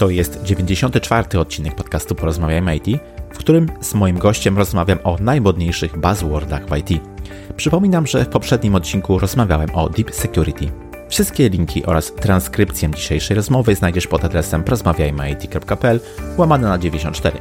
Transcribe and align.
To 0.00 0.10
jest 0.10 0.42
94. 0.42 1.38
odcinek 1.38 1.74
podcastu 1.74 2.14
Porozmawiajmy 2.14 2.76
IT, 2.76 3.00
w 3.32 3.38
którym 3.38 3.68
z 3.80 3.94
moim 3.94 4.18
gościem 4.18 4.58
rozmawiam 4.58 4.98
o 5.04 5.16
najmodniejszych 5.20 5.98
buzzwordach 5.98 6.66
w 6.66 6.76
IT. 6.76 7.02
Przypominam, 7.56 8.06
że 8.06 8.24
w 8.24 8.28
poprzednim 8.28 8.74
odcinku 8.74 9.18
rozmawiałem 9.18 9.70
o 9.74 9.88
Deep 9.88 10.14
Security. 10.14 10.70
Wszystkie 11.08 11.48
linki 11.48 11.86
oraz 11.86 12.14
transkrypcję 12.14 12.90
dzisiejszej 12.90 13.36
rozmowy 13.36 13.74
znajdziesz 13.74 14.06
pod 14.06 14.24
adresem 14.24 14.64
porozmawiajmyit.pl 14.64 16.00
łamane 16.36 16.68
na 16.68 16.78
94. 16.78 17.38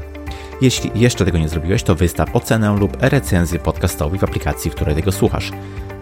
Jeśli 0.62 0.92
jeszcze 0.96 1.26
tego 1.26 1.38
nie 1.38 1.50
zrobiłeś, 1.50 1.84
to 1.84 1.96
wystaw 1.96 2.36
ocenę 2.36 2.78
lub 2.80 2.98
recenzję 3.02 3.60
podcastowi 3.60 4.20
w 4.20 4.24
aplikacji, 4.24 4.72
w 4.72 4.76
której 4.76 4.96
tego 4.96 5.12
słuchasz. 5.12 5.52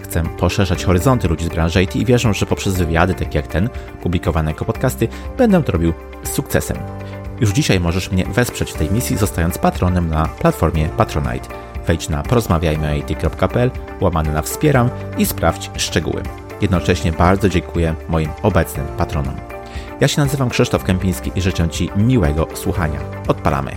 Chcę 0.09 0.23
poszerzać 0.23 0.85
horyzonty 0.85 1.27
ludzi 1.27 1.45
z 1.45 1.49
branży 1.49 1.83
IT 1.83 1.95
i 1.95 2.05
wierzę, 2.05 2.33
że 2.33 2.45
poprzez 2.45 2.75
wywiady 2.75 3.13
takie 3.13 3.37
jak 3.37 3.47
ten, 3.47 3.69
publikowane 4.01 4.51
jako 4.51 4.65
podcasty, 4.65 5.07
będę 5.37 5.63
to 5.63 5.71
robił 5.71 5.93
z 6.23 6.31
sukcesem. 6.31 6.77
Już 7.39 7.51
dzisiaj 7.51 7.79
możesz 7.79 8.11
mnie 8.11 8.25
wesprzeć 8.25 8.71
w 8.71 8.77
tej 8.77 8.91
misji, 8.91 9.17
zostając 9.17 9.57
patronem 9.57 10.09
na 10.09 10.25
platformie 10.25 10.89
Patronite. 10.89 11.47
Wejdź 11.87 12.09
na 12.09 12.23
porozmawiajmyit.pl, 12.23 13.71
łamany 14.01 14.33
na 14.33 14.41
wspieram 14.41 14.89
i 15.17 15.25
sprawdź 15.25 15.71
szczegóły. 15.77 16.23
Jednocześnie 16.61 17.11
bardzo 17.11 17.49
dziękuję 17.49 17.95
moim 18.09 18.29
obecnym 18.43 18.87
patronom. 18.97 19.35
Ja 19.99 20.07
się 20.07 20.21
nazywam 20.21 20.49
Krzysztof 20.49 20.83
Kępiński 20.83 21.31
i 21.35 21.41
życzę 21.41 21.69
Ci 21.69 21.89
miłego 21.97 22.47
słuchania. 22.53 22.99
Odpalamy. 23.27 23.71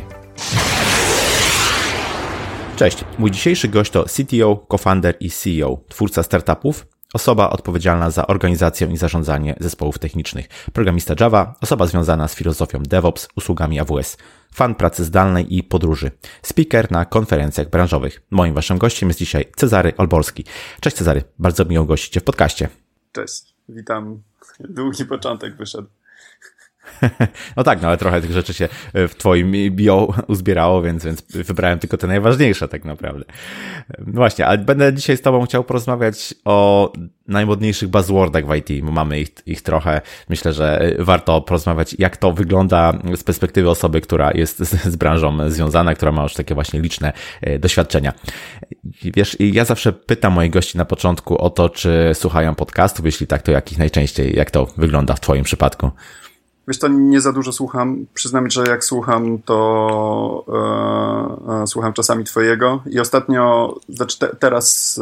Cześć, 2.80 3.04
mój 3.18 3.30
dzisiejszy 3.30 3.68
gość 3.68 3.90
to 3.90 4.04
CTO, 4.04 4.66
co-founder 4.70 5.16
i 5.20 5.30
CEO, 5.30 5.80
twórca 5.88 6.22
startupów, 6.22 6.86
osoba 7.14 7.50
odpowiedzialna 7.50 8.10
za 8.10 8.26
organizację 8.26 8.88
i 8.92 8.96
zarządzanie 8.96 9.56
zespołów 9.60 9.98
technicznych, 9.98 10.48
programista 10.72 11.14
Java, 11.20 11.54
osoba 11.60 11.86
związana 11.86 12.28
z 12.28 12.34
filozofią 12.34 12.82
DevOps, 12.82 13.28
usługami 13.36 13.80
AWS, 13.80 14.16
fan 14.54 14.74
pracy 14.74 15.04
zdalnej 15.04 15.56
i 15.56 15.62
podróży, 15.62 16.10
speaker 16.42 16.90
na 16.90 17.04
konferencjach 17.04 17.70
branżowych. 17.70 18.22
Moim 18.30 18.54
waszym 18.54 18.78
gościem 18.78 19.08
jest 19.08 19.18
dzisiaj 19.18 19.44
Cezary 19.56 19.96
Olborski. 19.96 20.44
Cześć 20.80 20.96
Cezary, 20.96 21.22
bardzo 21.38 21.64
miło 21.64 21.84
gościć 21.84 22.12
Cię 22.12 22.20
w 22.20 22.24
podcaście. 22.24 22.68
Cześć, 23.12 23.54
witam. 23.68 24.22
Długi 24.60 25.04
początek 25.04 25.56
wyszedł. 25.56 25.88
No 27.56 27.64
tak, 27.64 27.82
no 27.82 27.88
ale 27.88 27.96
trochę 27.96 28.20
tych 28.20 28.32
rzeczy 28.32 28.54
się 28.54 28.68
e, 28.92 29.08
w 29.08 29.14
twoim 29.14 29.52
bio 29.70 30.14
uzbierało, 30.26 30.82
więc, 30.82 31.04
więc 31.04 31.22
wybrałem 31.32 31.78
tylko 31.78 31.96
te 31.96 32.06
najważniejsze 32.06 32.68
tak 32.68 32.84
naprawdę. 32.84 33.24
No 33.98 34.12
właśnie, 34.12 34.46
ale 34.46 34.58
będę 34.58 34.94
dzisiaj 34.94 35.16
z 35.16 35.22
tobą 35.22 35.46
chciał 35.46 35.64
porozmawiać 35.64 36.34
o 36.44 36.92
najmodniejszych 37.28 37.88
buzzwordach 37.88 38.46
w 38.46 38.54
IT, 38.54 38.84
bo 38.84 38.92
mamy 38.92 39.20
ich, 39.20 39.28
ich 39.46 39.62
trochę. 39.62 40.00
Myślę, 40.28 40.52
że 40.52 40.94
warto 40.98 41.40
porozmawiać, 41.40 41.96
jak 41.98 42.16
to 42.16 42.32
wygląda 42.32 42.92
z 43.16 43.24
perspektywy 43.24 43.70
osoby, 43.70 44.00
która 44.00 44.32
jest 44.34 44.58
z, 44.58 44.84
z 44.92 44.96
branżą 44.96 45.50
związana, 45.50 45.94
która 45.94 46.12
ma 46.12 46.22
już 46.22 46.34
takie 46.34 46.54
właśnie 46.54 46.80
liczne 46.80 47.12
e, 47.40 47.58
doświadczenia. 47.58 48.12
Wiesz, 49.02 49.36
ja 49.40 49.64
zawsze 49.64 49.92
pytam 49.92 50.32
moich 50.32 50.50
gości 50.50 50.78
na 50.78 50.84
początku 50.84 51.38
o 51.38 51.50
to, 51.50 51.68
czy 51.68 52.10
słuchają 52.14 52.54
podcastów, 52.54 53.06
jeśli 53.06 53.26
tak, 53.26 53.42
to 53.42 53.52
jakich 53.52 53.78
najczęściej, 53.78 54.36
jak 54.36 54.50
to 54.50 54.66
wygląda 54.76 55.14
w 55.14 55.20
twoim 55.20 55.44
przypadku? 55.44 55.90
Wiesz, 56.70 56.78
to 56.78 56.88
nie 56.88 57.20
za 57.20 57.32
dużo 57.32 57.52
słucham. 57.52 58.06
Przyznam, 58.14 58.50
że 58.50 58.64
jak 58.64 58.84
słucham, 58.84 59.38
to 59.44 60.44
e, 61.48 61.62
e, 61.62 61.66
słucham 61.66 61.92
czasami 61.92 62.24
twojego. 62.24 62.82
I 62.86 63.00
ostatnio, 63.00 63.74
znaczy 63.88 64.18
te, 64.18 64.28
teraz 64.28 65.00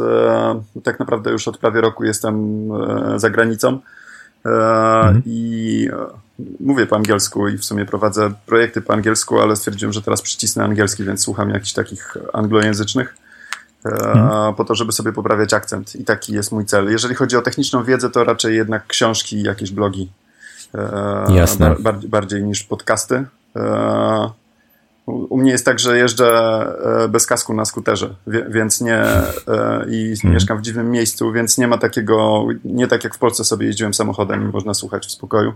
e, 0.75 0.81
tak 0.83 0.99
naprawdę 0.99 1.31
już 1.31 1.47
od 1.47 1.57
prawie 1.57 1.81
roku 1.81 2.03
jestem 2.03 2.67
e, 2.71 3.19
za 3.19 3.29
granicą. 3.29 3.79
E, 4.45 4.49
mhm. 4.49 5.21
I 5.25 5.89
e, 6.39 6.45
mówię 6.59 6.85
po 6.85 6.95
angielsku 6.95 7.47
i 7.47 7.57
w 7.57 7.65
sumie 7.65 7.85
prowadzę 7.85 8.31
projekty 8.45 8.81
po 8.81 8.93
angielsku, 8.93 9.39
ale 9.39 9.55
stwierdziłem, 9.55 9.93
że 9.93 10.01
teraz 10.01 10.21
przycisnę 10.21 10.63
angielski, 10.63 11.03
więc 11.03 11.23
słucham 11.23 11.49
jakichś 11.49 11.73
takich 11.73 12.17
anglojęzycznych. 12.33 13.15
Mhm. 13.85 14.55
Po 14.55 14.65
to, 14.65 14.75
żeby 14.75 14.91
sobie 14.91 15.13
poprawiać 15.13 15.53
akcent. 15.53 15.95
I 15.95 16.03
taki 16.03 16.33
jest 16.33 16.51
mój 16.51 16.65
cel. 16.65 16.91
Jeżeli 16.91 17.15
chodzi 17.15 17.37
o 17.37 17.41
techniczną 17.41 17.83
wiedzę, 17.83 18.09
to 18.09 18.23
raczej 18.23 18.55
jednak 18.55 18.87
książki 18.87 19.35
i 19.35 19.43
jakieś 19.43 19.71
blogi. 19.71 20.09
E, 20.75 21.35
Jasne. 21.35 21.75
Bardziej, 21.79 22.09
bardziej 22.09 22.43
niż 22.43 22.63
podcasty. 22.63 23.25
E, 23.55 24.29
u 25.07 25.37
mnie 25.37 25.51
jest 25.51 25.65
tak, 25.65 25.79
że 25.79 25.97
jeżdżę 25.97 26.27
e, 27.03 27.07
bez 27.07 27.25
kasku 27.25 27.53
na 27.53 27.65
skuterze, 27.65 28.15
więc 28.27 28.81
nie 28.81 29.03
i 29.89 30.15
hmm. 30.21 30.33
mieszkam 30.33 30.57
w 30.57 30.61
dziwnym 30.61 30.91
miejscu, 30.91 31.31
więc 31.31 31.57
nie 31.57 31.67
ma 31.67 31.77
takiego, 31.77 32.47
nie 32.65 32.87
tak 32.87 33.03
jak 33.03 33.15
w 33.15 33.17
Polsce 33.17 33.43
sobie 33.43 33.67
jeździłem 33.67 33.93
samochodem 33.93 34.49
i 34.49 34.51
można 34.53 34.73
słuchać 34.73 35.07
w 35.07 35.11
spokoju, 35.11 35.53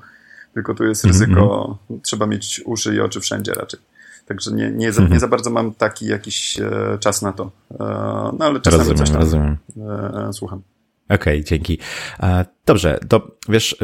tylko 0.54 0.74
tu 0.74 0.84
jest 0.84 1.06
ryzyko, 1.06 1.78
hmm. 1.88 2.02
trzeba 2.02 2.26
mieć 2.26 2.62
uszy 2.66 2.96
i 2.96 3.00
oczy 3.00 3.20
wszędzie 3.20 3.54
raczej. 3.54 3.80
Także 4.26 4.52
nie, 4.52 4.72
nie, 4.72 4.92
za, 4.92 5.04
nie 5.04 5.20
za 5.20 5.28
bardzo 5.28 5.50
mam 5.50 5.74
taki 5.74 6.06
jakiś 6.06 6.60
czas 7.00 7.22
na 7.22 7.32
to. 7.32 7.52
No 8.40 8.46
ale 8.46 8.62
czasami 8.62 8.80
rozumiem, 8.80 8.98
coś 8.98 9.10
tam 9.10 9.20
rozumiem. 9.20 9.58
słucham. 10.34 10.62
Okej, 11.06 11.16
okay, 11.16 11.44
dzięki. 11.44 11.80
Dobrze, 12.66 13.00
to 13.10 13.28
wiesz, 13.50 13.76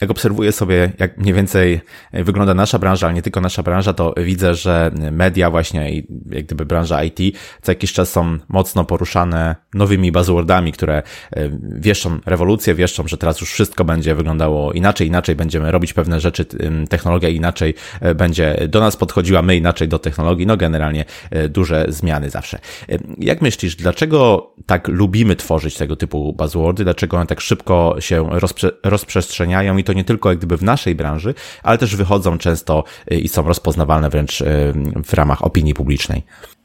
jak 0.00 0.10
obserwuję 0.10 0.52
sobie, 0.52 0.92
jak 0.98 1.18
mniej 1.18 1.34
więcej 1.34 1.80
wygląda 2.12 2.54
nasza 2.54 2.78
branża, 2.78 3.06
ale 3.06 3.14
nie 3.14 3.22
tylko 3.22 3.40
nasza 3.40 3.62
branża, 3.62 3.92
to 3.92 4.14
widzę, 4.16 4.54
że 4.54 4.90
media 5.12 5.50
właśnie 5.50 5.92
i 5.92 6.06
jak 6.30 6.44
gdyby 6.44 6.66
branża 6.66 7.04
IT 7.04 7.18
co 7.62 7.72
jakiś 7.72 7.92
czas 7.92 8.12
są 8.12 8.38
mocno 8.48 8.84
poruszane 8.84 9.56
nowymi 9.74 10.12
buzzwordami, 10.12 10.72
które 10.72 11.02
e, 11.32 11.50
wieszczą 11.62 12.18
rewolucję, 12.26 12.74
wieszczą, 12.74 13.08
że 13.08 13.18
teraz 13.18 13.40
już 13.40 13.52
wszystko 13.52 13.84
będzie 13.84 14.14
wyglądało 14.14 14.72
inaczej, 14.72 15.06
inaczej 15.06 15.36
będziemy 15.36 15.72
robić 15.72 15.92
pewne 15.92 16.20
rzeczy, 16.20 16.44
technologia 16.88 17.28
inaczej 17.28 17.74
e, 18.00 18.14
będzie 18.14 18.68
do 18.68 18.80
nas 18.80 18.96
podchodziła, 18.96 19.42
my 19.42 19.56
inaczej 19.56 19.88
do 19.88 19.98
technologii, 19.98 20.46
no 20.46 20.56
generalnie 20.56 21.04
e, 21.30 21.48
duże 21.48 21.86
zmiany 21.88 22.30
zawsze. 22.30 22.58
Jak 23.18 23.42
myślisz, 23.42 23.76
dlaczego 23.76 24.50
tak 24.66 24.88
lubimy 24.88 25.36
tworzyć 25.36 25.76
tego 25.76 25.96
typu 25.96 26.32
buzzwordy, 26.32 26.84
dlaczego 26.84 27.16
one 27.16 27.26
tak 27.26 27.40
szybko 27.40 27.96
się 27.98 28.28
rozprze 28.30 28.70
rozprzestrzeniają 28.84 29.76
i 29.76 29.83
to 29.84 29.92
nie 29.92 30.04
tylko 30.04 30.28
jak 30.28 30.38
gdyby 30.38 30.56
w 30.56 30.62
naszej 30.62 30.94
branży, 30.94 31.34
ale 31.62 31.78
też 31.78 31.96
wychodzą 31.96 32.38
często 32.38 32.84
y, 33.12 33.14
i 33.14 33.28
są 33.28 33.42
rozpoznawalne 33.42 34.10
wręcz 34.10 34.40
y, 34.40 34.44
w 35.04 35.12
ramach 35.12 35.44
opinii 35.44 35.74
publicznej. 35.74 36.22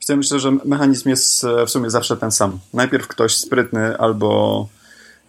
Ja 0.10 0.16
myślę, 0.16 0.40
że 0.40 0.52
mechanizm 0.66 1.10
jest 1.10 1.44
e, 1.44 1.66
w 1.66 1.70
sumie 1.70 1.90
zawsze 1.90 2.18
ten 2.18 2.32
sam. 2.32 2.60
Najpierw 2.74 3.08
ktoś 3.08 3.36
sprytny 3.36 3.98
albo 3.98 4.68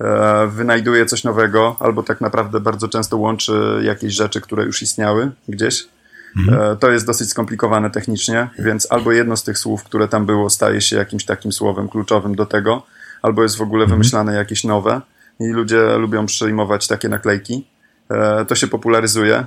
e, 0.01 0.47
wynajduje 0.47 1.07
coś 1.07 1.25
nowego, 1.25 1.77
albo 1.81 2.03
tak 2.03 2.21
naprawdę 2.21 2.61
bardzo 2.61 2.89
często 2.89 3.17
łączy 3.17 3.81
jakieś 3.83 4.15
rzeczy, 4.15 4.41
które 4.41 4.65
już 4.65 4.83
istniały 4.83 5.31
gdzieś. 5.49 5.89
Mhm. 6.37 6.73
E, 6.73 6.77
to 6.77 6.91
jest 6.91 7.07
dosyć 7.07 7.31
skomplikowane 7.31 7.91
technicznie, 7.91 8.49
więc 8.59 8.93
albo 8.93 9.13
jedno 9.13 9.37
z 9.37 9.43
tych 9.43 9.59
słów, 9.59 9.85
które 9.85 10.09
tam 10.09 10.27
było, 10.27 10.51
staje 10.51 10.81
się 10.81 10.97
jakimś 10.97 11.25
takim 11.25 11.53
słowem 11.53 11.89
kluczowym 11.89 12.35
do 12.35 12.47
tego, 12.47 12.83
albo 13.23 13.43
jest 13.43 13.57
w 13.57 13.63
ogóle 13.63 13.85
mhm. 13.85 13.99
wymyślane 13.99 14.35
jakieś 14.35 14.65
nowe 14.65 15.01
i 15.41 15.49
ludzie 15.49 15.97
lubią 15.97 16.27
przyjmować 16.27 16.87
takie 16.87 17.09
naklejki. 17.09 17.67
E, 18.11 18.45
to 18.45 18.55
się 18.55 18.69
popularyzuje 18.69 19.47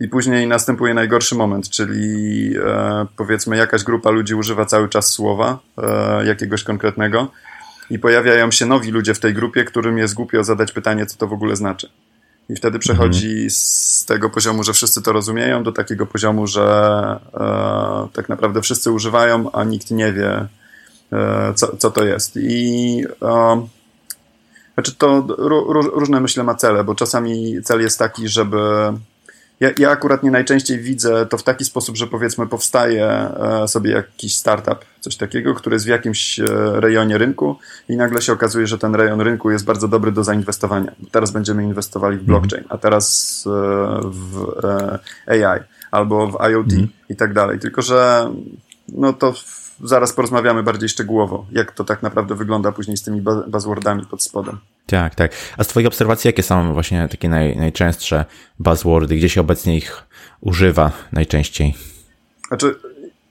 i 0.00 0.08
później 0.08 0.46
następuje 0.46 0.94
najgorszy 0.94 1.34
moment, 1.34 1.70
czyli 1.70 2.52
e, 2.56 3.06
powiedzmy 3.16 3.56
jakaś 3.56 3.84
grupa 3.84 4.10
ludzi 4.10 4.34
używa 4.34 4.64
cały 4.64 4.88
czas 4.88 5.10
słowa 5.10 5.58
e, 5.78 6.26
jakiegoś 6.26 6.64
konkretnego 6.64 7.30
i 7.90 7.98
pojawiają 7.98 8.50
się 8.50 8.66
nowi 8.66 8.90
ludzie 8.90 9.14
w 9.14 9.20
tej 9.20 9.34
grupie, 9.34 9.64
którym 9.64 9.98
jest 9.98 10.14
głupio 10.14 10.44
zadać 10.44 10.72
pytanie, 10.72 11.06
co 11.06 11.18
to 11.18 11.26
w 11.26 11.32
ogóle 11.32 11.56
znaczy. 11.56 11.90
I 12.48 12.56
wtedy 12.56 12.78
przechodzi 12.78 13.30
mhm. 13.30 13.50
z 13.50 14.04
tego 14.08 14.30
poziomu, 14.30 14.62
że 14.62 14.72
wszyscy 14.72 15.02
to 15.02 15.12
rozumieją, 15.12 15.62
do 15.62 15.72
takiego 15.72 16.06
poziomu, 16.06 16.46
że 16.46 16.62
e, 17.34 18.08
tak 18.12 18.28
naprawdę 18.28 18.62
wszyscy 18.62 18.90
używają, 18.90 19.52
a 19.52 19.64
nikt 19.64 19.90
nie 19.90 20.12
wie, 20.12 20.46
co, 21.54 21.76
co 21.76 21.90
to 21.90 22.04
jest. 22.04 22.36
I 22.36 23.04
e, 23.22 23.66
znaczy 24.76 24.94
to 24.98 25.26
różne 25.92 26.20
myślę 26.20 26.44
ma 26.44 26.54
cele, 26.54 26.84
bo 26.84 26.94
czasami 26.94 27.62
cel 27.62 27.80
jest 27.80 27.98
taki, 27.98 28.28
żeby. 28.28 28.58
Ja, 29.60 29.70
ja 29.78 29.90
akurat 29.90 30.22
nie 30.22 30.30
najczęściej 30.30 30.78
widzę 30.78 31.26
to 31.26 31.38
w 31.38 31.42
taki 31.42 31.64
sposób, 31.64 31.96
że 31.96 32.06
powiedzmy 32.06 32.46
powstaje 32.46 33.06
e, 33.06 33.68
sobie 33.68 33.90
jakiś 33.90 34.36
startup, 34.36 34.84
coś 35.00 35.16
takiego, 35.16 35.54
który 35.54 35.74
jest 35.74 35.86
w 35.86 35.88
jakimś 35.88 36.40
e, 36.40 36.44
rejonie 36.80 37.18
rynku 37.18 37.56
i 37.88 37.96
nagle 37.96 38.22
się 38.22 38.32
okazuje, 38.32 38.66
że 38.66 38.78
ten 38.78 38.94
rejon 38.94 39.20
rynku 39.20 39.50
jest 39.50 39.64
bardzo 39.64 39.88
dobry 39.88 40.12
do 40.12 40.24
zainwestowania. 40.24 40.92
Teraz 41.10 41.30
będziemy 41.30 41.64
inwestowali 41.64 42.16
w 42.16 42.20
mhm. 42.20 42.26
blockchain, 42.26 42.64
a 42.68 42.78
teraz 42.78 43.44
e, 43.46 43.50
w 44.04 44.46
AI 45.26 45.60
albo 45.90 46.26
w 46.26 46.50
IoT 46.50 46.72
mm. 46.72 46.88
i 47.08 47.16
tak 47.16 47.32
dalej. 47.32 47.58
Tylko, 47.58 47.82
że 47.82 48.30
no 48.88 49.12
to 49.12 49.34
zaraz 49.84 50.12
porozmawiamy 50.12 50.62
bardziej 50.62 50.88
szczegółowo, 50.88 51.46
jak 51.52 51.72
to 51.72 51.84
tak 51.84 52.02
naprawdę 52.02 52.34
wygląda 52.34 52.72
później 52.72 52.96
z 52.96 53.02
tymi 53.02 53.22
buzzwordami 53.48 54.06
pod 54.10 54.22
spodem. 54.22 54.58
Tak, 54.86 55.14
tak. 55.14 55.32
A 55.56 55.64
z 55.64 55.68
Twoich 55.68 55.86
obserwacji, 55.86 56.28
jakie 56.28 56.42
są 56.42 56.72
właśnie 56.72 57.08
takie 57.08 57.28
naj, 57.28 57.56
najczęstsze 57.56 58.24
buzzwordy, 58.58 59.16
gdzie 59.16 59.28
się 59.28 59.40
obecnie 59.40 59.76
ich 59.76 60.02
używa 60.40 60.92
najczęściej? 61.12 61.74
Znaczy, 62.48 62.74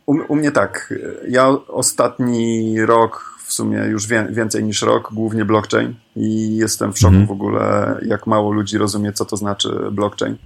u, 0.05 0.13
u 0.27 0.35
mnie 0.35 0.51
tak. 0.51 0.93
Ja 1.27 1.47
ostatni 1.67 2.81
rok, 2.85 3.35
w 3.45 3.53
sumie 3.53 3.77
już 3.77 4.07
wie, 4.07 4.27
więcej 4.29 4.63
niż 4.63 4.81
rok, 4.81 5.13
głównie 5.13 5.45
blockchain 5.45 5.95
i 6.15 6.57
jestem 6.57 6.93
w 6.93 6.99
szoku 6.99 7.15
-hmm. 7.15 7.27
w 7.27 7.31
ogóle, 7.31 7.97
jak 8.05 8.27
mało 8.27 8.51
ludzi 8.51 8.77
rozumie, 8.77 9.13
co 9.13 9.25
to 9.25 9.37
znaczy 9.37 9.69
blockchain. 9.91 10.37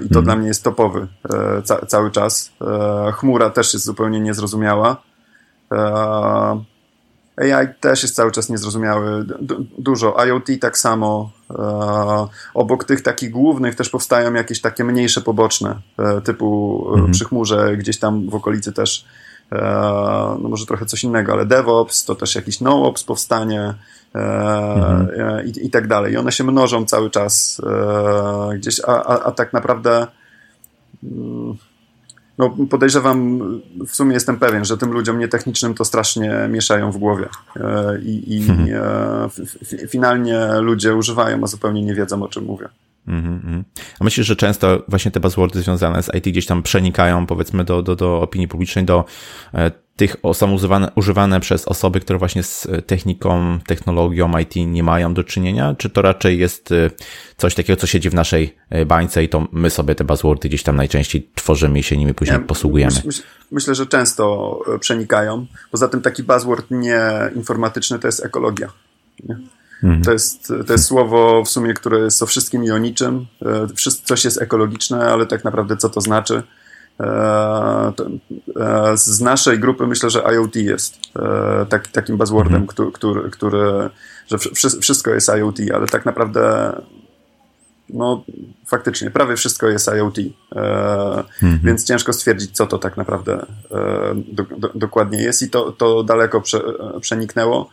I 0.00 0.08
to 0.08 0.14
hmm. 0.14 0.24
dla 0.24 0.36
mnie 0.36 0.48
jest 0.48 0.64
topowy 0.64 1.06
ca 1.64 1.86
cały 1.86 2.10
czas. 2.10 2.52
Chmura 3.12 3.50
też 3.50 3.74
jest 3.74 3.84
zupełnie 3.84 4.20
niezrozumiała. 4.20 5.02
AI 7.36 7.66
też 7.80 8.02
jest 8.02 8.14
cały 8.14 8.32
czas 8.32 8.48
niezrozumiały. 8.48 9.24
Du 9.24 9.66
dużo. 9.78 10.16
IoT 10.26 10.46
tak 10.60 10.78
samo. 10.78 11.30
E, 11.50 12.26
obok 12.54 12.84
tych 12.84 13.02
takich 13.02 13.30
głównych 13.30 13.74
też 13.74 13.90
powstają 13.90 14.34
jakieś 14.34 14.60
takie 14.60 14.84
mniejsze 14.84 15.20
poboczne, 15.20 15.80
e, 15.98 16.20
typu 16.20 16.84
mm 16.94 17.10
przy 17.12 17.24
chmurze, 17.24 17.76
gdzieś 17.76 17.98
tam 17.98 18.30
w 18.30 18.34
okolicy 18.34 18.72
też, 18.72 19.04
e, 19.04 19.08
no 20.42 20.48
może 20.48 20.66
trochę 20.66 20.86
coś 20.86 21.04
innego, 21.04 21.32
ale 21.32 21.46
DevOps, 21.46 22.04
to 22.04 22.14
też 22.14 22.34
jakiś 22.34 22.60
NoOps 22.60 23.04
powstanie 23.04 23.74
mm 24.14 25.06
-hmm. 25.06 25.46
i, 25.46 25.66
i 25.66 25.70
tak 25.70 25.86
dalej. 25.86 26.12
I 26.12 26.16
one 26.16 26.32
się 26.32 26.44
mnożą 26.44 26.84
cały 26.84 27.10
czas 27.10 27.60
gdzieś, 28.54 28.80
a, 28.80 29.04
a, 29.04 29.22
a 29.22 29.32
tak 29.32 29.52
naprawdę. 29.52 30.06
Mm, 31.02 31.56
no, 32.38 32.56
podejrzewam, 32.70 33.40
w 33.86 33.96
sumie 33.96 34.14
jestem 34.14 34.38
pewien, 34.38 34.64
że 34.64 34.76
tym 34.76 34.92
ludziom 34.92 35.18
nietechnicznym 35.18 35.74
to 35.74 35.84
strasznie 35.84 36.48
mieszają 36.50 36.92
w 36.92 36.96
głowie. 36.96 37.28
E, 37.56 37.98
I, 38.00 38.34
i 38.34 38.50
mhm. 38.50 38.68
e, 39.82 39.88
finalnie 39.88 40.48
ludzie 40.60 40.94
używają, 40.94 41.44
a 41.44 41.46
zupełnie 41.46 41.82
nie 41.82 41.94
wiedzą, 41.94 42.22
o 42.22 42.28
czym 42.28 42.44
mówię. 42.44 42.68
Mm-hmm. 43.08 43.62
A 44.00 44.04
myślisz, 44.04 44.26
że 44.26 44.36
często 44.36 44.82
właśnie 44.88 45.10
te 45.10 45.20
buzzwordy 45.20 45.62
związane 45.62 46.02
z 46.02 46.14
IT 46.14 46.24
gdzieś 46.24 46.46
tam 46.46 46.62
przenikają, 46.62 47.26
powiedzmy, 47.26 47.64
do, 47.64 47.82
do, 47.82 47.96
do 47.96 48.20
opinii 48.20 48.48
publicznej, 48.48 48.84
do 48.84 49.04
e, 49.54 49.70
tych 49.96 50.16
są 50.32 50.52
używane, 50.52 50.92
używane 50.94 51.40
przez 51.40 51.68
osoby, 51.68 52.00
które 52.00 52.18
właśnie 52.18 52.42
z 52.42 52.68
techniką, 52.86 53.58
technologią 53.66 54.38
IT 54.38 54.56
nie 54.56 54.82
mają 54.82 55.14
do 55.14 55.24
czynienia, 55.24 55.74
czy 55.78 55.90
to 55.90 56.02
raczej 56.02 56.38
jest 56.38 56.72
e, 56.72 56.90
coś 57.36 57.54
takiego, 57.54 57.76
co 57.76 57.86
siedzi 57.86 58.10
w 58.10 58.14
naszej 58.14 58.56
e, 58.70 58.86
bańce 58.86 59.24
i 59.24 59.28
to 59.28 59.48
my 59.52 59.70
sobie 59.70 59.94
te 59.94 60.04
buzzwordy 60.04 60.48
gdzieś 60.48 60.62
tam 60.62 60.76
najczęściej 60.76 61.30
tworzymy 61.34 61.78
i 61.78 61.82
się 61.82 61.96
nimi 61.96 62.14
później 62.14 62.38
ja, 62.38 62.44
posługujemy? 62.44 63.02
Myśl, 63.04 63.22
myślę, 63.50 63.74
że 63.74 63.86
często 63.86 64.58
przenikają. 64.80 65.46
Poza 65.70 65.88
tym 65.88 66.02
taki 66.02 66.22
buzzword 66.22 66.66
nieinformatyczny 66.70 67.98
to 67.98 68.08
jest 68.08 68.24
ekologia. 68.24 68.72
Nie? 69.28 69.38
Mhm. 69.84 70.02
To, 70.02 70.12
jest, 70.12 70.52
to 70.66 70.72
jest 70.72 70.84
słowo 70.84 71.44
w 71.44 71.48
sumie, 71.48 71.74
które 71.74 71.98
jest 71.98 72.22
o 72.22 72.26
wszystkim 72.26 72.64
i 72.64 72.70
o 72.70 72.78
niczym. 72.78 73.26
E, 73.46 73.66
coś 74.04 74.24
jest 74.24 74.42
ekologiczne, 74.42 75.12
ale 75.12 75.26
tak 75.26 75.44
naprawdę 75.44 75.76
co 75.76 75.88
to 75.88 76.00
znaczy? 76.00 76.42
E, 77.00 77.92
e, 78.60 78.96
z 78.96 79.20
naszej 79.20 79.58
grupy 79.58 79.86
myślę, 79.86 80.10
że 80.10 80.22
IoT 80.34 80.56
jest 80.56 80.98
tak, 81.68 81.88
takim 81.88 82.16
buzzwordem, 82.16 82.62
mhm. 82.62 82.66
który, 82.66 82.92
który, 82.92 83.30
który, 83.30 83.90
że 84.26 84.38
wszystko 84.80 85.10
jest 85.10 85.28
IoT, 85.28 85.58
ale 85.74 85.86
tak 85.86 86.06
naprawdę 86.06 86.72
no 87.88 88.24
faktycznie 88.66 89.10
prawie 89.10 89.36
wszystko 89.36 89.66
jest 89.66 89.88
IoT, 89.88 90.18
mhm. 91.42 91.60
więc 91.64 91.84
ciężko 91.84 92.12
stwierdzić, 92.12 92.50
co 92.50 92.66
to 92.66 92.78
tak 92.78 92.96
naprawdę 92.96 93.46
do, 94.14 94.42
do, 94.58 94.70
dokładnie 94.74 95.22
jest 95.22 95.42
i 95.42 95.50
to, 95.50 95.72
to 95.72 96.02
daleko 96.02 96.40
prze, 96.40 96.60
przeniknęło. 97.00 97.70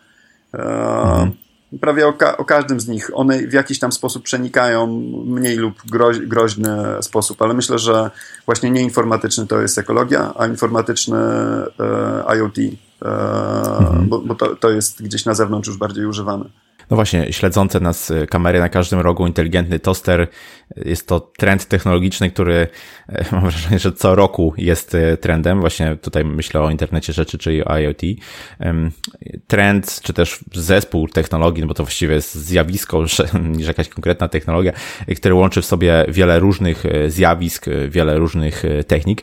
Mhm 0.54 1.32
prawie 1.80 2.08
o, 2.08 2.14
ka 2.14 2.38
o, 2.38 2.46
każdym 2.46 2.80
z 2.80 2.88
nich. 2.88 3.12
One 3.14 3.48
w 3.48 3.54
jakiś 3.54 3.80
tam 3.80 3.92
sposób 3.92 4.24
przenikają, 4.24 4.88
mniej 5.26 5.56
lub 5.56 5.74
groź, 5.86 6.20
groźny 6.20 6.78
sposób, 7.02 7.42
ale 7.42 7.54
myślę, 7.54 7.80
że 7.80 8.12
właśnie 8.46 8.72
nieinformatyczny 8.72 9.48
to 9.48 9.62
jest 9.62 9.78
ekologia, 9.78 10.34
a 10.38 10.48
informatyczny 10.48 11.18
e, 11.18 12.36
IoT, 12.38 12.58
e, 12.58 12.70
mhm. 13.80 14.10
bo, 14.10 14.20
bo 14.20 14.36
to, 14.36 14.56
to 14.56 14.70
jest 14.70 15.04
gdzieś 15.04 15.26
na 15.26 15.34
zewnątrz 15.34 15.68
już 15.68 15.78
bardziej 15.78 16.06
używane. 16.06 16.46
No 16.92 16.96
właśnie, 16.96 17.34
śledzące 17.34 17.80
nas 17.80 18.12
y, 18.12 18.28
kamery 18.28 18.60
na 18.60 18.70
każdym 18.70 19.00
rogu, 19.00 19.28
inteligentny 19.28 19.80
toster. 19.80 20.28
Jest 20.86 21.08
to 21.08 21.20
trend 21.20 21.66
technologiczny, 21.66 22.32
który 22.32 22.68
e, 23.10 23.26
mam 23.32 23.42
wrażenie, 23.42 23.80
że 23.80 23.92
co 23.92 24.16
roku 24.16 24.54
jest 24.58 24.96
e, 24.96 25.18
trendem. 25.18 25.60
Właśnie 25.60 25.96
tutaj 25.96 26.26
myślę 26.26 26.62
o 26.62 26.70
internecie 26.70 27.14
rzeczy, 27.14 27.38
czyli 27.38 27.66
o 27.66 27.78
IoT. 27.78 28.02
Trend, 29.48 30.02
czy 30.02 30.14
też 30.14 30.40
zespół 30.54 31.08
technologii, 31.08 31.62
no 31.62 31.68
bo 31.68 31.74
to 31.74 31.84
właściwie 31.84 32.16
jest 32.16 32.36
zjawisko 32.36 33.06
niż 33.58 33.68
jakaś 33.68 33.90
konkretna 33.90 34.28
technologia, 34.28 34.72
który 35.16 35.36
łączy 35.36 35.62
w 35.62 35.66
sobie 35.66 36.06
wiele 36.10 36.40
różnych 36.40 36.84
zjawisk, 37.08 37.66
wiele 37.90 38.18
różnych 38.18 38.64
technik. 38.88 39.22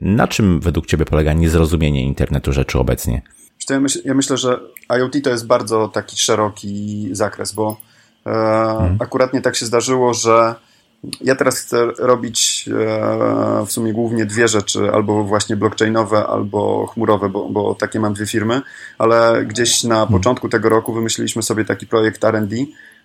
Na 0.00 0.28
czym 0.28 0.60
według 0.60 0.86
Ciebie 0.86 1.04
polega 1.04 1.32
niezrozumienie 1.32 2.02
internetu 2.02 2.52
rzeczy 2.52 2.78
obecnie? 2.78 3.22
Ja, 3.70 3.80
myśl, 3.80 4.00
ja 4.04 4.14
myślę, 4.14 4.36
że 4.36 4.60
IoT 4.98 5.12
to 5.24 5.30
jest 5.30 5.46
bardzo 5.46 5.88
taki 5.88 6.16
szeroki 6.16 7.08
zakres, 7.12 7.52
bo 7.52 7.76
e, 8.26 8.30
hmm. 8.30 8.96
akuratnie 9.00 9.40
tak 9.40 9.56
się 9.56 9.66
zdarzyło, 9.66 10.14
że 10.14 10.54
ja 11.20 11.36
teraz 11.36 11.58
chcę 11.58 11.86
robić 11.98 12.68
e, 12.68 13.66
w 13.66 13.72
sumie 13.72 13.92
głównie 13.92 14.26
dwie 14.26 14.48
rzeczy, 14.48 14.90
albo 14.92 15.24
właśnie 15.24 15.56
blockchainowe, 15.56 16.26
albo 16.26 16.86
chmurowe, 16.86 17.28
bo, 17.28 17.48
bo 17.48 17.74
takie 17.74 18.00
mam 18.00 18.14
dwie 18.14 18.26
firmy, 18.26 18.62
ale 18.98 19.44
gdzieś 19.46 19.84
na 19.84 19.94
hmm. 19.94 20.12
początku 20.12 20.48
tego 20.48 20.68
roku 20.68 20.92
wymyśliliśmy 20.92 21.42
sobie 21.42 21.64
taki 21.64 21.86
projekt 21.86 22.24
RD, 22.24 22.54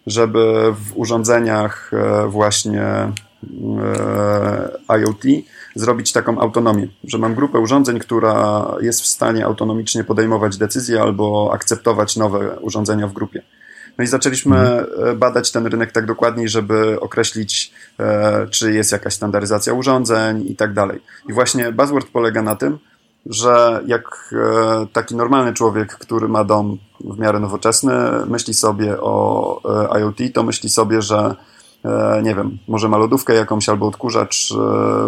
żeby 0.07 0.73
w 0.73 0.97
urządzeniach 0.97 1.91
e, 1.93 2.27
właśnie 2.27 2.81
e, 2.81 3.13
IoT 4.99 5.23
zrobić 5.75 6.11
taką 6.11 6.39
autonomię, 6.39 6.87
że 7.03 7.17
mam 7.17 7.35
grupę 7.35 7.59
urządzeń, 7.59 7.99
która 7.99 8.65
jest 8.81 9.01
w 9.01 9.07
stanie 9.07 9.45
autonomicznie 9.45 10.03
podejmować 10.03 10.57
decyzje 10.57 11.01
albo 11.01 11.51
akceptować 11.53 12.15
nowe 12.15 12.59
urządzenia 12.59 13.07
w 13.07 13.13
grupie. 13.13 13.41
No 13.97 14.03
i 14.03 14.07
zaczęliśmy 14.07 14.57
mhm. 14.57 15.19
badać 15.19 15.51
ten 15.51 15.67
rynek 15.67 15.91
tak 15.91 16.05
dokładniej, 16.05 16.49
żeby 16.49 16.99
określić, 16.99 17.73
e, 17.99 18.47
czy 18.47 18.73
jest 18.73 18.91
jakaś 18.91 19.13
standaryzacja 19.13 19.73
urządzeń 19.73 20.47
i 20.47 20.55
tak 20.55 20.73
dalej. 20.73 21.01
I 21.29 21.33
właśnie 21.33 21.71
buzzword 21.71 22.07
polega 22.07 22.41
na 22.41 22.55
tym, 22.55 22.77
że 23.25 23.83
jak 23.87 24.33
e, 24.33 24.87
taki 24.93 25.15
normalny 25.15 25.53
człowiek, 25.53 25.91
który 25.91 26.27
ma 26.27 26.43
dom 26.43 26.77
w 26.99 27.19
miarę 27.19 27.39
nowoczesny, 27.39 27.93
myśli 28.27 28.53
sobie 28.53 29.01
o 29.01 29.61
IoT, 29.99 30.17
to 30.33 30.43
myśli 30.43 30.69
sobie, 30.69 31.01
że 31.01 31.35
E, 31.35 31.54
nie 32.23 32.35
wiem, 32.35 32.57
może 32.67 32.89
ma 32.89 32.97
lodówkę 32.97 33.33
jakąś 33.33 33.69
albo 33.69 33.87
odkurzacz 33.87 34.51
e, 34.51 34.55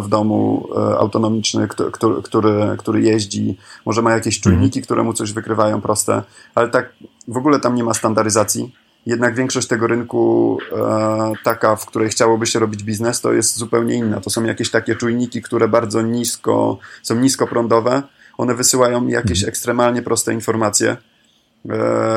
w 0.02 0.08
domu 0.10 0.68
e, 0.76 0.98
autonomiczny, 0.98 1.68
który, 1.68 2.22
który, 2.24 2.76
który 2.78 3.02
jeździ, 3.02 3.58
może 3.86 4.02
ma 4.02 4.12
jakieś 4.12 4.38
mhm. 4.38 4.56
czujniki, 4.56 4.82
które 4.82 5.04
mu 5.04 5.14
coś 5.14 5.34
wykrywają 5.34 5.82
proste, 5.82 6.24
ale 6.56 6.70
tak 6.70 6.94
w 7.28 7.38
ogóle 7.38 7.60
tam 7.60 7.76
nie 7.76 7.84
ma 7.84 7.94
standaryzacji. 7.94 8.74
Jednak 9.06 9.36
większość 9.36 9.68
tego 9.68 9.88
rynku, 9.88 10.58
taka, 11.44 11.76
w 11.76 11.86
której 11.86 12.10
chciałoby 12.10 12.46
się 12.46 12.60
robić 12.60 12.84
biznes, 12.84 13.22
to 13.22 13.34
jest 13.34 13.58
zupełnie 13.58 13.96
inna. 13.96 14.22
To 14.22 14.30
są 14.30 14.44
jakieś 14.44 14.72
takie 14.72 14.96
czujniki, 14.96 15.42
które 15.42 15.68
bardzo 15.68 16.02
nisko, 16.02 16.78
są 17.04 17.16
niskoprądowe. 17.16 18.04
One 18.38 18.56
wysyłają 18.56 19.07
jakieś 19.07 19.38
mhm. 19.40 19.50
ekstremalnie 19.50 20.02
proste 20.02 20.34
informacje 20.34 20.90
E, 20.90 21.17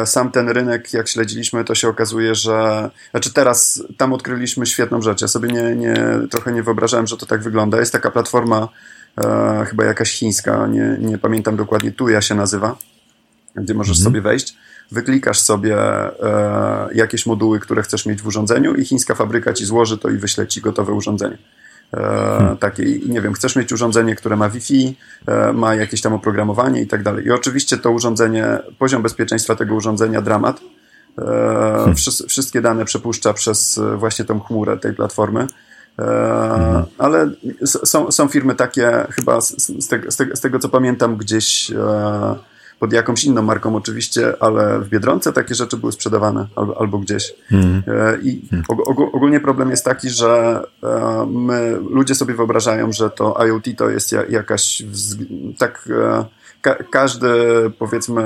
sam 0.05 0.31
ten 0.31 0.49
rynek, 0.49 0.93
jak 0.93 1.09
śledziliśmy, 1.09 1.65
to 1.65 1.75
się 1.75 1.89
okazuje, 1.89 2.35
że. 2.35 2.91
Znaczy, 3.11 3.33
teraz 3.33 3.83
tam 3.97 4.13
odkryliśmy 4.13 4.67
świetną 4.67 5.03
rzecz. 5.03 5.23
Ja 5.23 5.29
sobie 5.29 5.49
nie, 5.49 5.77
nie, 5.77 5.97
trochę 6.31 6.53
nie 6.53 6.63
wyobrażałem, 6.63 7.07
że 7.07 7.17
to 7.17 7.27
tak 7.27 7.43
wygląda. 7.43 7.81
Jest 7.81 7.93
taka 7.93 8.11
platforma, 8.11 8.69
e, 9.19 9.65
chyba 9.69 9.85
jakaś 9.85 10.13
chińska, 10.13 10.67
nie, 10.67 10.97
nie 11.01 11.19
pamiętam 11.19 11.57
dokładnie, 11.57 11.93
Tuja 11.93 12.21
się 12.21 12.35
nazywa, 12.35 12.77
gdzie 13.57 13.75
możesz 13.75 13.99
mhm. 13.99 14.05
sobie 14.05 14.21
wejść. 14.21 14.57
Wyklikasz 14.93 15.41
sobie 15.41 15.79
e, 15.79 16.89
jakieś 16.95 17.27
moduły, 17.27 17.61
które 17.61 17.83
chcesz 17.83 18.07
mieć 18.07 18.23
w 18.23 18.27
urządzeniu, 18.27 18.75
i 18.75 18.85
chińska 18.85 19.15
fabryka 19.15 19.53
ci 19.53 19.65
złoży 19.65 19.99
to 19.99 20.09
i 20.09 20.17
wyśle 20.17 20.47
ci 20.47 20.61
gotowe 20.61 20.93
urządzenie. 20.93 21.39
Hmm. 21.97 22.57
Takie, 22.57 22.85
nie 22.99 23.21
wiem, 23.21 23.33
chcesz 23.33 23.57
mieć 23.57 23.73
urządzenie, 23.73 24.15
które 24.15 24.37
ma 24.37 24.49
Wi-Fi, 24.49 24.97
e, 25.27 25.53
ma 25.53 25.75
jakieś 25.75 26.01
tam 26.01 26.13
oprogramowanie 26.13 26.83
i 26.83 26.87
tak 26.87 27.03
dalej. 27.03 27.25
I 27.25 27.31
oczywiście 27.31 27.79
to 27.79 27.91
urządzenie, 27.91 28.59
poziom 28.79 29.03
bezpieczeństwa 29.03 29.57
tego 29.57 29.75
urządzenia 29.75 30.23
dramat. 30.23 30.61
E, 31.19 31.25
hmm. 31.25 31.95
Wszystkie 32.29 32.61
dane 32.61 32.85
przepuszcza 32.85 33.33
przez 33.33 33.81
właśnie 33.97 34.25
tą 34.25 34.41
chmurę 34.41 34.79
tej 34.79 34.95
platformy. 34.95 35.47
Hmm. 35.97 36.85
Ale 36.99 37.31
są, 37.65 38.11
są 38.11 38.29
firmy 38.29 38.55
takie, 38.55 39.07
chyba 39.11 39.41
z, 39.41 39.57
z, 39.59 40.15
z 40.35 40.41
tego 40.41 40.59
co 40.59 40.69
pamiętam, 40.69 41.17
gdzieś 41.17 41.73
pod 42.81 42.93
jakąś 42.93 43.25
inną 43.25 43.43
marką 43.43 43.77
oczywiście, 43.77 44.43
ale 44.43 44.81
w 44.81 44.89
Biedronce 44.89 45.33
takie 45.33 45.55
rzeczy 45.55 45.77
były 45.77 45.93
sprzedawane 45.93 46.47
albo, 46.57 46.81
albo 46.81 46.99
gdzieś. 46.99 47.35
Mm. 47.53 47.83
I 48.23 48.43
mm. 48.53 48.65
ogólnie 49.13 49.41
problem 49.41 49.71
jest 49.71 49.85
taki, 49.85 50.11
że 50.11 50.63
e, 50.83 51.27
my, 51.31 51.79
ludzie 51.91 52.15
sobie 52.15 52.35
wyobrażają, 52.35 52.93
że 52.93 53.11
to 53.11 53.47
IoT 53.47 53.65
to 53.77 53.91
jest 53.91 54.13
jakaś 54.29 54.83
tak 55.59 55.89
e, 55.91 56.25
ka 56.61 56.75
każdy 56.91 57.29
powiedzmy 57.79 58.23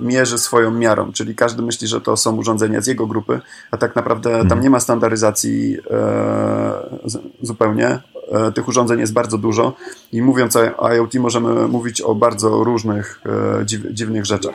mierzy 0.00 0.38
swoją 0.38 0.70
miarą, 0.70 1.12
czyli 1.12 1.34
każdy 1.34 1.62
myśli, 1.62 1.88
że 1.88 2.00
to 2.00 2.16
są 2.16 2.36
urządzenia 2.36 2.80
z 2.80 2.86
jego 2.86 3.06
grupy, 3.06 3.40
a 3.70 3.76
tak 3.76 3.96
naprawdę 3.96 4.30
tam 4.30 4.42
mhm. 4.42 4.60
nie 4.60 4.70
ma 4.70 4.80
standaryzacji 4.80 5.76
e, 5.90 6.72
zupełnie. 7.42 7.98
E, 8.32 8.52
tych 8.52 8.68
urządzeń 8.68 9.00
jest 9.00 9.12
bardzo 9.12 9.38
dużo 9.38 9.76
i 10.12 10.22
mówiąc 10.22 10.56
o 10.76 10.94
IoT 10.94 11.14
możemy 11.14 11.68
mówić 11.68 12.00
o 12.00 12.14
bardzo 12.14 12.64
różnych 12.64 13.20
e, 13.60 13.66
dziw, 13.66 13.80
dziwnych 13.90 14.26
rzeczach. 14.26 14.54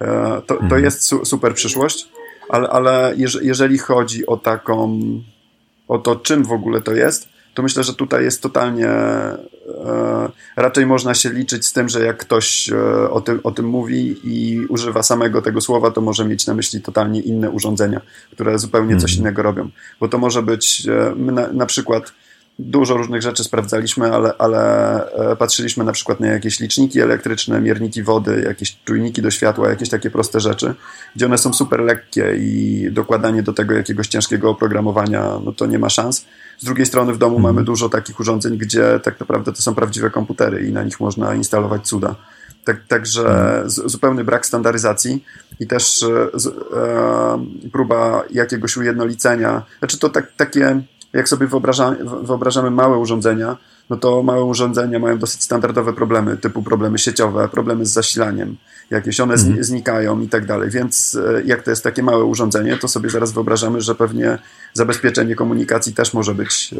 E, 0.00 0.06
to, 0.46 0.54
to 0.54 0.60
mhm. 0.60 0.84
jest 0.84 1.04
su, 1.04 1.24
super 1.24 1.54
przyszłość, 1.54 2.08
ale, 2.48 2.68
ale 2.68 3.14
jeżeli 3.42 3.78
chodzi 3.78 4.26
o 4.26 4.36
taką, 4.36 5.00
o 5.88 5.98
to 5.98 6.16
czym 6.16 6.44
w 6.44 6.52
ogóle 6.52 6.80
to 6.80 6.92
jest, 6.92 7.28
to 7.54 7.62
myślę, 7.62 7.84
że 7.84 7.94
tutaj 7.94 8.24
jest 8.24 8.42
totalnie 8.42 8.88
e, 8.88 9.38
raczej 10.56 10.86
można 10.86 11.14
się 11.14 11.30
liczyć 11.32 11.66
z 11.66 11.72
tym, 11.72 11.88
że 11.88 12.04
jak 12.04 12.16
ktoś 12.16 12.68
e, 12.72 13.10
o 13.10 13.20
tym, 13.20 13.40
o 13.42 13.50
tym 13.50 13.66
mówi 13.66 14.16
i 14.24 14.66
używa 14.66 15.02
samego 15.02 15.42
tego 15.42 15.60
słowa, 15.60 15.90
to 15.90 16.00
może 16.00 16.24
mieć 16.24 16.46
na 16.46 16.54
myśli 16.54 16.80
totalnie 16.80 17.20
inne 17.20 17.50
urządzenia, 17.50 18.00
które 18.32 18.58
zupełnie 18.58 18.96
coś 18.96 19.10
mhm. 19.10 19.20
innego 19.20 19.42
robią. 19.42 19.68
Bo 20.00 20.08
to 20.08 20.18
może 20.18 20.42
być, 20.42 20.86
e, 20.88 21.14
my 21.16 21.32
na, 21.32 21.52
na 21.52 21.66
przykład 21.66 22.12
dużo 22.58 22.96
różnych 22.96 23.22
rzeczy 23.22 23.44
sprawdzaliśmy, 23.44 24.12
ale, 24.12 24.34
ale 24.38 24.60
e, 25.12 25.36
patrzyliśmy 25.36 25.84
na 25.84 25.92
przykład 25.92 26.20
na 26.20 26.26
jakieś 26.26 26.60
liczniki 26.60 27.00
elektryczne, 27.00 27.60
mierniki 27.60 28.02
wody, 28.02 28.42
jakieś 28.46 28.76
czujniki 28.84 29.22
do 29.22 29.30
światła, 29.30 29.68
jakieś 29.68 29.88
takie 29.88 30.10
proste 30.10 30.40
rzeczy, 30.40 30.74
gdzie 31.16 31.26
one 31.26 31.38
są 31.38 31.52
super 31.52 31.80
lekkie 31.80 32.34
i 32.38 32.88
dokładanie 32.92 33.42
do 33.42 33.52
tego 33.52 33.74
jakiegoś 33.74 34.08
ciężkiego 34.08 34.50
oprogramowania, 34.50 35.38
no 35.44 35.52
to 35.52 35.66
nie 35.66 35.78
ma 35.78 35.88
szans. 35.88 36.26
Z 36.58 36.64
drugiej 36.64 36.86
strony 36.86 37.12
w 37.12 37.18
domu 37.18 37.38
mamy 37.38 37.64
dużo 37.64 37.88
takich 37.88 38.20
urządzeń, 38.20 38.58
gdzie 38.58 39.00
tak 39.02 39.20
naprawdę 39.20 39.52
to 39.52 39.62
są 39.62 39.74
prawdziwe 39.74 40.10
komputery 40.10 40.66
i 40.66 40.72
na 40.72 40.82
nich 40.82 41.00
można 41.00 41.34
instalować 41.34 41.86
cuda. 41.86 42.14
Tak, 42.64 42.76
także 42.88 43.62
zupełny 43.66 44.24
brak 44.24 44.46
standaryzacji 44.46 45.24
i 45.60 45.66
też 45.66 46.02
e, 46.02 46.28
z, 46.34 46.46
e, 46.46 47.70
próba 47.72 48.22
jakiegoś 48.30 48.76
ujednolicenia. 48.76 49.62
Znaczy 49.78 49.98
to 49.98 50.08
tak, 50.08 50.32
takie 50.36 50.82
jak 51.14 51.28
sobie 51.28 51.46
wyobrażamy, 51.46 51.96
wyobrażamy 52.22 52.70
małe 52.70 52.98
urządzenia, 52.98 53.56
no 53.90 53.96
to 53.96 54.22
małe 54.22 54.44
urządzenia 54.44 54.98
mają 54.98 55.18
dosyć 55.18 55.42
standardowe 55.42 55.92
problemy, 55.92 56.36
typu 56.36 56.62
problemy 56.62 56.98
sieciowe, 56.98 57.48
problemy 57.48 57.86
z 57.86 57.90
zasilaniem, 57.90 58.56
jakieś 58.90 59.20
one 59.20 59.34
mhm. 59.34 59.64
znikają 59.64 60.20
i 60.20 60.28
tak 60.28 60.46
dalej. 60.46 60.70
Więc 60.70 61.18
e, 61.28 61.42
jak 61.44 61.62
to 61.62 61.70
jest 61.70 61.84
takie 61.84 62.02
małe 62.02 62.24
urządzenie, 62.24 62.76
to 62.76 62.88
sobie 62.88 63.10
zaraz 63.10 63.32
wyobrażamy, 63.32 63.80
że 63.80 63.94
pewnie 63.94 64.38
zabezpieczenie 64.72 65.34
komunikacji 65.34 65.94
też 65.94 66.14
może 66.14 66.34
być 66.34 66.74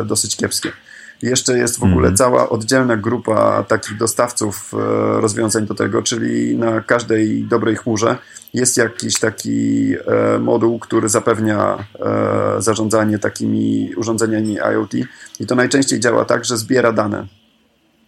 e, 0.00 0.04
dosyć 0.04 0.36
kiepskie. 0.36 0.72
Jeszcze 1.22 1.58
jest 1.58 1.78
w 1.78 1.82
ogóle 1.82 2.08
mhm. 2.08 2.16
cała 2.16 2.48
oddzielna 2.48 2.96
grupa 2.96 3.62
takich 3.62 3.96
dostawców 3.96 4.74
e, 4.74 4.76
rozwiązań 5.20 5.66
do 5.66 5.74
tego, 5.74 6.02
czyli 6.02 6.56
na 6.56 6.80
każdej 6.80 7.44
dobrej 7.44 7.76
chmurze 7.76 8.16
jest 8.54 8.76
jakiś 8.76 9.18
taki 9.18 9.92
e, 9.94 10.38
moduł, 10.38 10.78
który 10.78 11.08
zapewnia 11.08 11.84
e, 12.00 12.62
zarządzanie 12.62 13.18
takimi 13.18 13.94
urządzeniami 13.96 14.54
IoT 14.54 14.94
i 15.40 15.46
to 15.46 15.54
najczęściej 15.54 16.00
działa 16.00 16.24
tak, 16.24 16.44
że 16.44 16.56
zbiera 16.56 16.92
dane 16.92 17.26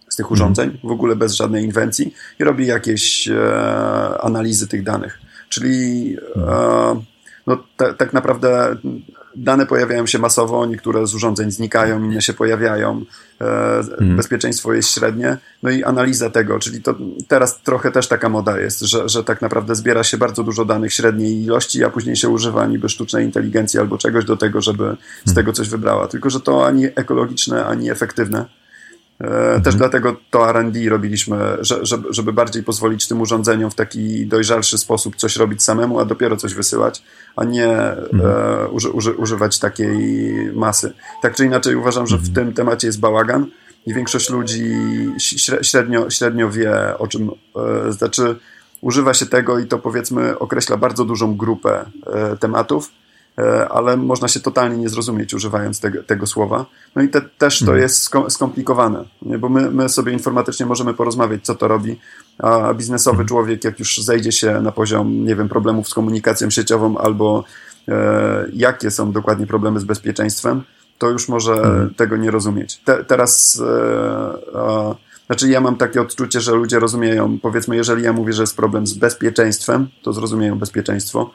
z 0.09 0.15
tych 0.15 0.25
mhm. 0.25 0.33
urządzeń, 0.33 0.79
w 0.83 0.91
ogóle 0.91 1.15
bez 1.15 1.33
żadnej 1.33 1.63
inwencji 1.63 2.13
i 2.39 2.43
robi 2.43 2.67
jakieś 2.67 3.29
analizy 4.19 4.67
tych 4.67 4.83
danych. 4.83 5.19
Czyli 5.49 6.17
mhm. 6.35 7.01
no, 7.47 7.63
tak 7.97 8.13
naprawdę 8.13 8.75
dane 9.35 9.65
pojawiają 9.65 10.07
się 10.07 10.19
masowo, 10.19 10.65
niektóre 10.65 11.07
z 11.07 11.15
urządzeń 11.15 11.51
znikają, 11.51 12.03
inne 12.03 12.21
się 12.21 12.33
pojawiają, 12.33 13.05
hmm. 13.39 14.17
bezpieczeństwo 14.17 14.73
jest 14.73 14.89
średnie, 14.89 15.37
no 15.63 15.69
i 15.69 15.83
analiza 15.83 16.29
tego, 16.29 16.59
czyli 16.59 16.81
to 16.81 16.95
teraz 17.27 17.61
trochę 17.61 17.91
też 17.91 18.07
taka 18.07 18.29
moda 18.29 18.59
jest, 18.59 18.79
że, 18.79 19.09
że 19.09 19.23
tak 19.23 19.41
naprawdę 19.41 19.75
zbiera 19.75 20.03
się 20.03 20.17
bardzo 20.17 20.43
dużo 20.43 20.65
danych 20.65 20.93
średniej 20.93 21.43
ilości, 21.43 21.83
a 21.83 21.89
później 21.89 22.15
się 22.15 22.29
używa 22.29 22.65
niby 22.65 22.89
sztucznej 22.89 23.25
inteligencji 23.25 23.79
albo 23.79 23.97
czegoś 23.97 24.25
do 24.25 24.37
tego, 24.37 24.61
żeby 24.61 24.83
z 24.83 25.25
hmm. 25.25 25.35
tego 25.35 25.53
coś 25.53 25.69
wybrała, 25.69 26.07
tylko 26.07 26.29
że 26.29 26.39
to 26.39 26.65
ani 26.65 26.85
ekologiczne, 26.85 27.65
ani 27.65 27.91
efektywne. 27.91 28.45
Mhm. 29.23 29.61
Też 29.61 29.75
dlatego 29.75 30.15
to 30.29 30.51
RD 30.51 30.89
robiliśmy, 30.89 31.57
żeby, 32.09 32.33
bardziej 32.33 32.63
pozwolić 32.63 33.07
tym 33.07 33.21
urządzeniom 33.21 33.71
w 33.71 33.75
taki 33.75 34.27
dojrzalszy 34.27 34.77
sposób 34.77 35.15
coś 35.15 35.35
robić 35.35 35.63
samemu, 35.63 35.99
a 35.99 36.05
dopiero 36.05 36.37
coś 36.37 36.53
wysyłać, 36.53 37.03
a 37.35 37.43
nie 37.43 37.77
mhm. 37.77 38.21
e, 38.21 38.67
uży, 38.67 38.89
uży, 38.89 39.13
używać 39.13 39.59
takiej 39.59 40.33
masy. 40.53 40.93
Tak 41.21 41.35
czy 41.35 41.45
inaczej 41.45 41.75
uważam, 41.75 42.07
że 42.07 42.17
w 42.17 42.27
mhm. 42.27 42.35
tym 42.35 42.53
temacie 42.53 42.87
jest 42.87 42.99
bałagan 42.99 43.45
i 43.85 43.93
większość 43.93 44.29
ludzi 44.29 44.75
średnio, 45.61 46.09
średnio 46.09 46.49
wie 46.49 46.97
o 46.97 47.07
czym, 47.07 47.31
e, 47.87 47.91
znaczy 47.91 48.35
używa 48.81 49.13
się 49.13 49.25
tego 49.25 49.59
i 49.59 49.65
to 49.65 49.79
powiedzmy 49.79 50.39
określa 50.39 50.77
bardzo 50.77 51.05
dużą 51.05 51.37
grupę 51.37 51.85
e, 52.07 52.37
tematów, 52.37 52.89
E, 52.89 53.00
ale 53.69 53.97
można 53.97 54.27
się 54.27 54.39
totalnie 54.39 54.77
nie 54.77 54.89
zrozumieć 54.89 55.33
używając 55.33 55.79
tego, 55.79 56.03
tego 56.03 56.27
słowa. 56.27 56.65
No 56.95 57.01
i 57.01 57.09
te, 57.09 57.21
też 57.21 57.59
to 57.59 57.65
mhm. 57.65 57.81
jest 57.81 58.09
skomplikowane, 58.29 59.05
nie? 59.21 59.37
bo 59.37 59.49
my, 59.49 59.71
my 59.71 59.89
sobie 59.89 60.11
informatycznie 60.11 60.65
możemy 60.65 60.93
porozmawiać, 60.93 61.45
co 61.45 61.55
to 61.55 61.67
robi, 61.67 61.99
a 62.39 62.73
biznesowy 62.73 63.15
mhm. 63.15 63.27
człowiek, 63.27 63.63
jak 63.63 63.79
już 63.79 63.97
zejdzie 63.97 64.31
się 64.31 64.61
na 64.61 64.71
poziom, 64.71 65.25
nie 65.25 65.35
wiem, 65.35 65.49
problemów 65.49 65.89
z 65.89 65.93
komunikacją 65.93 66.49
sieciową 66.49 66.97
albo 66.97 67.43
e, 67.87 68.45
jakie 68.53 68.91
są 68.91 69.11
dokładnie 69.11 69.47
problemy 69.47 69.79
z 69.79 69.83
bezpieczeństwem, 69.83 70.63
to 70.97 71.09
już 71.09 71.29
może 71.29 71.53
mhm. 71.53 71.93
tego 71.93 72.17
nie 72.17 72.31
rozumieć. 72.31 72.77
Te, 72.77 73.03
teraz 73.03 73.63
e, 74.55 74.95
znaczy 75.25 75.49
ja 75.49 75.61
mam 75.61 75.75
takie 75.75 76.01
odczucie, 76.01 76.41
że 76.41 76.51
ludzie 76.51 76.79
rozumieją, 76.79 77.39
powiedzmy, 77.41 77.75
jeżeli 77.75 78.03
ja 78.03 78.13
mówię, 78.13 78.33
że 78.33 78.43
jest 78.43 78.55
problem 78.55 78.87
z 78.87 78.93
bezpieczeństwem, 78.93 79.87
to 80.03 80.13
zrozumieją 80.13 80.59
bezpieczeństwo 80.59 81.31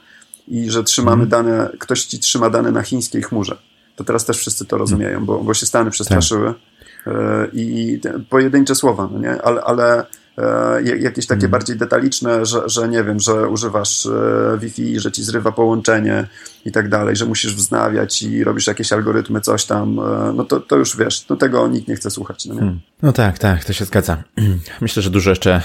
i 0.49 0.71
że 0.71 0.85
trzymamy 0.85 1.23
mhm. 1.23 1.29
dane, 1.29 1.71
ktoś 1.79 2.05
ci 2.05 2.19
trzyma 2.19 2.50
dane 2.50 2.71
na 2.71 2.83
chińskiej 2.83 3.23
chmurze. 3.23 3.57
To 3.97 4.05
teraz 4.05 4.25
też 4.25 4.38
wszyscy 4.38 4.65
to 4.65 4.79
rozumieją, 4.79 5.26
bo, 5.26 5.38
bo 5.38 5.55
się 5.55 5.67
Stany 5.67 5.91
przestraszyły 5.91 6.47
tak. 6.47 7.15
E, 7.15 7.49
i 7.53 8.00
pojedyncze 8.31 8.75
słowa, 8.75 9.09
no 9.12 9.19
nie? 9.19 9.43
ale, 9.43 9.61
ale 9.61 10.07
e, 10.38 10.83
jakieś 10.83 11.26
takie 11.26 11.41
hmm. 11.41 11.50
bardziej 11.50 11.76
detaliczne, 11.76 12.47
że, 12.47 12.69
że 12.69 12.88
nie 12.88 13.05
wiem, 13.05 13.21
że 13.21 13.49
używasz 13.49 14.07
e, 14.07 14.59
Wi-Fi, 14.61 15.00
że 15.00 15.12
ci 15.12 15.25
zrywa 15.25 15.53
połączenie 15.53 16.29
i 16.65 16.73
tak 16.73 16.88
dalej, 16.88 17.17
że 17.17 17.26
musisz 17.26 17.55
wznawiać 17.55 18.23
i 18.23 18.45
robisz 18.45 18.67
jakieś 18.67 18.93
algorytmy, 18.93 19.41
coś 19.41 19.65
tam, 19.65 20.00
no 20.35 20.45
to, 20.45 20.61
to 20.61 20.76
już 20.76 20.97
wiesz, 20.97 21.21
do 21.21 21.37
tego 21.37 21.69
nikt 21.69 21.88
nie 21.88 21.97
chce 21.97 22.11
słuchać. 22.11 22.47
No, 22.47 22.55
nie? 22.55 22.61
Hmm. 22.61 22.81
no 23.03 23.12
tak, 23.12 23.38
tak, 23.38 23.65
to 23.65 23.73
się 23.73 23.85
zgadza. 23.85 24.23
Myślę, 24.81 25.03
że 25.03 25.11
dużo 25.11 25.31
jeszcze 25.31 25.62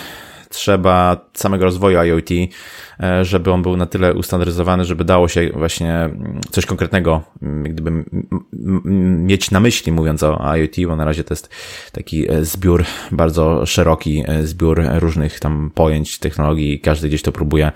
trzeba 0.52 1.26
samego 1.34 1.66
rozwoju 1.66 1.98
IoT, 2.04 2.30
żeby 3.22 3.52
on 3.52 3.62
był 3.62 3.78
na 3.78 3.86
tyle 3.86 4.14
ustandaryzowany, 4.14 4.86
żeby 4.86 5.06
dało 5.06 5.28
się 5.28 5.50
właśnie 5.54 6.10
coś 6.52 6.66
konkretnego 6.66 7.22
gdyby 7.42 7.92
mieć 9.18 9.52
na 9.52 9.60
myśli, 9.60 9.92
mówiąc 9.92 10.24
o 10.24 10.56
IoT, 10.56 10.76
bo 10.88 10.96
na 10.96 11.06
razie 11.06 11.24
to 11.24 11.34
jest 11.34 11.50
taki 11.92 12.32
e, 12.32 12.46
zbiór, 12.46 12.84
bardzo 13.12 13.66
szeroki 13.66 14.24
e, 14.28 14.48
zbiór 14.48 14.84
różnych 15.00 15.40
tam 15.40 15.72
pojęć, 15.76 16.20
technologii, 16.20 16.80
każdy 16.80 17.08
gdzieś 17.08 17.22
to 17.22 17.32
próbuje 17.32 17.72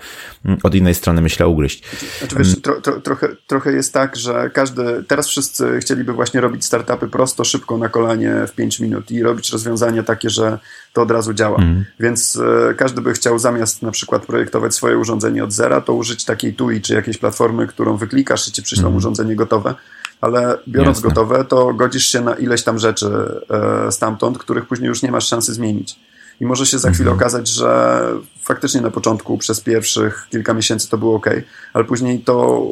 od 0.62 0.74
innej 0.74 0.94
strony, 0.94 1.20
myślę, 1.20 1.48
ugryźć. 1.48 1.82
Znaczy, 2.18 2.36
wiesz, 2.38 2.60
tro, 2.62 2.80
tro, 2.80 3.00
trochę, 3.00 3.28
trochę 3.46 3.72
jest 3.72 3.92
tak, 3.92 4.16
że 4.16 4.50
każdy, 4.54 5.04
teraz 5.08 5.28
wszyscy 5.28 5.78
chcieliby 5.80 6.12
właśnie 6.12 6.40
robić 6.40 6.64
startupy 6.64 7.08
prosto, 7.08 7.44
szybko, 7.44 7.78
na 7.78 7.88
kolanie 7.88 8.34
w 8.46 8.52
5 8.52 8.80
minut 8.80 9.10
i 9.10 9.22
robić 9.22 9.52
rozwiązania 9.52 10.02
takie, 10.02 10.30
że 10.30 10.58
to 10.92 11.02
od 11.02 11.10
razu 11.10 11.34
działa. 11.34 11.58
Mm. 11.58 11.84
Więc 12.00 12.36
e, 12.70 12.74
każdy 12.74 13.00
by 13.00 13.12
chciał 13.12 13.38
zamiast 13.38 13.82
na 13.82 13.90
przykład 13.90 14.26
projektować 14.26 14.74
swoje 14.74 14.98
urządzenie 14.98 15.15
od 15.24 15.52
zera, 15.52 15.80
to 15.80 15.94
użyć 15.94 16.24
takiej 16.24 16.54
TUI 16.54 16.80
czy 16.80 16.94
jakiejś 16.94 17.18
platformy, 17.18 17.66
którą 17.66 17.96
wyklikasz 17.96 18.48
i 18.48 18.52
ci 18.52 18.62
przyślą 18.62 18.86
mm. 18.86 18.96
urządzenie 18.96 19.36
gotowe. 19.36 19.74
Ale 20.20 20.58
biorąc 20.68 20.96
Jasne. 20.96 21.08
gotowe, 21.08 21.44
to 21.44 21.74
godzisz 21.74 22.06
się 22.06 22.20
na 22.20 22.34
ileś 22.34 22.64
tam 22.64 22.78
rzeczy 22.78 23.40
e, 23.50 23.92
stamtąd, 23.92 24.38
których 24.38 24.66
później 24.66 24.88
już 24.88 25.02
nie 25.02 25.12
masz 25.12 25.28
szansy 25.28 25.54
zmienić. 25.54 25.98
I 26.40 26.46
może 26.46 26.66
się 26.66 26.78
za 26.78 26.90
chwilę 26.90 27.10
mhm. 27.10 27.18
okazać, 27.18 27.48
że 27.48 28.00
faktycznie 28.42 28.80
na 28.80 28.90
początku 28.90 29.38
przez 29.38 29.60
pierwszych 29.60 30.26
kilka 30.30 30.54
miesięcy 30.54 30.88
to 30.88 30.98
było 30.98 31.14
ok, 31.14 31.26
ale 31.72 31.84
później 31.84 32.20
to, 32.20 32.66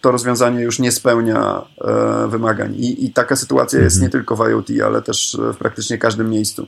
to 0.00 0.10
rozwiązanie 0.10 0.60
już 0.60 0.78
nie 0.78 0.92
spełnia 0.92 1.62
e, 1.84 2.28
wymagań. 2.28 2.74
I, 2.74 3.04
I 3.04 3.12
taka 3.12 3.36
sytuacja 3.36 3.80
jest 3.80 3.96
mhm. 3.96 4.06
nie 4.06 4.10
tylko 4.10 4.36
w 4.36 4.40
IoT, 4.40 4.68
ale 4.86 5.02
też 5.02 5.36
w 5.54 5.56
praktycznie 5.56 5.98
każdym 5.98 6.30
miejscu 6.30 6.66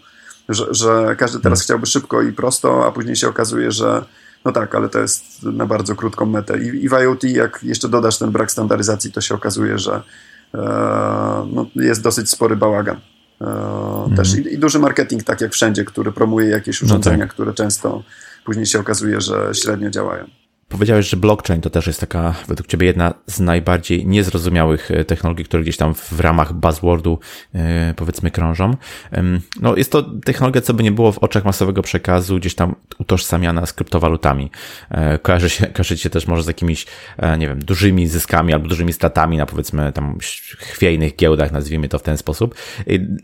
że, 0.48 0.66
że 0.70 1.16
każdy 1.18 1.40
teraz 1.40 1.62
chciałby 1.62 1.86
szybko 1.86 2.22
i 2.22 2.32
prosto, 2.32 2.86
a 2.86 2.92
później 2.92 3.16
się 3.16 3.28
okazuje, 3.28 3.72
że 3.72 4.04
no 4.44 4.52
tak, 4.52 4.74
ale 4.74 4.88
to 4.88 4.98
jest 4.98 5.42
na 5.42 5.66
bardzo 5.66 5.94
krótką 5.94 6.26
metę. 6.26 6.58
I, 6.58 6.84
i 6.84 6.88
w 6.88 6.92
IoT, 6.92 7.24
jak 7.24 7.60
jeszcze 7.62 7.88
dodasz 7.88 8.18
ten 8.18 8.30
brak 8.30 8.52
standaryzacji, 8.52 9.12
to 9.12 9.20
się 9.20 9.34
okazuje, 9.34 9.78
że 9.78 10.02
e, 10.54 10.58
no, 11.52 11.66
jest 11.74 12.02
dosyć 12.02 12.30
spory 12.30 12.56
bałagan. 12.56 13.00
E, 13.40 13.44
mm. 14.04 14.16
też 14.16 14.34
I, 14.34 14.54
I, 14.54 14.58
duży 14.58 14.78
marketing, 14.78 15.24
tak 15.24 15.40
jak 15.40 15.52
wszędzie, 15.52 15.84
który 15.84 16.12
promuje 16.12 16.48
jakieś 16.48 16.82
urządzenia, 16.82 17.16
no 17.16 17.24
tak. 17.24 17.32
które 17.32 17.54
często 17.54 18.02
później 18.44 18.66
się 18.66 18.80
okazuje, 18.80 19.20
że 19.20 19.50
średnio 19.54 19.90
działają. 19.90 20.24
Powiedziałeś, 20.68 21.08
że 21.08 21.16
blockchain 21.16 21.60
to 21.60 21.70
też 21.70 21.86
jest 21.86 22.00
taka, 22.00 22.34
według 22.48 22.66
Ciebie, 22.66 22.86
jedna 22.86 23.14
z 23.26 23.40
najbardziej 23.40 24.06
niezrozumiałych 24.06 24.90
e, 24.90 25.04
technologii, 25.04 25.44
które 25.44 25.62
gdzieś 25.62 25.76
tam 25.76 25.94
w 25.94 26.20
ramach 26.20 26.52
buzzwordu, 26.52 27.18
e, 27.54 27.94
powiedzmy, 27.96 28.30
krążą. 28.30 28.76
No, 29.60 29.76
jest 29.76 29.92
to 29.92 30.02
technologia, 30.02 30.60
co 30.60 30.74
by 30.74 30.82
nie 30.82 30.92
było 30.92 31.12
w 31.12 31.18
oczach 31.18 31.44
masowego 31.44 31.82
przekazu, 31.82 32.36
gdzieś 32.36 32.54
tam 32.54 32.74
utożsamiana 32.98 33.66
z 33.66 33.72
kryptowalutami. 33.72 34.50
E, 34.90 35.18
kojarzy 35.18 35.50
się, 35.50 35.66
kojarzy 35.74 35.98
się 35.98 36.10
też 36.10 36.26
może 36.26 36.42
z 36.42 36.46
jakimiś, 36.46 36.86
nie 37.38 37.48
wiem, 37.48 37.58
dużymi 37.64 38.06
zyskami 38.06 38.52
albo 38.52 38.68
dużymi 38.68 38.92
stratami 38.92 39.36
na, 39.36 39.46
powiedzmy, 39.46 39.92
tam 39.92 40.18
chwiejnych 40.58 41.16
giełdach, 41.16 41.52
nazwijmy 41.52 41.88
to 41.88 41.98
w 41.98 42.02
ten 42.02 42.18
sposób. 42.18 42.54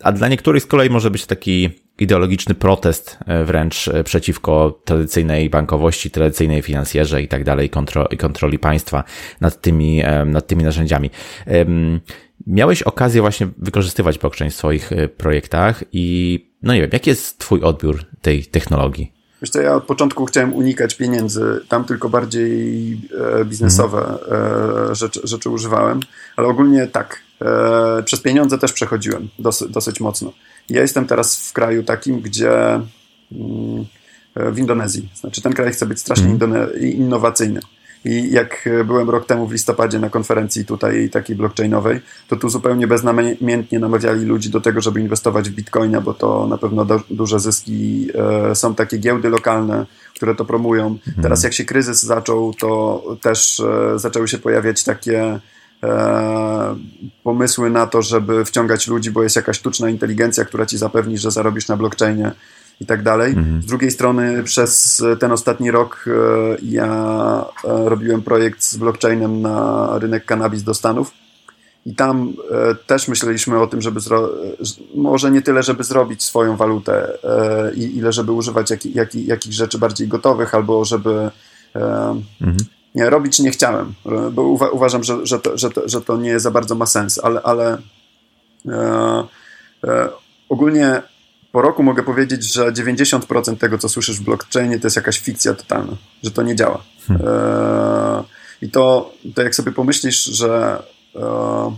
A 0.03 0.13
dla 0.13 0.29
niektórych 0.29 0.63
z 0.63 0.67
kolei 0.67 0.91
może 0.91 1.11
być 1.11 1.27
taki 1.27 1.84
ideologiczny 1.99 2.55
protest 2.55 3.19
e, 3.27 3.45
wręcz 3.45 3.89
e, 3.89 4.05
przeciwko 4.05 4.81
tradycyjnej 4.85 5.51
bankowości, 5.51 6.11
tradycyjnej 6.11 6.63
finansjerze 6.63 7.23
i 7.23 7.29
tak 7.29 7.45
dalej, 7.45 7.71
kontroli 8.19 8.59
państwa 8.59 9.05
nad 9.41 9.61
tymi, 9.61 10.03
nad 10.27 10.47
tymi 10.47 10.65
narzędziami. 10.65 11.11
Miałeś 12.47 12.83
okazję 12.83 13.21
właśnie 13.21 13.49
wykorzystywać 13.59 14.19
blockchain 14.19 14.51
w 14.51 14.55
swoich 14.55 14.91
projektach 15.17 15.85
i 15.93 16.39
no 16.63 16.75
nie 16.75 16.81
wiem, 16.81 16.91
jaki 16.93 17.11
jest 17.11 17.39
twój 17.39 17.63
odbiór 17.63 18.05
tej 18.23 18.47
technologii? 18.47 19.13
Myślę, 19.45 19.63
ja 19.63 19.75
od 19.75 19.85
początku 19.85 20.27
chciałem 20.27 20.55
unikać 20.55 20.95
pieniędzy, 20.95 21.61
tam 21.69 21.85
tylko 21.85 22.09
bardziej 22.09 22.93
e, 23.41 23.45
biznesowe 23.45 24.19
e, 24.91 24.95
rzeczy, 24.95 25.21
rzeczy 25.25 25.51
używałem, 25.51 26.01
ale 26.37 26.49
ogólnie 26.49 26.87
tak, 26.87 27.21
e, 27.43 28.03
przez 28.03 28.21
pieniądze 28.21 28.59
też 28.59 28.73
przechodziłem 28.73 29.29
dosyć, 29.39 29.69
dosyć 29.69 30.01
mocno. 30.01 30.33
Ja 30.71 30.83
jestem 30.83 31.07
teraz 31.07 31.49
w 31.49 31.53
kraju 31.53 31.83
takim, 31.83 32.21
gdzie 32.21 32.81
mm, 33.33 33.85
w 34.37 34.59
Indonezji, 34.59 35.09
znaczy 35.15 35.43
ten 35.43 35.53
kraj 35.53 35.73
chce 35.73 35.87
być 35.87 36.01
strasznie 36.01 36.31
mhm. 36.31 36.81
innowacyjny. 36.81 37.61
I 38.05 38.31
jak 38.33 38.69
byłem 38.85 39.11
rok 39.11 39.27
temu 39.27 39.47
w 39.47 39.53
listopadzie 39.53 39.99
na 39.99 40.11
konferencji 40.11 40.65
tutaj 40.65 41.11
takiej 41.11 41.37
blockchainowej, 41.37 42.01
to 42.29 42.37
tu 42.37 42.49
zupełnie 42.49 42.87
beznamiętnie 42.87 43.79
namawiali 43.79 44.25
ludzi 44.25 44.51
do 44.51 44.61
tego, 44.61 44.81
żeby 44.81 45.01
inwestować 45.01 45.51
w 45.51 45.55
bitcoina, 45.55 46.01
bo 46.01 46.15
to 46.15 46.47
na 46.47 46.59
pewno 46.59 46.87
duże 47.11 47.41
zyski. 47.41 48.09
E, 48.51 48.55
są 48.55 48.75
takie 48.75 48.99
giełdy 48.99 49.29
lokalne, 49.29 49.87
które 50.15 50.35
to 50.35 50.45
promują. 50.45 50.87
Mhm. 50.87 51.23
Teraz 51.23 51.43
jak 51.43 51.53
się 51.53 51.65
kryzys 51.65 52.03
zaczął, 52.03 52.55
to 52.55 53.03
też 53.21 53.61
e, 53.61 53.99
zaczęły 53.99 54.29
się 54.29 54.39
pojawiać 54.39 54.85
takie 54.85 55.41
pomysły 57.23 57.71
na 57.71 57.87
to, 57.87 58.03
żeby 58.03 58.45
wciągać 58.45 58.89
ludzi, 58.89 59.11
bo 59.11 59.23
jest 59.23 59.37
jakaś 59.37 59.57
sztuczna 59.57 59.91
inteligencja, 59.91 60.45
która 60.45 60.67
ci 60.67 60.79
zapewni, 60.79 61.19
że 61.19 61.31
zarobisz 61.31 61.69
na 61.69 61.77
blockchainie 61.77 62.33
i 62.81 62.87
tak 62.87 63.03
dalej. 63.03 63.33
Mhm. 63.33 63.63
Z 63.63 63.67
drugiej 63.67 63.91
strony 63.91 64.43
przez 64.43 65.03
ten 65.21 65.33
ostatni 65.33 65.71
rok 65.71 66.05
e, 66.07 66.11
ja 66.63 67.45
e, 67.65 67.89
robiłem 67.89 68.23
projekt 68.23 68.63
z 68.63 68.77
blockchainem 68.77 69.43
na 69.43 69.89
rynek 69.99 70.25
cannabis 70.25 70.63
do 70.63 70.75
Stanów 70.75 71.11
i 71.87 71.95
tam 71.95 72.33
e, 72.51 72.75
też 72.75 73.09
myśleliśmy 73.09 73.61
o 73.61 73.67
tym, 73.67 73.83
żeby 73.83 74.01
może 74.95 75.31
nie 75.31 75.43
tyle, 75.43 75.63
żeby 75.63 75.85
zrobić 75.85 76.25
swoją 76.25 76.57
walutę, 76.57 77.19
i 77.75 77.97
ile 77.97 78.13
żeby 78.13 78.33
używać 78.33 78.71
jak, 78.71 78.87
jak, 78.87 79.15
jakichś 79.15 79.57
rzeczy 79.57 79.79
bardziej 79.79 80.09
gotowych, 80.09 80.55
albo 80.55 80.85
żeby 80.85 81.31
mhm. 82.41 82.57
Nie, 82.95 83.11
robić 83.11 83.39
nie 83.39 83.51
chciałem, 83.51 83.95
bo 84.33 84.43
uwa 84.43 84.69
uważam, 84.69 85.05
że, 85.05 85.27
że, 85.27 85.39
to, 85.39 85.59
że, 85.59 85.71
to, 85.71 85.89
że 85.89 86.01
to 86.01 86.17
nie 86.17 86.41
za 86.41 86.51
bardzo 86.51 86.75
ma 86.75 86.87
sens, 86.87 87.21
ale, 87.23 87.43
ale 87.43 87.79
e, 88.69 89.25
e, 89.85 90.09
ogólnie 90.49 91.03
po 91.53 91.63
roku 91.63 91.83
mogę 91.83 92.03
powiedzieć, 92.03 92.53
że 92.53 92.73
90% 92.73 93.57
tego, 93.57 93.79
co 93.79 93.89
słyszysz 93.89 94.21
w 94.21 94.25
blockchainie, 94.25 94.81
to 94.81 94.87
jest 94.87 94.97
jakaś 94.97 95.19
fikcja 95.21 95.55
totalna, 95.55 95.97
że 96.23 96.31
to 96.31 96.43
nie 96.43 96.57
działa. 96.57 96.83
Hmm. 97.09 97.29
E, 97.29 98.25
I 98.63 98.71
to, 98.71 99.13
to 99.35 99.43
jak 99.43 99.55
sobie 99.55 99.73
pomyślisz, 99.73 100.25
że 100.25 100.83
e, 101.17 101.77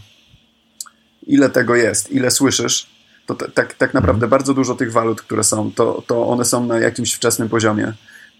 ile 1.26 1.50
tego 1.50 1.76
jest, 1.76 2.12
ile 2.12 2.30
słyszysz, 2.30 2.86
to 3.26 3.34
tak, 3.34 3.74
tak 3.74 3.94
naprawdę 3.94 4.20
hmm. 4.20 4.30
bardzo 4.30 4.54
dużo 4.54 4.74
tych 4.74 4.92
walut, 4.92 5.22
które 5.22 5.44
są, 5.44 5.72
to, 5.72 6.02
to 6.06 6.26
one 6.26 6.44
są 6.44 6.66
na 6.66 6.78
jakimś 6.78 7.14
wczesnym 7.14 7.48
poziomie. 7.48 7.92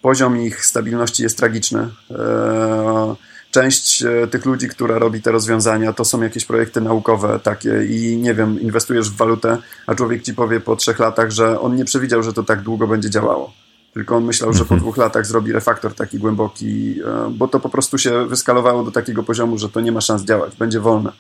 Poziom 0.03 0.37
ich 0.37 0.67
stabilności 0.67 1.23
jest 1.23 1.39
tragiczny. 1.39 1.89
E, 2.11 3.17
część 3.51 4.03
e, 4.03 4.27
tych 4.27 4.47
ludzi, 4.47 4.69
która 4.69 4.99
robi 4.99 5.23
te 5.23 5.33
rozwiązania, 5.33 5.93
to 5.93 6.05
są 6.05 6.23
jakieś 6.23 6.45
projekty 6.45 6.81
naukowe 6.81 7.41
takie 7.43 7.85
i 7.85 8.17
nie 8.17 8.35
wiem, 8.35 8.61
inwestujesz 8.61 9.11
w 9.11 9.17
walutę, 9.17 9.59
a 9.87 9.95
człowiek 9.95 10.23
ci 10.23 10.35
powie 10.35 10.61
po 10.61 10.77
trzech 10.77 10.99
latach, 10.99 11.31
że 11.31 11.61
on 11.61 11.77
nie 11.77 11.85
przewidział, 11.85 12.23
że 12.23 12.33
to 12.33 12.43
tak 12.43 12.63
długo 12.63 12.87
będzie 12.87 13.11
działało. 13.11 13.53
Tylko 13.95 14.17
on 14.17 14.25
myślał, 14.25 14.53
że 14.53 14.59
po 14.59 14.75
mhm. 14.75 14.81
dwóch 14.81 14.97
latach 14.97 15.27
zrobi 15.27 15.53
refaktor 15.53 15.95
taki 15.95 16.19
głęboki, 16.19 17.01
e, 17.01 17.31
bo 17.31 17.49
to 17.49 17.61
po 17.61 17.69
prostu 17.69 17.99
się 17.99 18.27
wyskalowało 18.27 18.85
do 18.85 18.91
takiego 18.91 19.23
poziomu, 19.23 19.59
że 19.59 19.69
to 19.69 19.81
nie 19.81 19.93
ma 19.93 20.01
szans 20.01 20.23
działać, 20.23 20.57
będzie 20.57 20.81
wolne 20.81 21.13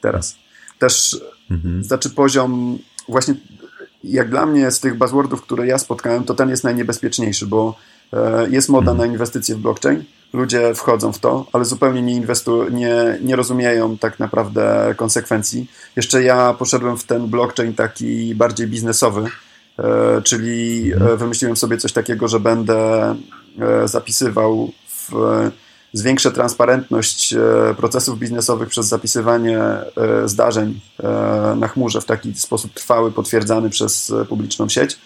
teraz. 0.00 0.36
Też, 0.78 1.20
mhm. 1.50 1.84
znaczy 1.84 2.10
poziom, 2.10 2.78
właśnie 3.08 3.34
jak 4.04 4.30
dla 4.30 4.46
mnie 4.46 4.70
z 4.70 4.80
tych 4.80 4.98
buzzwordów, 4.98 5.42
które 5.42 5.66
ja 5.66 5.78
spotkałem, 5.78 6.24
to 6.24 6.34
ten 6.34 6.50
jest 6.50 6.64
najniebezpieczniejszy, 6.64 7.46
bo 7.46 7.76
jest 8.50 8.68
moda 8.68 8.90
mhm. 8.90 8.98
na 8.98 9.14
inwestycje 9.14 9.54
w 9.54 9.58
blockchain, 9.58 10.04
ludzie 10.32 10.74
wchodzą 10.74 11.12
w 11.12 11.18
to, 11.18 11.46
ale 11.52 11.64
zupełnie 11.64 12.02
nie, 12.02 12.14
inwestu, 12.14 12.68
nie, 12.68 13.18
nie 13.22 13.36
rozumieją 13.36 13.98
tak 13.98 14.18
naprawdę 14.18 14.94
konsekwencji. 14.96 15.70
Jeszcze 15.96 16.22
ja 16.22 16.54
poszedłem 16.54 16.98
w 16.98 17.04
ten 17.04 17.26
blockchain 17.26 17.74
taki 17.74 18.34
bardziej 18.34 18.66
biznesowy, 18.66 19.24
e, 19.78 20.22
czyli 20.22 20.92
e, 20.92 21.16
wymyśliłem 21.16 21.56
sobie 21.56 21.76
coś 21.78 21.92
takiego, 21.92 22.28
że 22.28 22.40
będę 22.40 23.14
e, 23.60 23.88
zapisywał 23.88 24.72
w, 24.88 25.12
zwiększę 25.92 26.32
transparentność 26.32 27.34
procesów 27.76 28.18
biznesowych 28.18 28.68
przez 28.68 28.86
zapisywanie 28.86 29.60
zdarzeń 30.24 30.80
na 31.56 31.68
chmurze 31.68 32.00
w 32.00 32.04
taki 32.04 32.34
sposób 32.34 32.74
trwały, 32.74 33.12
potwierdzany 33.12 33.70
przez 33.70 34.12
publiczną 34.28 34.68
sieć. 34.68 34.98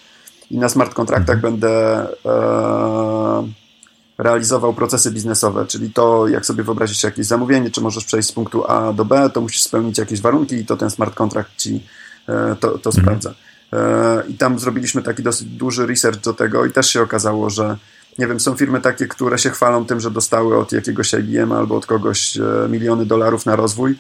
I 0.50 0.58
na 0.58 0.68
smart 0.68 0.94
kontraktach 0.94 1.36
mhm. 1.36 1.52
będę 1.52 2.06
realizował 4.18 4.74
procesy 4.74 5.10
biznesowe, 5.10 5.66
czyli 5.66 5.92
to, 5.92 6.28
jak 6.28 6.46
sobie 6.46 6.64
wyobrazić 6.64 7.04
jakieś 7.04 7.26
zamówienie, 7.26 7.70
czy 7.70 7.80
możesz 7.80 8.04
przejść 8.04 8.28
z 8.28 8.32
punktu 8.32 8.64
A 8.70 8.92
do 8.92 9.04
B, 9.04 9.30
to 9.34 9.40
musisz 9.40 9.62
spełnić 9.62 9.98
jakieś 9.98 10.20
warunki 10.20 10.54
i 10.54 10.66
to 10.66 10.76
ten 10.76 10.90
smart 10.90 11.14
contract 11.14 11.56
ci 11.56 11.86
e, 12.28 12.56
to, 12.60 12.78
to 12.78 12.90
mhm. 12.90 12.92
sprawdza. 12.92 13.34
E, 13.72 14.22
I 14.28 14.34
tam 14.34 14.58
zrobiliśmy 14.58 15.02
taki 15.02 15.22
dosyć 15.22 15.48
duży 15.48 15.86
research 15.86 16.20
do 16.20 16.34
tego 16.34 16.66
i 16.66 16.72
też 16.72 16.90
się 16.90 17.02
okazało, 17.02 17.50
że 17.50 17.76
nie 18.18 18.26
wiem, 18.26 18.40
są 18.40 18.54
firmy 18.54 18.80
takie, 18.80 19.06
które 19.06 19.38
się 19.38 19.50
chwalą 19.50 19.84
tym, 19.84 20.00
że 20.00 20.10
dostały 20.10 20.58
od 20.58 20.72
jakiegoś 20.72 21.12
IBM 21.14 21.52
albo 21.52 21.76
od 21.76 21.86
kogoś 21.86 22.36
e, 22.36 22.68
miliony 22.68 23.06
dolarów 23.06 23.46
na 23.46 23.56
rozwój. 23.56 23.98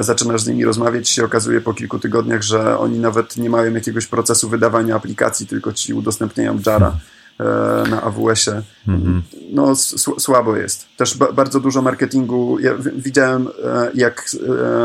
Zaczynasz 0.00 0.42
z 0.42 0.46
nimi 0.46 0.64
rozmawiać, 0.64 1.08
się 1.08 1.24
okazuje 1.24 1.60
po 1.60 1.74
kilku 1.74 1.98
tygodniach, 1.98 2.42
że 2.42 2.78
oni 2.78 2.98
nawet 2.98 3.36
nie 3.36 3.50
mają 3.50 3.74
jakiegoś 3.74 4.06
procesu 4.06 4.48
wydawania 4.48 4.96
aplikacji, 4.96 5.46
tylko 5.46 5.72
ci 5.72 5.94
udostępniają 5.94 6.58
Jara. 6.66 6.86
Mhm 6.86 7.00
E, 7.40 7.88
na 7.90 8.02
AWS-ie. 8.02 8.62
Mhm. 8.88 9.22
No, 9.52 9.76
słabo 10.18 10.56
jest. 10.56 10.86
Też 10.96 11.16
bardzo 11.16 11.60
dużo 11.60 11.82
marketingu. 11.82 12.58
Ja 12.58 12.74
widziałem, 12.96 13.48
e, 13.64 13.90
jak 13.94 14.30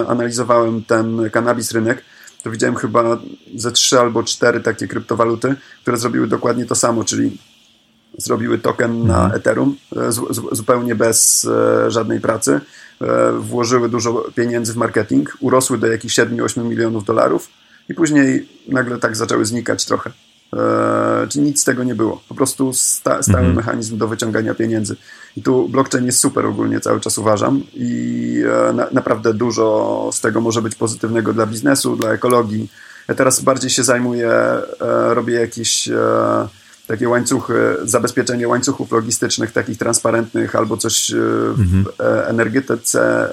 e, 0.04 0.08
analizowałem 0.08 0.84
ten 0.84 1.30
cannabis 1.34 1.72
rynek, 1.72 2.04
to 2.44 2.52
widziałem 2.52 2.76
chyba 2.76 3.18
ze 3.56 3.72
trzy 3.72 4.00
albo 4.00 4.24
cztery 4.24 4.60
takie 4.60 4.88
kryptowaluty, 4.88 5.56
które 5.82 5.98
zrobiły 5.98 6.28
dokładnie 6.28 6.66
to 6.66 6.76
samo, 6.76 7.04
czyli 7.04 7.38
zrobiły 8.18 8.58
token 8.58 8.92
mhm. 8.92 9.08
na 9.08 9.36
Ethereum 9.36 9.76
zupełnie 10.52 10.96
bez 10.96 11.48
żadnej 11.88 12.22
pracy, 12.22 12.62
włożyły 13.40 13.90
dużo 13.90 14.26
pieniędzy 14.36 14.74
w 14.74 14.78
marketing, 14.78 15.38
urosły 15.40 15.78
do 15.78 15.88
jakichś 15.88 16.20
7-8 16.20 16.64
milionów 16.66 17.06
dolarów 17.06 17.50
i 17.90 17.94
później 17.94 18.50
nagle 18.68 18.98
tak 18.98 19.18
zaczęły 19.18 19.46
znikać 19.46 19.86
trochę. 19.86 20.12
E, 20.54 21.28
czy 21.30 21.40
nic 21.40 21.62
z 21.62 21.64
tego 21.64 21.84
nie 21.84 21.96
było. 21.96 22.22
Po 22.30 22.36
prostu 22.36 22.74
sta, 22.74 23.24
stały 23.24 23.40
mhm. 23.40 23.56
mechanizm 23.56 23.98
do 23.98 24.08
wyciągania 24.08 24.56
pieniędzy. 24.56 24.96
I 25.38 25.42
tu 25.42 25.70
blockchain 25.70 26.06
jest 26.06 26.20
super 26.20 26.46
ogólnie, 26.46 26.80
cały 26.80 27.00
czas 27.00 27.18
uważam 27.18 27.64
i 27.74 28.44
e, 28.70 28.74
na, 28.74 28.88
naprawdę 28.92 29.34
dużo 29.34 30.10
z 30.14 30.22
tego 30.22 30.42
może 30.42 30.62
być 30.62 30.76
pozytywnego 30.76 31.34
dla 31.34 31.46
biznesu, 31.46 31.96
dla 31.96 32.12
ekologii. 32.12 32.70
Ja 33.08 33.16
teraz 33.16 33.42
bardziej 33.42 33.70
się 33.70 33.84
zajmuję, 33.84 34.32
e, 34.32 34.64
robię 35.14 35.34
jakieś 35.34 35.90
takie 36.88 37.10
łańcuchy, 37.10 37.76
zabezpieczenie 37.84 38.48
łańcuchów 38.48 38.92
logistycznych, 38.92 39.52
takich 39.52 39.78
transparentnych, 39.78 40.56
albo 40.56 40.78
coś 40.78 41.12
mhm. 41.12 41.86
w 41.86 42.02
energetyce 42.28 43.30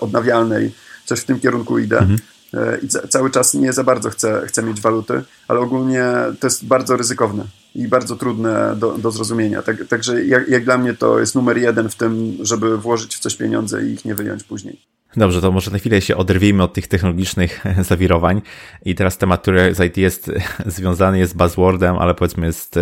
odnawialnej, 0.00 0.72
coś 1.04 1.20
w 1.20 1.24
tym 1.24 1.40
kierunku 1.40 1.78
idę. 1.78 1.98
Mhm. 1.98 2.18
E, 2.54 2.78
i 2.78 2.88
cały 2.88 3.30
czas 3.30 3.54
nie 3.54 3.72
za 3.72 3.84
bardzo 3.84 4.10
chcę, 4.10 4.42
chcę 4.46 4.62
mieć 4.62 4.80
waluty, 4.80 5.22
ale 5.48 5.60
ogólnie 5.60 6.04
to 6.40 6.46
jest 6.46 6.66
bardzo 6.66 6.96
ryzykowne 6.96 7.44
i 7.74 7.88
bardzo 7.88 8.16
trudne 8.16 8.76
do, 8.76 8.98
do 8.98 9.10
zrozumienia. 9.10 9.62
Tak, 9.62 9.76
także 9.88 10.24
jak, 10.24 10.48
jak 10.48 10.64
dla 10.64 10.78
mnie 10.78 10.94
to 10.94 11.18
jest 11.18 11.34
numer 11.34 11.58
jeden 11.58 11.88
w 11.88 11.94
tym, 11.94 12.36
żeby 12.40 12.78
włożyć 12.78 13.16
w 13.16 13.18
coś 13.18 13.36
pieniądze 13.36 13.86
i 13.86 13.92
ich 13.92 14.04
nie 14.04 14.14
wyjąć 14.14 14.44
później. 14.44 14.80
Dobrze, 15.16 15.40
to 15.40 15.52
może 15.52 15.70
na 15.70 15.78
chwilę 15.78 16.00
się 16.00 16.16
oderwijmy 16.16 16.62
od 16.62 16.72
tych 16.72 16.86
technologicznych 16.86 17.64
zawirowań 17.88 18.42
i 18.84 18.94
teraz 18.94 19.18
temat, 19.18 19.42
który 19.42 19.74
z 19.74 19.80
IT 19.80 19.96
jest 19.96 20.32
związany 20.66 21.18
jest 21.18 21.36
buzzwordem, 21.36 21.96
ale 21.98 22.14
powiedzmy 22.14 22.46
jest 22.46 22.76
e, 22.76 22.80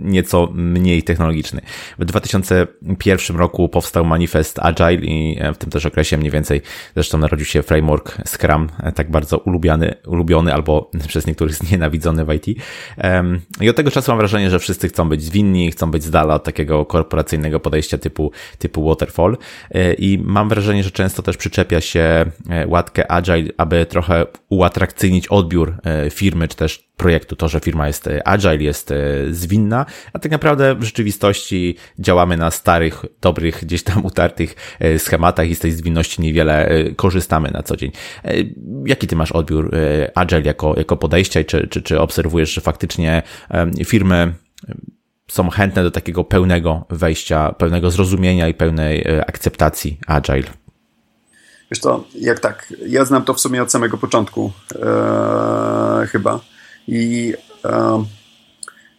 nieco 0.00 0.48
mniej 0.54 1.02
technologiczny. 1.02 1.60
W 1.98 2.04
2001 2.04 3.36
roku 3.36 3.68
powstał 3.68 4.04
manifest 4.04 4.58
Agile 4.58 4.94
i 4.94 5.38
e, 5.40 5.52
w 5.52 5.58
tym 5.58 5.70
też 5.70 5.86
okresie 5.86 6.18
mniej 6.18 6.30
więcej 6.30 6.62
zresztą 6.94 7.18
narodził 7.18 7.46
się 7.46 7.62
framework 7.62 8.16
Scrum, 8.26 8.68
e, 8.82 8.92
tak 8.92 9.10
bardzo 9.10 9.38
ulubiony, 9.38 9.94
ulubiony 10.06 10.54
albo 10.54 10.90
przez 11.08 11.26
niektórych 11.26 11.54
znienawidzony 11.54 12.24
w 12.24 12.32
IT. 12.32 12.46
I 13.60 13.68
od 13.68 13.76
tego 13.76 13.90
czasu 13.90 14.10
mam 14.10 14.18
wrażenie, 14.18 14.50
że 14.50 14.58
wszyscy 14.58 14.88
chcą 14.88 15.08
być 15.08 15.22
zwinni, 15.22 15.70
chcą 15.70 15.90
być 15.90 16.04
z 16.04 16.10
dala 16.10 16.34
od 16.34 16.44
takiego 16.44 16.86
korporacyjnego 16.86 17.60
podejścia 17.60 17.98
typu, 17.98 18.32
typu 18.58 18.88
waterfall 18.88 19.36
i 19.98 20.18
mam 20.24 20.48
wrażenie, 20.48 20.82
że 20.82 20.90
często 20.90 21.22
też 21.22 21.36
przyczepią 21.36 21.67
zaczepia 21.68 21.80
się 21.80 22.24
łatkę 22.66 23.10
Agile, 23.10 23.48
aby 23.56 23.86
trochę 23.86 24.26
uatrakcyjnić 24.48 25.28
odbiór 25.28 25.74
firmy, 26.10 26.48
czy 26.48 26.56
też 26.56 26.88
projektu. 26.96 27.36
To, 27.36 27.48
że 27.48 27.60
firma 27.60 27.86
jest 27.86 28.08
Agile, 28.24 28.56
jest 28.56 28.94
zwinna, 29.30 29.86
a 30.12 30.18
tak 30.18 30.32
naprawdę 30.32 30.74
w 30.74 30.82
rzeczywistości 30.82 31.76
działamy 31.98 32.36
na 32.36 32.50
starych, 32.50 33.04
dobrych, 33.20 33.58
gdzieś 33.62 33.82
tam 33.82 34.04
utartych 34.04 34.78
schematach 34.98 35.48
i 35.48 35.54
z 35.54 35.58
tej 35.58 35.72
zwinności 35.72 36.22
niewiele 36.22 36.68
korzystamy 36.96 37.50
na 37.50 37.62
co 37.62 37.76
dzień. 37.76 37.90
Jaki 38.86 39.06
ty 39.06 39.16
masz 39.16 39.32
odbiór 39.32 39.70
Agile 40.14 40.42
jako, 40.42 40.74
jako 40.76 40.96
podejścia 40.96 41.40
i 41.40 41.44
czy, 41.44 41.68
czy, 41.68 41.82
czy 41.82 42.00
obserwujesz, 42.00 42.54
że 42.54 42.60
faktycznie 42.60 43.22
firmy 43.84 44.32
są 45.30 45.50
chętne 45.50 45.82
do 45.82 45.90
takiego 45.90 46.24
pełnego 46.24 46.86
wejścia, 46.90 47.52
pełnego 47.52 47.90
zrozumienia 47.90 48.48
i 48.48 48.54
pełnej 48.54 49.00
e, 49.00 49.24
akceptacji 49.26 49.98
Agile? 50.06 50.48
Wiesz 51.70 51.80
to, 51.80 52.04
jak 52.14 52.40
tak, 52.40 52.72
ja 52.86 53.04
znam 53.04 53.24
to 53.24 53.34
w 53.34 53.40
sumie 53.40 53.62
od 53.62 53.72
samego 53.72 53.98
początku 53.98 54.52
e, 54.74 56.06
chyba 56.10 56.40
i 56.88 57.34
e, 57.64 58.04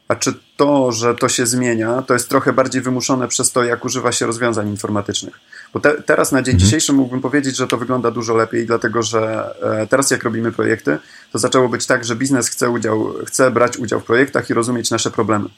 a 0.07 0.15
czy 0.15 0.33
to, 0.57 0.91
że 0.91 1.15
to 1.15 1.29
się 1.29 1.45
zmienia, 1.45 2.01
to 2.01 2.13
jest 2.13 2.29
trochę 2.29 2.53
bardziej 2.53 2.81
wymuszone 2.81 3.27
przez 3.27 3.51
to, 3.51 3.63
jak 3.63 3.85
używa 3.85 4.11
się 4.11 4.25
rozwiązań 4.25 4.69
informatycznych. 4.69 5.39
Bo 5.73 5.79
te, 5.79 6.01
teraz 6.01 6.31
na 6.31 6.41
dzień 6.41 6.53
mhm. 6.53 6.65
dzisiejszy 6.65 6.93
mógłbym 6.93 7.21
powiedzieć, 7.21 7.57
że 7.57 7.67
to 7.67 7.77
wygląda 7.77 8.11
dużo 8.11 8.35
lepiej, 8.35 8.65
dlatego 8.65 9.03
że 9.03 9.53
e, 9.81 9.87
teraz 9.87 10.11
jak 10.11 10.23
robimy 10.23 10.51
projekty, 10.51 10.97
to 11.31 11.39
zaczęło 11.39 11.69
być 11.69 11.85
tak, 11.85 12.05
że 12.05 12.15
biznes 12.15 12.49
chce, 12.49 12.69
udział, 12.69 13.13
chce 13.25 13.51
brać 13.51 13.77
udział 13.77 13.99
w 13.99 14.03
projektach 14.03 14.49
i 14.49 14.53
rozumieć 14.53 14.91
nasze 14.91 15.11
problemy. 15.11 15.49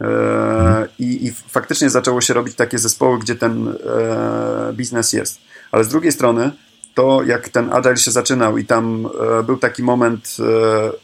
E, 0.00 0.88
I, 0.98 1.26
I, 1.26 1.32
faktycznie 1.32 1.90
zaczęło 1.90 2.20
się 2.20 2.34
robić 2.34 2.54
takie 2.54 2.78
zespoły, 2.78 3.18
gdzie 3.18 3.34
ten 3.34 3.68
e, 3.68 4.72
biznes 4.72 5.12
jest. 5.12 5.38
Ale 5.74 5.84
z 5.84 5.88
drugiej 5.88 6.12
strony, 6.12 6.50
to 6.94 7.22
jak 7.22 7.48
ten 7.48 7.72
agile 7.72 7.96
się 7.96 8.10
zaczynał 8.10 8.58
i 8.58 8.64
tam 8.64 9.08
e, 9.38 9.42
był 9.42 9.56
taki 9.56 9.82
moment, 9.82 10.36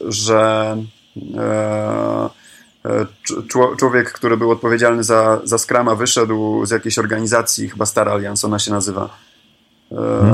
że 0.07 0.77
człowiek, 3.77 4.11
który 4.11 4.37
był 4.37 4.51
odpowiedzialny 4.51 5.03
za, 5.03 5.41
za 5.43 5.57
Scrama, 5.57 5.95
wyszedł 5.95 6.65
z 6.65 6.71
jakiejś 6.71 6.99
organizacji, 6.99 7.69
chyba 7.69 7.85
Star 7.85 8.09
Alliance 8.09 8.47
ona 8.47 8.59
się 8.59 8.71
nazywa, 8.71 9.09
hmm. 9.89 10.33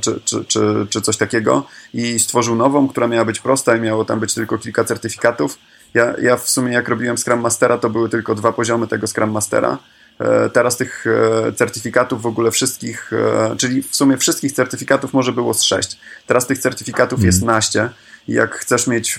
czy, 0.00 0.20
czy, 0.24 0.44
czy, 0.44 0.86
czy 0.90 1.00
coś 1.00 1.16
takiego, 1.16 1.66
i 1.94 2.18
stworzył 2.18 2.56
nową, 2.56 2.88
która 2.88 3.06
miała 3.06 3.24
być 3.24 3.40
prosta 3.40 3.76
i 3.76 3.80
miało 3.80 4.04
tam 4.04 4.20
być 4.20 4.34
tylko 4.34 4.58
kilka 4.58 4.84
certyfikatów 4.84 5.58
ja, 5.94 6.14
ja 6.22 6.36
w 6.36 6.48
sumie 6.48 6.72
jak 6.72 6.88
robiłem 6.88 7.18
Scrum 7.18 7.40
Mastera, 7.40 7.78
to 7.78 7.90
były 7.90 8.08
tylko 8.08 8.34
dwa 8.34 8.52
poziomy 8.52 8.86
tego 8.86 9.06
Scrum 9.06 9.30
Mastera. 9.30 9.78
E, 10.20 10.50
teraz 10.50 10.76
tych 10.76 11.04
e, 11.06 11.52
certyfikatów 11.52 12.22
w 12.22 12.26
ogóle 12.26 12.50
wszystkich, 12.50 13.12
e, 13.12 13.56
czyli 13.56 13.82
w 13.82 13.96
sumie 13.96 14.16
wszystkich 14.16 14.52
certyfikatów 14.52 15.12
może 15.12 15.32
było 15.32 15.54
z 15.54 15.62
sześć. 15.62 15.98
Teraz 16.26 16.46
tych 16.46 16.58
certyfikatów 16.58 17.24
jest 17.24 17.42
mhm. 17.42 17.56
naście. 17.56 17.90
I 18.28 18.32
jak 18.32 18.54
chcesz 18.54 18.86
mieć 18.86 19.18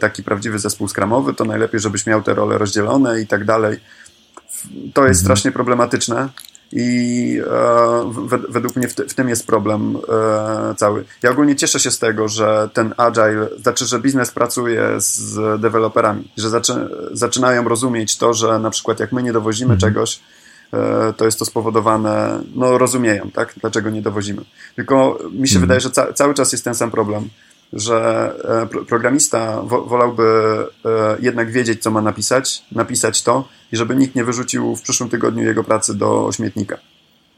taki 0.00 0.22
prawdziwy 0.22 0.58
zespół 0.58 0.88
skramowy, 0.88 1.34
to 1.34 1.44
najlepiej, 1.44 1.80
żebyś 1.80 2.06
miał 2.06 2.22
te 2.22 2.34
role 2.34 2.58
rozdzielone 2.58 3.20
i 3.20 3.26
tak 3.26 3.44
dalej. 3.44 3.80
To 4.94 5.06
jest 5.06 5.20
mhm. 5.20 5.24
strasznie 5.24 5.52
problematyczne. 5.52 6.28
I 6.72 7.40
e, 7.50 8.12
według 8.48 8.76
mnie 8.76 8.88
w, 8.88 9.14
tym 9.14 9.28
jest 9.28 9.46
problem 9.46 9.96
e, 10.08 10.74
cały. 10.74 11.04
Ja 11.22 11.30
ogólnie 11.30 11.56
cieszę 11.56 11.80
się 11.80 11.90
z 11.90 11.98
tego, 11.98 12.28
że 12.28 12.68
ten 12.72 12.94
agile, 12.96 13.48
znaczy, 13.62 13.86
że 13.86 13.98
biznes 13.98 14.30
pracuje 14.30 14.88
z 14.96 15.60
deweloperami, 15.60 16.32
że 16.36 16.50
zaczy, 16.50 16.88
zaczynają 17.12 17.68
rozumieć 17.68 18.18
to, 18.18 18.34
że 18.34 18.58
na 18.58 18.70
przykład 18.70 19.00
jak 19.00 19.12
my 19.12 19.22
nie 19.22 19.32
dowozimy 19.32 19.74
mhm. 19.74 19.92
czegoś, 19.92 20.20
e, 20.72 21.12
to 21.16 21.24
jest 21.24 21.38
to 21.38 21.44
spowodowane, 21.44 22.42
no 22.54 22.78
rozumieją, 22.78 23.30
tak, 23.30 23.54
dlaczego 23.60 23.90
nie 23.90 24.02
dowozimy. 24.02 24.42
Tylko 24.76 25.18
mi 25.32 25.48
się 25.48 25.56
mhm. 25.56 25.60
wydaje, 25.60 25.80
że 25.80 25.90
ca 25.90 26.12
cały 26.12 26.34
czas 26.34 26.52
jest 26.52 26.64
ten 26.64 26.74
sam 26.74 26.90
problem 26.90 27.28
że 27.72 28.32
e, 28.72 28.84
programista 28.84 29.62
wolałby 29.62 30.22
e, 30.84 31.16
jednak 31.20 31.50
wiedzieć, 31.50 31.82
co 31.82 31.90
ma 31.90 32.02
napisać, 32.02 32.62
napisać 32.72 33.22
to 33.22 33.48
i 33.72 33.76
żeby 33.76 33.96
nikt 33.96 34.14
nie 34.14 34.24
wyrzucił 34.24 34.76
w 34.76 34.82
przyszłym 34.82 35.08
tygodniu 35.08 35.44
jego 35.44 35.64
pracy 35.64 35.94
do 35.94 36.30
śmietnika. 36.32 36.78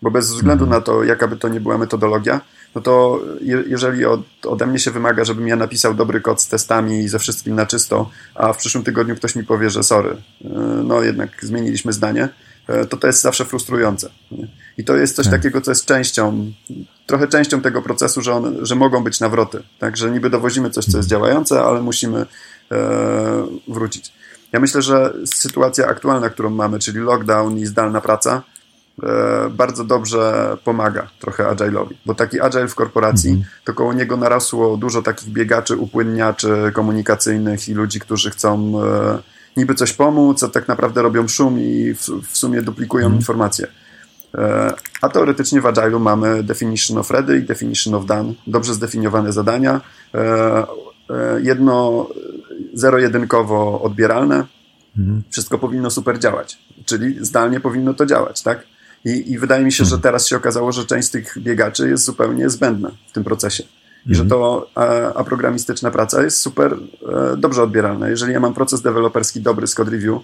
Bo 0.02 0.10
bez 0.10 0.32
względu 0.32 0.66
na 0.66 0.80
to, 0.80 1.04
jaka 1.04 1.28
by 1.28 1.36
to 1.36 1.48
nie 1.48 1.60
była 1.60 1.78
metodologia, 1.78 2.40
no 2.74 2.80
to 2.80 3.20
jeżeli 3.66 4.04
od, 4.04 4.20
ode 4.46 4.66
mnie 4.66 4.78
się 4.78 4.90
wymaga, 4.90 5.24
żebym 5.24 5.48
ja 5.48 5.56
napisał 5.56 5.94
dobry 5.94 6.20
kod 6.20 6.42
z 6.42 6.48
testami 6.48 6.98
i 7.00 7.08
ze 7.08 7.18
wszystkim 7.18 7.54
na 7.54 7.66
czysto, 7.66 8.10
a 8.34 8.52
w 8.52 8.56
przyszłym 8.56 8.84
tygodniu 8.84 9.16
ktoś 9.16 9.36
mi 9.36 9.44
powie, 9.44 9.70
że 9.70 9.82
sorry, 9.82 10.10
e, 10.10 10.48
no 10.84 11.02
jednak 11.02 11.30
zmieniliśmy 11.44 11.92
zdanie, 11.92 12.28
to 12.90 12.96
to 12.96 13.06
jest 13.06 13.22
zawsze 13.22 13.44
frustrujące. 13.44 14.10
I 14.78 14.84
to 14.84 14.96
jest 14.96 15.16
coś 15.16 15.26
tak. 15.26 15.34
takiego, 15.34 15.60
co 15.60 15.70
jest 15.70 15.86
częścią, 15.86 16.52
trochę 17.06 17.28
częścią 17.28 17.60
tego 17.60 17.82
procesu, 17.82 18.22
że, 18.22 18.34
one, 18.34 18.66
że 18.66 18.74
mogą 18.74 19.04
być 19.04 19.20
nawroty. 19.20 19.62
Także 19.78 20.10
niby 20.10 20.30
dowozimy 20.30 20.70
coś, 20.70 20.84
co 20.84 20.98
jest 20.98 21.12
mhm. 21.12 21.22
działające, 21.22 21.62
ale 21.62 21.82
musimy 21.82 22.26
e, 22.72 23.46
wrócić. 23.68 24.12
Ja 24.52 24.60
myślę, 24.60 24.82
że 24.82 25.14
sytuacja 25.26 25.86
aktualna, 25.86 26.30
którą 26.30 26.50
mamy, 26.50 26.78
czyli 26.78 26.98
lockdown 26.98 27.58
i 27.58 27.66
zdalna 27.66 28.00
praca, 28.00 28.42
e, 29.02 29.50
bardzo 29.50 29.84
dobrze 29.84 30.56
pomaga 30.64 31.08
trochę 31.20 31.44
agile'owi, 31.44 31.94
bo 32.06 32.14
taki 32.14 32.40
agile 32.40 32.68
w 32.68 32.74
korporacji, 32.74 33.30
mhm. 33.30 33.48
to 33.64 33.74
koło 33.74 33.92
niego 33.92 34.16
narosło 34.16 34.76
dużo 34.76 35.02
takich 35.02 35.28
biegaczy, 35.28 35.76
upłynniaczy 35.76 36.70
komunikacyjnych 36.74 37.68
i 37.68 37.74
ludzi, 37.74 38.00
którzy 38.00 38.30
chcą 38.30 38.82
e, 38.82 39.33
niby 39.56 39.74
coś 39.74 39.92
pomóc, 39.92 40.42
a 40.42 40.48
tak 40.48 40.68
naprawdę 40.68 41.02
robią 41.02 41.28
szum 41.28 41.60
i 41.60 41.94
w, 41.94 42.08
w 42.28 42.36
sumie 42.36 42.62
duplikują 42.62 43.06
mm. 43.06 43.18
informacje. 43.18 43.66
E, 44.34 44.74
a 45.02 45.08
teoretycznie 45.08 45.60
w 45.60 45.64
Agile'u 45.64 46.00
mamy 46.00 46.42
definition 46.42 46.98
of 46.98 47.10
ready 47.10 47.38
i 47.38 47.42
definition 47.42 47.94
of 47.94 48.06
done, 48.06 48.32
dobrze 48.46 48.74
zdefiniowane 48.74 49.32
zadania, 49.32 49.80
e, 50.14 50.18
e, 50.18 51.40
jedno 51.42 52.08
zero-jedynkowo 52.74 53.82
odbieralne, 53.82 54.46
mm. 54.98 55.22
wszystko 55.30 55.58
powinno 55.58 55.90
super 55.90 56.18
działać, 56.18 56.58
czyli 56.84 57.26
zdalnie 57.26 57.60
powinno 57.60 57.94
to 57.94 58.06
działać, 58.06 58.42
tak? 58.42 58.66
I, 59.04 59.32
i 59.32 59.38
wydaje 59.38 59.64
mi 59.64 59.72
się, 59.72 59.84
że 59.84 59.94
mhm. 59.94 60.02
teraz 60.02 60.26
się 60.26 60.36
okazało, 60.36 60.72
że 60.72 60.86
część 60.86 61.08
z 61.08 61.10
tych 61.10 61.38
biegaczy 61.38 61.88
jest 61.88 62.04
zupełnie 62.04 62.50
zbędna 62.50 62.90
w 63.08 63.12
tym 63.12 63.24
procesie 63.24 63.64
i 64.06 64.14
że 64.14 64.24
to 64.26 64.66
a, 65.14 65.24
programistyczna 65.24 65.90
praca 65.90 66.22
jest 66.22 66.40
super 66.40 66.72
e, 66.72 67.36
dobrze 67.36 67.62
odbieralna. 67.62 68.08
Jeżeli 68.08 68.32
ja 68.32 68.40
mam 68.40 68.54
proces 68.54 68.82
deweloperski 68.82 69.40
dobry 69.40 69.66
z 69.66 69.74
code 69.74 69.90
review, 69.90 70.18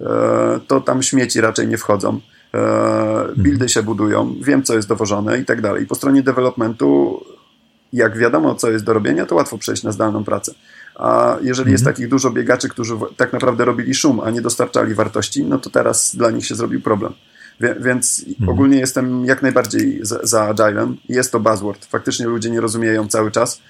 e, 0.00 0.60
to 0.66 0.80
tam 0.80 1.02
śmieci 1.02 1.40
raczej 1.40 1.68
nie 1.68 1.78
wchodzą. 1.78 2.20
E, 2.54 2.58
mhm. 2.58 3.34
buildy 3.36 3.68
się 3.68 3.82
budują, 3.82 4.34
wiem 4.40 4.62
co 4.62 4.74
jest 4.74 4.88
dowożone 4.88 5.38
i 5.38 5.44
tak 5.44 5.60
dalej. 5.60 5.86
Po 5.86 5.94
stronie 5.94 6.22
developmentu, 6.22 7.20
jak 7.92 8.18
wiadomo 8.18 8.54
co 8.54 8.70
jest 8.70 8.84
do 8.84 8.92
robienia, 8.92 9.26
to 9.26 9.34
łatwo 9.34 9.58
przejść 9.58 9.82
na 9.82 9.92
zdalną 9.92 10.24
pracę. 10.24 10.54
A 10.94 11.36
jeżeli 11.42 11.72
jest 11.72 11.82
mhm. 11.82 11.94
takich 11.94 12.08
dużo 12.08 12.30
biegaczy, 12.30 12.68
którzy 12.68 12.94
tak 13.16 13.32
naprawdę 13.32 13.64
robili 13.64 13.94
szum, 13.94 14.20
a 14.20 14.30
nie 14.30 14.40
dostarczali 14.40 14.94
wartości, 14.94 15.44
no 15.44 15.58
to 15.58 15.70
teraz 15.70 16.16
dla 16.16 16.30
nich 16.30 16.46
się 16.46 16.54
zrobił 16.54 16.80
problem. 16.80 17.12
Więc 17.60 18.24
mhm. 18.28 18.48
ogólnie 18.48 18.78
jestem 18.78 19.24
jak 19.24 19.42
najbardziej 19.42 19.98
za, 20.02 20.18
za 20.22 20.42
Agilem. 20.42 20.96
Jest 21.08 21.32
to 21.32 21.40
buzzword. 21.40 21.84
Faktycznie 21.84 22.26
ludzie 22.26 22.50
nie 22.50 22.60
rozumieją 22.60 23.08
cały 23.08 23.30
czas. 23.30 23.60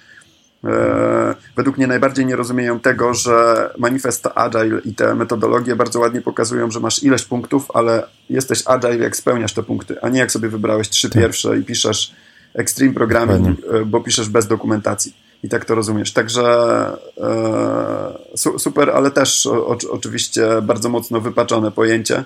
E, 0.64 1.34
według 1.56 1.76
mnie 1.76 1.86
najbardziej 1.86 2.26
nie 2.26 2.36
rozumieją 2.36 2.80
tego, 2.80 3.14
że 3.14 3.70
manifest 3.78 4.28
Agile 4.34 4.80
i 4.84 4.94
te 4.94 5.14
metodologie 5.14 5.76
bardzo 5.76 6.00
ładnie 6.00 6.20
pokazują, 6.20 6.70
że 6.70 6.80
masz 6.80 7.02
ileś 7.02 7.24
punktów, 7.24 7.70
ale 7.74 8.06
jesteś 8.30 8.62
Agile 8.66 8.96
jak 8.96 9.16
spełniasz 9.16 9.52
te 9.52 9.62
punkty, 9.62 10.00
a 10.02 10.08
nie 10.08 10.20
jak 10.20 10.32
sobie 10.32 10.48
wybrałeś 10.48 10.88
trzy 10.88 11.10
tak. 11.10 11.22
pierwsze 11.22 11.58
i 11.58 11.62
piszesz 11.62 12.14
Extreme 12.54 12.94
Programming, 12.94 13.58
e, 13.72 13.84
bo 13.84 14.00
piszesz 14.00 14.28
bez 14.28 14.46
dokumentacji. 14.46 15.16
I 15.42 15.48
tak 15.48 15.64
to 15.64 15.74
rozumiesz. 15.74 16.12
Także 16.12 16.42
e, 17.18 18.36
su, 18.36 18.58
super, 18.58 18.90
ale 18.90 19.10
też 19.10 19.46
o, 19.46 19.78
oczywiście 19.90 20.62
bardzo 20.62 20.88
mocno 20.88 21.20
wypaczone 21.20 21.70
pojęcie. 21.70 22.24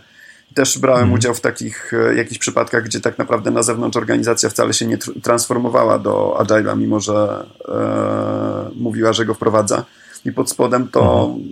Też 0.54 0.78
brałem 0.78 1.00
hmm. 1.00 1.14
udział 1.14 1.34
w 1.34 1.40
takich 1.40 1.92
e, 1.94 2.14
jakichś 2.14 2.38
przypadkach, 2.38 2.84
gdzie 2.84 3.00
tak 3.00 3.18
naprawdę 3.18 3.50
na 3.50 3.62
zewnątrz 3.62 3.96
organizacja 3.96 4.48
wcale 4.48 4.72
się 4.72 4.86
nie 4.86 4.98
transformowała 4.98 5.98
do 5.98 6.36
Agile'a, 6.38 6.78
mimo 6.78 7.00
że 7.00 7.46
e, 7.68 8.70
mówiła, 8.76 9.12
że 9.12 9.26
go 9.26 9.34
wprowadza. 9.34 9.84
I 10.24 10.32
pod 10.32 10.50
spodem 10.50 10.88
to 10.88 11.26
hmm. 11.26 11.48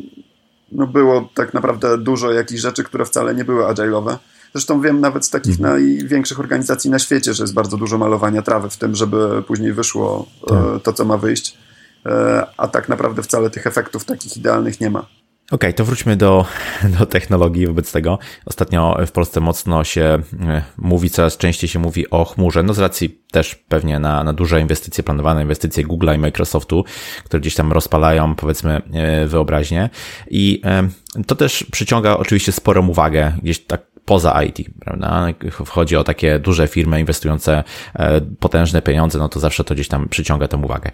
no, 0.72 0.86
było 0.86 1.28
tak 1.34 1.54
naprawdę 1.54 1.98
dużo 1.98 2.32
jakichś 2.32 2.60
rzeczy, 2.60 2.84
które 2.84 3.04
wcale 3.04 3.34
nie 3.34 3.44
były 3.44 3.64
agile'owe. 3.64 4.16
Zresztą 4.52 4.80
wiem 4.80 5.00
nawet 5.00 5.24
z 5.24 5.30
takich 5.30 5.58
hmm. 5.58 5.72
największych 5.72 6.40
organizacji 6.40 6.90
na 6.90 6.98
świecie, 6.98 7.34
że 7.34 7.42
jest 7.42 7.54
bardzo 7.54 7.76
dużo 7.76 7.98
malowania 7.98 8.42
trawy 8.42 8.70
w 8.70 8.76
tym, 8.76 8.94
żeby 8.94 9.42
później 9.42 9.72
wyszło 9.72 10.26
e, 10.42 10.48
tak. 10.48 10.82
to, 10.82 10.92
co 10.92 11.04
ma 11.04 11.16
wyjść. 11.16 11.58
E, 12.06 12.46
a 12.56 12.68
tak 12.68 12.88
naprawdę 12.88 13.22
wcale 13.22 13.50
tych 13.50 13.66
efektów 13.66 14.04
takich 14.04 14.36
idealnych 14.36 14.80
nie 14.80 14.90
ma. 14.90 15.06
Okay, 15.50 15.72
to 15.72 15.84
wróćmy 15.84 16.16
do, 16.16 16.44
do 16.98 17.06
technologii 17.06 17.66
wobec 17.66 17.92
tego. 17.92 18.18
Ostatnio 18.44 18.98
w 19.06 19.12
Polsce 19.12 19.40
mocno 19.40 19.84
się 19.84 20.18
e, 20.40 20.62
mówi, 20.78 21.10
coraz 21.10 21.36
częściej 21.36 21.68
się 21.68 21.78
mówi 21.78 22.10
o 22.10 22.24
chmurze, 22.24 22.62
no 22.62 22.74
z 22.74 22.78
racji 22.78 23.20
też 23.30 23.54
pewnie 23.54 23.98
na, 23.98 24.24
na 24.24 24.32
duże 24.32 24.60
inwestycje, 24.60 25.04
planowane 25.04 25.42
inwestycje 25.42 25.84
Google'a 25.84 26.14
i 26.14 26.18
Microsoftu, 26.18 26.84
które 27.24 27.40
gdzieś 27.40 27.54
tam 27.54 27.72
rozpalają, 27.72 28.34
powiedzmy, 28.34 28.82
e, 28.92 29.26
wyobraźnię. 29.26 29.90
I 30.30 30.60
e, 30.64 30.88
to 31.26 31.34
też 31.34 31.64
przyciąga 31.72 32.16
oczywiście 32.16 32.52
sporą 32.52 32.88
uwagę. 32.88 33.32
Gdzieś 33.42 33.58
tak 33.58 33.86
poza 34.08 34.42
IT, 34.42 34.70
prawda? 34.80 35.26
Wchodzi 35.64 35.96
o 35.96 36.04
takie 36.04 36.38
duże 36.38 36.68
firmy 36.68 37.00
inwestujące 37.00 37.64
e, 37.94 38.20
potężne 38.20 38.82
pieniądze, 38.82 39.18
no 39.18 39.28
to 39.28 39.40
zawsze 39.40 39.64
to 39.64 39.74
gdzieś 39.74 39.88
tam 39.88 40.08
przyciąga 40.08 40.48
tę 40.48 40.56
uwagę. 40.56 40.90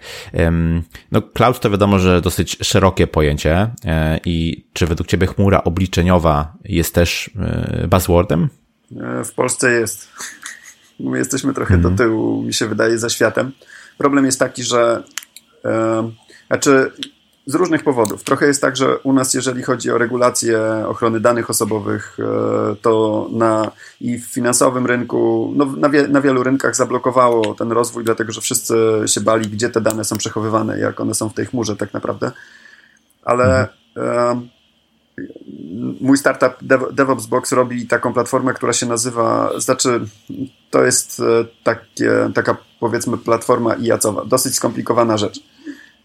No 1.11 1.21
cloud 1.21 1.59
to 1.59 1.69
wiadomo, 1.69 1.99
że 1.99 2.21
dosyć 2.21 2.57
szerokie 2.61 3.07
pojęcie 3.07 3.71
e, 3.85 4.19
i 4.25 4.65
czy 4.73 4.87
według 4.87 5.07
Ciebie 5.07 5.27
chmura 5.27 5.63
obliczeniowa 5.63 6.53
jest 6.63 6.95
też 6.95 7.29
buzzwordem? 7.87 8.49
W 9.25 9.31
Polsce 9.31 9.71
jest. 9.71 10.09
My 10.99 11.17
jesteśmy 11.17 11.53
trochę 11.53 11.73
mm. 11.73 11.83
do 11.83 11.89
mhm. 11.89 12.09
tyłu, 12.09 12.43
mi 12.43 12.53
się 12.53 12.67
wydaje, 12.67 12.97
za 12.97 13.09
światem. 13.09 13.51
Problem 13.97 14.25
jest 14.25 14.39
taki, 14.39 14.63
że 14.63 15.03
e, 15.65 16.11
znaczy 16.47 16.91
z 17.45 17.55
różnych 17.55 17.83
powodów. 17.83 18.23
Trochę 18.23 18.45
jest 18.47 18.61
tak, 18.61 18.77
że 18.77 18.97
u 18.97 19.13
nas, 19.13 19.33
jeżeli 19.33 19.63
chodzi 19.63 19.91
o 19.91 19.97
regulację 19.97 20.59
ochrony 20.87 21.19
danych 21.19 21.49
osobowych, 21.49 22.17
e, 22.19 22.75
to 22.81 23.27
na 23.31 23.71
i 24.01 24.19
w 24.19 24.25
finansowym 24.25 24.85
rynku, 24.85 25.53
no 25.55 25.65
na, 25.65 25.89
wie, 25.89 26.07
na 26.07 26.21
wielu 26.21 26.43
rynkach 26.43 26.75
zablokowało 26.75 27.53
ten 27.53 27.71
rozwój, 27.71 28.03
dlatego 28.03 28.31
że 28.31 28.41
wszyscy 28.41 28.75
się 29.05 29.21
bali, 29.21 29.49
gdzie 29.49 29.69
te 29.69 29.81
dane 29.81 30.03
są 30.05 30.17
przechowywane, 30.17 30.79
jak 30.79 31.01
one 31.01 31.13
są 31.13 31.29
w 31.29 31.33
tej 31.33 31.45
chmurze 31.45 31.75
tak 31.75 31.93
naprawdę. 31.93 32.31
Ale 33.23 33.67
mhm. 33.95 34.39
e, 34.39 34.55
mój 36.01 36.17
startup 36.17 36.53
DevOps 36.93 37.25
Box 37.25 37.51
robi 37.51 37.87
taką 37.87 38.13
platformę, 38.13 38.53
która 38.53 38.73
się 38.73 38.85
nazywa, 38.85 39.51
znaczy 39.57 40.01
to 40.69 40.83
jest 40.83 41.19
e, 41.19 41.45
takie, 41.63 42.11
taka 42.35 42.57
powiedzmy 42.79 43.17
platforma 43.17 43.75
IAC-owa, 43.75 44.25
dosyć 44.25 44.55
skomplikowana 44.55 45.17
rzecz. 45.17 45.54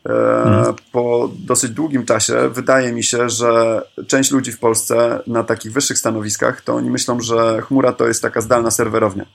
E, 0.07 0.13
mhm. 0.43 0.75
Po 0.93 1.31
dosyć 1.39 1.71
długim 1.71 2.07
czasie 2.07 2.49
wydaje 2.49 2.93
mi 2.93 3.05
się, 3.05 3.29
że 3.29 3.83
część 4.07 4.31
ludzi 4.31 4.53
w 4.53 4.59
Polsce 4.59 5.23
na 5.27 5.45
takich 5.45 5.73
wyższych 5.73 5.99
stanowiskach 5.99 6.61
to 6.61 6.75
oni 6.75 6.91
myślą, 6.91 7.21
że 7.21 7.63
chmura 7.63 7.93
to 7.93 8.09
jest 8.09 8.23
taka 8.23 8.41
zdalna 8.41 8.71
serwerownia. 8.71 9.27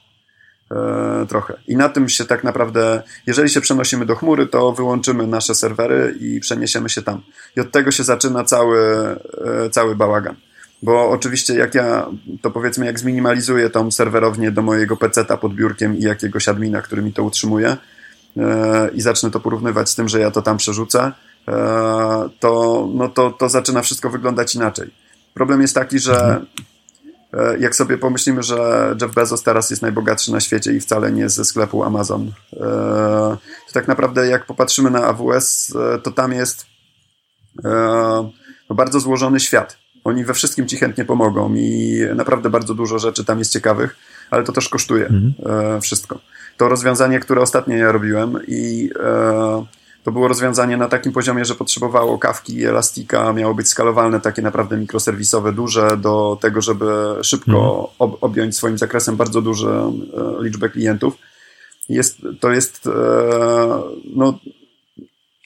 E, 0.72 1.26
trochę. 1.30 1.54
I 1.68 1.76
na 1.76 1.90
tym 1.90 2.10
się 2.10 2.26
tak 2.26 2.44
naprawdę, 2.44 3.04
jeżeli 3.28 3.50
się 3.50 3.62
przenosimy 3.62 4.06
do 4.06 4.16
chmury, 4.16 4.48
to 4.48 4.72
wyłączymy 4.72 5.28
nasze 5.28 5.56
serwery 5.56 6.16
i 6.20 6.40
przeniesiemy 6.40 6.90
się 6.90 7.02
tam. 7.02 7.22
I 7.58 7.60
od 7.60 7.72
tego 7.72 7.92
się 7.92 8.04
zaczyna 8.04 8.44
cały, 8.44 8.80
e, 9.66 9.70
cały 9.70 9.96
bałagan. 9.96 10.36
Bo 10.84 11.10
oczywiście 11.10 11.56
jak 11.56 11.76
ja, 11.76 12.08
to 12.42 12.52
powiedzmy 12.52 12.86
jak 12.86 13.00
zminimalizuję 13.00 13.70
tą 13.70 13.92
serwerownię 13.92 14.52
do 14.52 14.62
mojego 14.62 14.98
PC-a 14.98 15.38
pod 15.38 15.54
biurkiem 15.54 15.98
i 15.98 16.02
jakiegoś 16.02 16.48
admina, 16.48 16.82
który 16.82 17.02
mi 17.02 17.14
to 17.14 17.24
utrzymuje 17.24 17.78
i 18.94 19.02
zacznę 19.02 19.32
to 19.32 19.40
porównywać 19.40 19.90
z 19.90 19.96
tym, 19.96 20.10
że 20.10 20.20
ja 20.20 20.32
to 20.32 20.42
tam 20.42 20.58
przerzucę, 20.58 21.12
to, 22.40 22.88
no 22.94 23.10
to, 23.10 23.32
to 23.32 23.50
zaczyna 23.50 23.82
wszystko 23.82 24.10
wyglądać 24.10 24.56
inaczej. 24.56 24.92
Problem 25.34 25.62
jest 25.62 25.76
taki, 25.76 26.00
że 26.00 26.16
mhm. 26.16 26.46
E, 27.36 27.58
jak 27.60 27.76
sobie 27.76 27.98
pomyślimy, 27.98 28.44
że 28.44 28.90
Jeff 29.02 29.14
Bezos 29.14 29.44
teraz 29.44 29.70
jest 29.70 29.82
najbogatszy 29.82 30.32
na 30.32 30.40
świecie 30.40 30.74
i 30.74 30.80
wcale 30.80 31.12
nie 31.12 31.30
ze 31.30 31.46
sklepu 31.46 31.84
Amazon, 31.84 32.32
e, 32.54 32.60
to 33.68 33.74
tak 33.74 33.88
naprawdę 33.88 34.28
jak 34.28 34.46
popatrzymy 34.46 34.92
na 34.92 35.04
AWS, 35.04 35.76
e, 35.76 36.00
to 36.00 36.12
tam 36.12 36.32
jest 36.32 36.66
no, 38.70 38.76
bardzo 38.76 39.00
złożony 39.00 39.40
świat. 39.40 39.78
Oni 40.04 40.26
we 40.26 40.34
wszystkim 40.34 40.68
ci 40.68 40.78
chętnie 40.78 41.06
pomogą 41.06 41.56
i 41.56 42.00
naprawdę 42.16 42.50
bardzo 42.50 42.74
dużo 42.74 43.00
rzeczy 43.00 43.26
tam 43.26 43.40
jest 43.40 43.54
ciekawych, 43.54 43.96
ale 44.32 44.44
to 44.44 44.52
też 44.52 44.70
kosztuje 44.70 45.08
mhm. 45.08 45.82
wszystko. 45.82 46.20
To 46.58 46.70
rozwiązanie, 46.70 47.20
które 47.20 47.42
ostatnio 47.42 47.78
ja 47.78 47.92
robiłem 47.92 48.40
i 48.48 48.90
to 50.06 50.12
było 50.12 50.28
rozwiązanie 50.28 50.78
na 50.78 50.88
takim 50.88 51.12
poziomie, 51.12 51.46
że 51.46 51.56
potrzebowało 51.56 52.18
kawki 52.18 52.56
i 52.56 52.66
elastika, 52.66 53.34
miało 53.34 53.54
być 53.54 53.68
skalowalne, 53.68 54.20
takie 54.22 54.42
naprawdę 54.42 54.78
mikroserwisowe, 54.78 55.54
duże, 55.54 55.98
do 55.98 56.38
tego, 56.42 56.62
żeby 56.62 56.86
szybko 57.22 57.52
mhm. 57.52 57.88
ob 58.00 58.24
objąć 58.24 58.58
swoim 58.58 58.78
zakresem 58.78 59.16
bardzo 59.16 59.42
dużą 59.42 60.00
e, 60.40 60.44
liczbę 60.44 60.70
klientów. 60.70 61.18
Jest, 61.90 62.18
to 62.40 62.52
jest 62.52 62.88
e, 62.88 62.92
no, 64.16 64.40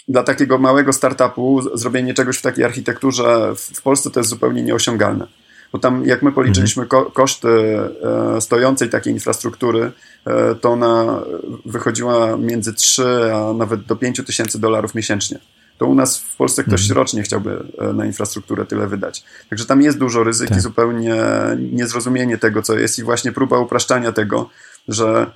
dla 0.08 0.24
takiego 0.24 0.58
małego 0.58 0.94
startupu 0.94 1.62
zrobienie 1.78 2.14
czegoś 2.14 2.38
w 2.38 2.42
takiej 2.42 2.66
architekturze 2.66 3.54
w 3.56 3.82
Polsce 3.82 4.12
to 4.12 4.20
jest 4.20 4.30
zupełnie 4.30 4.64
nieosiągalne. 4.64 5.28
Bo 5.72 5.80
tam, 5.80 6.06
jak 6.06 6.22
my 6.22 6.32
policzyliśmy 6.32 6.86
ko 6.86 7.06
koszty 7.06 7.50
e, 8.38 8.42
stojącej 8.42 8.90
takiej 8.90 9.14
infrastruktury, 9.14 9.92
e, 10.26 10.56
to 10.56 10.70
ona 10.70 11.22
wychodziła 11.66 12.38
między 12.38 12.74
3 12.74 13.04
a 13.34 13.54
nawet 13.54 13.84
do 13.84 13.96
5 13.96 14.22
tysięcy 14.26 14.60
dolarów 14.60 14.96
miesięcznie. 14.96 15.40
To 15.78 15.86
u 15.86 15.96
nas 15.96 16.18
w 16.18 16.36
Polsce 16.36 16.64
ktoś 16.64 16.82
mhm. 16.82 16.98
rocznie 16.98 17.24
chciałby 17.24 17.64
e, 17.78 17.94
na 17.94 18.06
infrastrukturę 18.06 18.66
tyle 18.66 18.88
wydać. 18.88 19.24
Także 19.50 19.66
tam 19.66 19.82
jest 19.82 19.98
dużo 19.98 20.24
ryzyk 20.24 20.50
tak. 20.50 20.58
i 20.58 20.62
zupełnie 20.62 21.16
niezrozumienie 21.72 22.38
tego, 22.38 22.62
co 22.62 22.80
jest, 22.80 23.00
i 23.00 23.04
właśnie 23.04 23.32
próba 23.32 23.60
upraszczania 23.60 24.12
tego, 24.12 24.50
że 24.88 25.32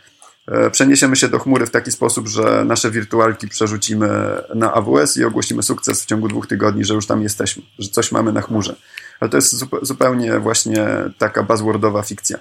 przeniesiemy 0.71 1.15
się 1.15 1.27
do 1.27 1.39
chmury 1.39 1.65
w 1.65 1.71
taki 1.71 1.91
sposób, 1.91 2.27
że 2.27 2.65
nasze 2.65 2.91
wirtualki 2.91 3.47
przerzucimy 3.47 4.09
na 4.55 4.73
AWS 4.73 5.17
i 5.17 5.23
ogłosimy 5.23 5.63
sukces 5.63 6.03
w 6.03 6.05
ciągu 6.05 6.27
dwóch 6.27 6.47
tygodni, 6.47 6.85
że 6.85 6.93
już 6.93 7.07
tam 7.07 7.21
jesteśmy, 7.21 7.63
że 7.79 7.89
coś 7.89 8.11
mamy 8.11 8.33
na 8.33 8.41
chmurze 8.41 8.75
ale 9.23 9.29
to 9.29 9.37
jest 9.37 9.65
zupełnie 9.81 10.39
właśnie 10.39 10.87
taka 11.17 11.43
buzzwordowa 11.43 12.01
fikcja. 12.01 12.37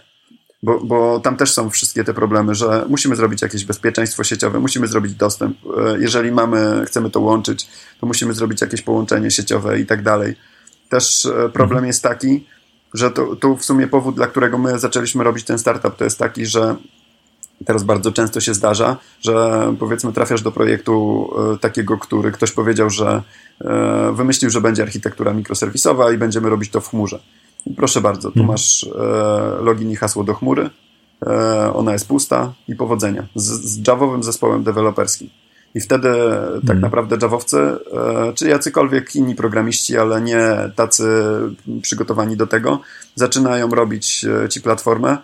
Bo, 0.62 0.80
bo 0.80 1.20
tam 1.20 1.36
też 1.36 1.52
są 1.52 1.70
wszystkie 1.70 2.04
te 2.04 2.14
problemy, 2.14 2.54
że 2.54 2.84
musimy 2.88 3.16
zrobić 3.16 3.42
jakieś 3.42 3.64
bezpieczeństwo 3.64 4.24
sieciowe, 4.24 4.60
musimy 4.60 4.86
zrobić 4.86 5.14
dostęp. 5.14 5.56
E, 5.66 5.98
jeżeli 5.98 6.32
mamy, 6.32 6.84
chcemy 6.86 7.10
to 7.10 7.20
łączyć, 7.20 7.68
to 8.00 8.06
musimy 8.06 8.34
zrobić 8.34 8.60
jakieś 8.60 8.82
połączenie 8.82 9.30
sieciowe 9.30 9.80
i 9.80 9.86
tak 9.86 10.02
dalej. 10.02 10.34
Też 10.88 11.26
e, 11.26 11.30
problem 11.30 11.78
mhm. 11.78 11.86
jest 11.86 12.02
taki, 12.02 12.46
że 12.94 13.10
to 13.40 13.56
w 13.56 13.64
sumie 13.64 13.86
powód, 13.86 14.14
dla 14.14 14.26
którego 14.26 14.58
my 14.58 14.78
zaczęliśmy 14.78 15.24
robić 15.24 15.44
ten 15.44 15.58
startup, 15.58 15.96
to 15.96 16.04
jest 16.04 16.18
taki, 16.18 16.46
że 16.46 16.76
teraz 17.64 17.84
bardzo 17.84 18.12
często 18.12 18.40
się 18.40 18.54
zdarza, 18.54 18.96
że 19.20 19.62
powiedzmy 19.78 20.12
trafiasz 20.12 20.42
do 20.42 20.52
projektu 20.52 21.28
e, 21.54 21.58
takiego, 21.58 21.98
który 21.98 22.32
ktoś 22.32 22.52
powiedział, 22.52 22.90
że 22.90 23.22
e, 23.60 24.12
wymyślił, 24.12 24.50
że 24.50 24.60
będzie 24.60 24.82
architektura 24.82 25.32
mikroserwisowa 25.32 26.12
i 26.12 26.18
będziemy 26.18 26.50
robić 26.50 26.70
to 26.70 26.80
w 26.80 26.88
chmurze. 26.88 27.20
I 27.66 27.74
proszę 27.74 28.00
bardzo, 28.00 28.30
tu 28.30 28.40
mhm. 28.40 28.48
masz 28.48 28.84
e, 28.84 29.62
login 29.62 29.90
i 29.90 29.96
hasło 29.96 30.24
do 30.24 30.34
chmury, 30.34 30.70
ona 31.74 31.92
jest 31.92 32.08
pusta 32.08 32.52
i 32.68 32.76
powodzenia 32.76 33.26
z, 33.34 33.44
z 33.44 33.88
Javowym 33.88 34.22
zespołem 34.22 34.62
deweloperskim. 34.62 35.30
I 35.74 35.80
wtedy 35.80 36.08
tak 36.54 36.66
hmm. 36.66 36.80
naprawdę 36.80 37.16
Javowcy, 37.22 37.58
czy 38.34 38.48
jacykolwiek 38.48 39.16
inni 39.16 39.34
programiści, 39.34 39.98
ale 39.98 40.20
nie 40.20 40.40
tacy 40.76 41.04
przygotowani 41.82 42.36
do 42.36 42.46
tego, 42.46 42.80
zaczynają 43.14 43.68
robić 43.68 44.26
ci 44.50 44.60
platformę, 44.60 45.18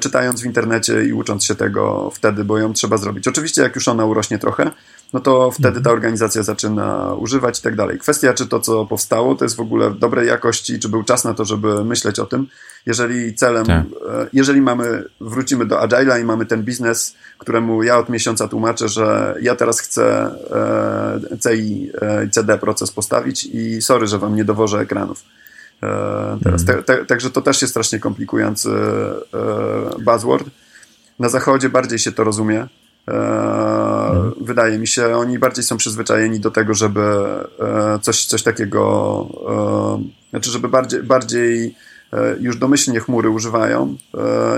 czytając 0.00 0.42
w 0.42 0.46
internecie 0.46 1.04
i 1.04 1.12
ucząc 1.12 1.44
się 1.44 1.54
tego 1.54 2.10
wtedy, 2.14 2.44
bo 2.44 2.58
ją 2.58 2.72
trzeba 2.72 2.96
zrobić. 2.96 3.28
Oczywiście, 3.28 3.62
jak 3.62 3.74
już 3.74 3.88
ona 3.88 4.04
urośnie 4.04 4.38
trochę, 4.38 4.70
no 5.12 5.20
to 5.20 5.50
wtedy 5.50 5.72
ta 5.72 5.78
mhm. 5.78 5.96
organizacja 5.96 6.42
zaczyna 6.42 7.14
używać 7.14 7.58
i 7.58 7.62
tak 7.62 7.76
dalej. 7.76 7.98
Kwestia, 7.98 8.34
czy 8.34 8.46
to, 8.46 8.60
co 8.60 8.86
powstało, 8.86 9.34
to 9.34 9.44
jest 9.44 9.56
w 9.56 9.60
ogóle 9.60 9.90
dobrej 9.90 10.28
jakości, 10.28 10.78
czy 10.78 10.88
był 10.88 11.02
czas 11.02 11.24
na 11.24 11.34
to, 11.34 11.44
żeby 11.44 11.84
myśleć 11.84 12.18
o 12.18 12.26
tym. 12.26 12.46
Jeżeli 12.86 13.34
celem, 13.34 13.66
tak. 13.66 13.84
E, 14.08 14.26
jeżeli 14.32 14.60
mamy, 14.60 15.04
wrócimy 15.20 15.66
do 15.66 15.76
Agile'a 15.76 16.20
i 16.20 16.24
mamy 16.24 16.46
ten 16.46 16.62
biznes, 16.62 17.14
któremu 17.38 17.82
ja 17.82 17.98
od 17.98 18.08
miesiąca 18.08 18.48
tłumaczę, 18.48 18.88
że 18.88 19.34
ja 19.42 19.54
teraz 19.54 19.80
chcę 19.80 20.34
e, 21.32 21.36
C 21.36 21.56
i 21.56 21.92
CD 22.30 22.58
proces 22.58 22.92
postawić 22.92 23.44
i 23.44 23.82
sorry, 23.82 24.06
że 24.06 24.18
wam 24.18 24.36
nie 24.36 24.44
dowożę 24.44 24.78
ekranów 24.78 25.24
E, 25.24 25.49
teraz. 26.44 26.64
Mm. 26.68 27.06
Także 27.06 27.30
to 27.30 27.42
też 27.42 27.62
jest 27.62 27.72
strasznie 27.72 27.98
komplikujący 27.98 28.70
e, 28.70 30.02
buzzword. 30.04 30.46
Na 31.18 31.28
zachodzie 31.28 31.68
bardziej 31.68 31.98
się 31.98 32.12
to 32.12 32.24
rozumie. 32.24 32.66
Mm. 33.06 34.32
Wydaje 34.40 34.78
mi 34.78 34.86
się, 34.86 35.16
oni 35.16 35.38
bardziej 35.38 35.64
są 35.64 35.76
przyzwyczajeni 35.76 36.40
do 36.40 36.50
tego, 36.50 36.74
żeby 36.74 37.02
coś, 38.02 38.24
coś 38.24 38.42
takiego, 38.42 39.26
znaczy, 40.30 40.50
żeby 40.50 40.68
bardziej, 40.68 41.02
bardziej 41.02 41.74
już 42.40 42.56
domyślnie 42.56 43.00
chmury 43.00 43.30
używają, 43.30 43.96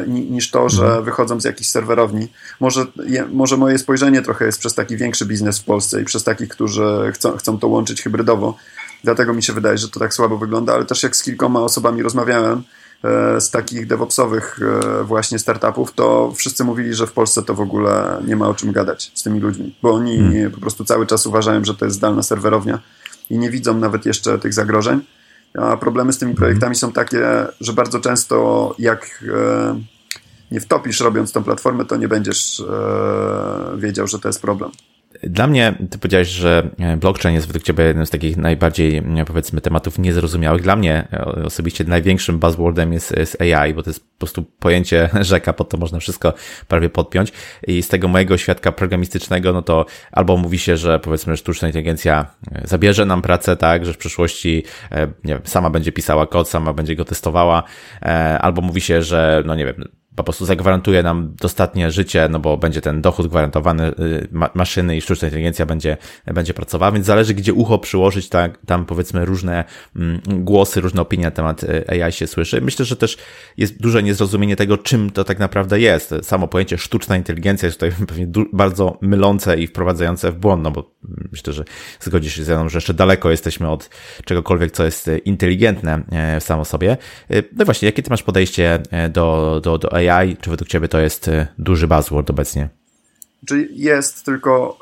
niż 0.07 0.51
to, 0.51 0.69
że 0.69 0.85
mhm. 0.85 1.05
wychodzą 1.05 1.41
z 1.41 1.45
jakichś 1.45 1.71
serwerowni. 1.71 2.29
Może, 2.61 2.87
może 3.33 3.57
moje 3.57 3.79
spojrzenie 3.79 4.23
trochę 4.23 4.45
jest 4.45 4.59
przez 4.59 4.75
taki 4.75 4.97
większy 4.97 5.27
biznes 5.27 5.59
w 5.59 5.65
Polsce 5.65 6.03
i 6.03 6.05
przez 6.05 6.25
takich, 6.25 6.49
którzy 6.49 7.11
chcą, 7.15 7.37
chcą 7.37 7.59
to 7.59 7.69
łączyć 7.69 8.03
hybrydowo, 8.03 8.57
Dlatego 9.05 9.35
mi 9.35 9.43
się 9.43 9.53
wydaje, 9.53 9.79
że 9.79 9.89
to 9.89 10.01
tak 10.01 10.15
słabo 10.15 10.39
wygląda, 10.39 10.75
ale 10.75 10.85
też 10.85 11.03
jak 11.03 11.17
z 11.17 11.23
kilkoma 11.23 11.61
osobami 11.61 12.03
rozmawiałem 12.03 12.63
e, 13.05 13.41
z 13.41 13.51
takich 13.51 13.87
DevOpsowych 13.87 14.59
e, 14.63 15.05
właśnie 15.05 15.39
startupów, 15.39 15.93
to 15.93 16.33
wszyscy 16.37 16.65
mówili, 16.65 16.95
że 16.95 17.07
w 17.07 17.13
Polsce 17.13 17.43
to 17.43 17.55
w 17.55 17.61
ogóle 17.61 18.23
nie 18.27 18.37
ma 18.37 18.49
o 18.49 18.55
czym 18.55 18.73
gadać 18.73 19.13
z 19.15 19.23
tymi 19.23 19.41
ludźmi, 19.41 19.77
bo 19.83 19.95
oni 19.95 20.19
hmm. 20.19 20.51
po 20.51 20.61
prostu 20.61 20.85
cały 20.85 21.07
czas 21.07 21.27
uważają, 21.27 21.65
że 21.65 21.75
to 21.75 21.85
jest 21.85 21.97
zdalna 21.97 22.23
serwerownia 22.23 22.79
i 23.31 23.39
nie 23.39 23.51
widzą 23.51 23.79
nawet 23.79 24.07
jeszcze 24.07 24.39
tych 24.39 24.55
zagrożeń. 24.55 25.01
A 25.59 25.77
problemy 25.77 26.13
z 26.13 26.19
tymi 26.19 26.33
hmm. 26.33 26.39
projektami 26.39 26.75
są 26.75 26.93
takie, 26.93 27.47
że 27.61 27.73
bardzo 27.73 28.01
często 28.01 28.75
jak 28.79 29.25
e, 29.35 29.81
nie 30.51 30.61
wtopisz 30.61 31.01
robiąc 31.01 31.33
tą 31.33 31.45
platformę, 31.45 31.85
to 31.85 31.97
nie 31.97 32.09
będziesz 32.09 32.63
wiedział, 33.77 34.07
że 34.07 34.19
to 34.19 34.29
jest 34.29 34.43
problem. 34.43 34.71
Dla 35.23 35.47
mnie, 35.47 35.75
ty 35.91 35.99
powiedziałeś, 35.99 36.29
że 36.29 36.71
blockchain 36.97 37.35
jest 37.35 37.47
według 37.47 37.65
ciebie 37.65 37.85
jednym 37.85 38.07
z 38.07 38.11
takich 38.11 38.37
najbardziej, 38.37 39.03
powiedzmy, 39.27 39.61
tematów 39.61 39.99
niezrozumiałych. 39.99 40.63
Dla 40.63 40.77
mnie 40.77 41.09
osobiście 41.45 41.85
największym 41.85 42.39
buzzwordem 42.39 42.93
jest, 42.93 43.17
jest 43.17 43.43
AI, 43.43 43.75
bo 43.75 43.83
to 43.83 43.91
jest 43.91 44.01
po 44.01 44.19
prostu 44.19 44.45
pojęcie 44.59 45.09
rzeka, 45.21 45.53
pod 45.53 45.69
to 45.69 45.77
można 45.77 45.99
wszystko 45.99 46.35
prawie 46.69 46.91
podpiąć. 46.91 47.33
I 47.67 47.83
z 47.83 47.89
tego 47.89 48.09
mojego 48.09 48.39
świadka 48.39 48.73
programistycznego, 48.73 49.53
no 49.53 49.63
to 49.63 49.87
albo 50.13 50.37
mówi 50.37 50.59
się, 50.59 50.77
że 50.77 51.01
powiedzmy, 51.01 51.33
że 51.33 51.37
sztuczna 51.37 51.69
inteligencja 51.69 52.27
zabierze 52.65 53.07
nam 53.07 53.23
pracę, 53.23 53.57
tak, 53.57 53.87
że 53.87 53.93
w 53.93 53.99
przyszłości, 53.99 54.65
nie 55.25 55.35
wiem, 55.35 55.43
sama 55.45 55.71
będzie 55.71 55.93
pisała 55.93 56.27
kod, 56.27 56.49
sama 56.49 56.73
będzie 56.73 56.97
go 56.97 57.05
testowała, 57.05 57.63
albo 58.41 58.63
mówi 58.63 58.81
się, 58.81 59.03
że, 59.03 59.43
no 59.47 59.55
nie 59.55 59.67
wiem, 59.67 59.85
po 60.17 60.25
prostu 60.25 60.45
zagwarantuje 60.45 61.03
nam 61.03 61.35
dostatnie 61.41 61.91
życie, 61.91 62.29
no 62.31 62.39
bo 62.39 62.57
będzie 62.57 62.81
ten 62.81 63.03
dochód 63.03 63.27
gwarantowany, 63.27 63.89
y, 63.89 64.29
ma 64.33 64.51
maszyny 64.55 64.97
i 64.97 65.01
sztuczna 65.01 65.29
inteligencja 65.29 65.67
będzie, 65.67 65.97
będzie 66.27 66.55
pracowała, 66.55 66.93
więc 66.93 67.07
zależy, 67.07 67.35
gdzie 67.35 67.55
ucho 67.55 67.79
przyłożyć, 67.79 68.29
tak, 68.29 68.59
tam 68.67 68.87
powiedzmy 68.87 69.25
różne 69.25 69.65
mm, 69.97 70.21
głosy, 70.27 70.81
różne 70.81 71.03
opinie 71.03 71.25
na 71.25 71.31
temat 71.31 71.65
y, 71.65 72.03
AI 72.05 72.13
się 72.13 72.27
słyszy. 72.27 72.61
Myślę, 72.61 72.85
że 72.85 72.97
też 72.97 73.19
jest 73.57 73.81
duże 73.81 74.03
niezrozumienie 74.03 74.57
tego, 74.57 74.79
czym 74.79 75.11
to 75.11 75.25
tak 75.25 75.39
naprawdę 75.39 75.81
jest. 75.81 76.15
Samo 76.23 76.49
pojęcie 76.49 76.79
sztuczna 76.79 77.17
inteligencja 77.17 77.67
jest 77.67 77.81
tutaj 77.81 77.93
pewnie 78.09 78.27
bardzo 78.53 78.99
mylące 79.01 79.59
i 79.59 79.67
wprowadzające 79.67 80.33
w 80.33 80.37
błąd, 80.37 80.63
no 80.63 80.71
bo 80.71 80.95
myślę, 81.33 81.53
że 81.53 81.65
zgodzisz 82.01 82.35
się 82.35 82.45
ze 82.45 82.57
mną, 82.57 82.69
że 82.69 82.77
jeszcze 82.77 82.95
daleko 82.95 83.31
jesteśmy 83.31 83.71
od 83.71 83.91
czegokolwiek, 84.25 84.73
co 84.73 84.85
jest 84.85 85.11
inteligentne 85.25 86.03
e, 86.13 86.41
samo 86.41 86.65
sobie. 86.65 86.97
No 87.57 87.65
właśnie, 87.65 87.87
jakie 87.87 88.03
ty 88.03 88.11
masz 88.11 88.23
podejście 88.23 88.83
e, 88.91 89.09
do, 89.09 89.61
do, 89.65 89.79
do 89.79 89.93
AI? 89.95 90.02
Czy 90.41 90.51
według 90.51 90.69
ciebie 90.69 90.89
to 90.89 91.01
jest 91.01 91.31
duży 91.59 91.89
buzzword 91.89 92.31
obecnie? 92.31 92.69
Czy 93.47 93.69
jest 93.73 94.25
tylko, 94.25 94.79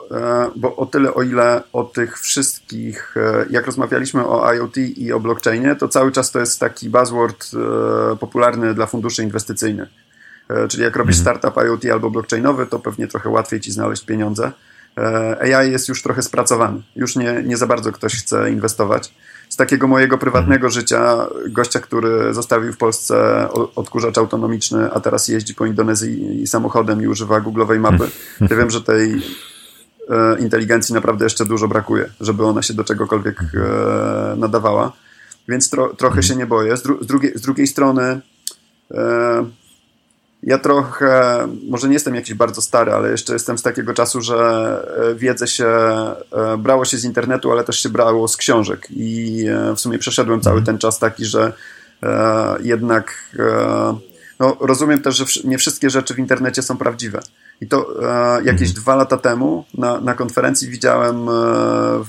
bo 0.56 0.76
o 0.76 0.86
tyle, 0.86 1.14
o 1.14 1.22
ile 1.22 1.62
o 1.72 1.84
tych 1.84 2.18
wszystkich, 2.18 3.14
jak 3.50 3.66
rozmawialiśmy 3.66 4.26
o 4.26 4.54
IoT 4.54 4.76
i 4.76 5.12
o 5.12 5.20
blockchainie, 5.20 5.76
to 5.76 5.88
cały 5.88 6.12
czas 6.12 6.30
to 6.30 6.40
jest 6.40 6.60
taki 6.60 6.90
buzzword 6.90 7.50
popularny 8.20 8.74
dla 8.74 8.86
funduszy 8.86 9.22
inwestycyjnych. 9.22 9.88
Czyli 10.68 10.82
jak 10.82 10.96
robisz 10.96 11.18
mhm. 11.18 11.38
startup 11.38 11.64
IoT 11.64 11.92
albo 11.92 12.10
blockchainowy, 12.10 12.66
to 12.66 12.78
pewnie 12.78 13.06
trochę 13.06 13.28
łatwiej 13.28 13.60
ci 13.60 13.72
znaleźć 13.72 14.04
pieniądze. 14.04 14.52
E, 14.98 15.56
AI 15.56 15.72
jest 15.72 15.88
już 15.88 16.02
trochę 16.02 16.22
spracowany. 16.22 16.82
Już 16.96 17.16
nie, 17.16 17.42
nie 17.44 17.56
za 17.56 17.66
bardzo 17.66 17.92
ktoś 17.92 18.14
chce 18.14 18.50
inwestować. 18.50 19.14
Z 19.50 19.56
takiego 19.56 19.88
mojego 19.88 20.18
prywatnego 20.18 20.66
mhm. 20.66 20.70
życia, 20.72 21.26
gościa, 21.48 21.80
który 21.80 22.34
zostawił 22.34 22.72
w 22.72 22.76
Polsce 22.76 23.48
odkurzacz 23.74 24.18
autonomiczny, 24.18 24.92
a 24.92 25.00
teraz 25.00 25.28
jeździ 25.28 25.54
po 25.54 25.66
Indonezji 25.66 26.46
samochodem 26.46 27.02
i 27.02 27.06
używa 27.06 27.40
googlowej 27.40 27.80
mapy, 27.80 28.10
ja 28.40 28.56
wiem, 28.56 28.70
że 28.70 28.82
tej 28.82 29.12
e, 30.08 30.38
inteligencji 30.38 30.94
naprawdę 30.94 31.24
jeszcze 31.24 31.44
dużo 31.44 31.68
brakuje, 31.68 32.10
żeby 32.20 32.46
ona 32.46 32.62
się 32.62 32.74
do 32.74 32.84
czegokolwiek 32.84 33.40
mhm. 33.40 33.64
e, 34.32 34.36
nadawała. 34.36 34.92
Więc 35.48 35.70
tro, 35.70 35.88
trochę 35.88 36.18
mhm. 36.18 36.22
się 36.22 36.36
nie 36.36 36.46
boję. 36.46 36.76
Z, 36.76 36.82
dru, 36.82 37.04
z, 37.04 37.06
drugiej, 37.06 37.32
z 37.34 37.40
drugiej 37.40 37.66
strony 37.66 38.20
ja 40.42 40.58
trochę, 40.58 41.48
może 41.68 41.88
nie 41.88 41.94
jestem 41.94 42.14
jakiś 42.14 42.34
bardzo 42.34 42.62
stary, 42.62 42.92
ale 42.92 43.10
jeszcze 43.10 43.32
jestem 43.32 43.58
z 43.58 43.62
takiego 43.62 43.94
czasu, 43.94 44.22
że 44.22 44.38
e, 45.10 45.14
wiedzę 45.14 45.46
się 45.46 45.66
e, 45.66 46.56
brało 46.58 46.84
się 46.84 46.96
z 46.96 47.04
internetu, 47.04 47.52
ale 47.52 47.64
też 47.64 47.82
się 47.82 47.88
brało 47.88 48.28
z 48.28 48.36
książek. 48.36 48.86
I 48.90 49.44
e, 49.48 49.74
w 49.76 49.80
sumie 49.80 49.98
przeszedłem 49.98 50.40
cały 50.40 50.58
mhm. 50.58 50.66
ten 50.66 50.78
czas 50.78 50.98
taki, 50.98 51.24
że 51.24 51.52
jednak 52.60 53.36
no, 54.40 54.56
rozumiem 54.60 55.02
też, 55.02 55.16
że 55.16 55.24
nie 55.44 55.58
wszystkie 55.58 55.90
rzeczy 55.90 56.14
w 56.14 56.18
internecie 56.18 56.62
są 56.62 56.76
prawdziwe. 56.76 57.20
I 57.60 57.66
to 57.66 57.94
jakieś 58.44 58.68
mhm. 58.68 58.82
dwa 58.82 58.96
lata 58.96 59.16
temu 59.16 59.64
na, 59.74 60.00
na 60.00 60.14
konferencji 60.14 60.68
widziałem 60.68 61.26
w, 61.26 62.08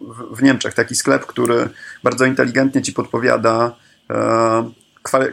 w, 0.00 0.36
w 0.36 0.42
Niemczech 0.42 0.74
taki 0.74 0.94
sklep, 0.94 1.26
który 1.26 1.68
bardzo 2.02 2.24
inteligentnie 2.24 2.82
ci 2.82 2.92
podpowiada 2.92 3.76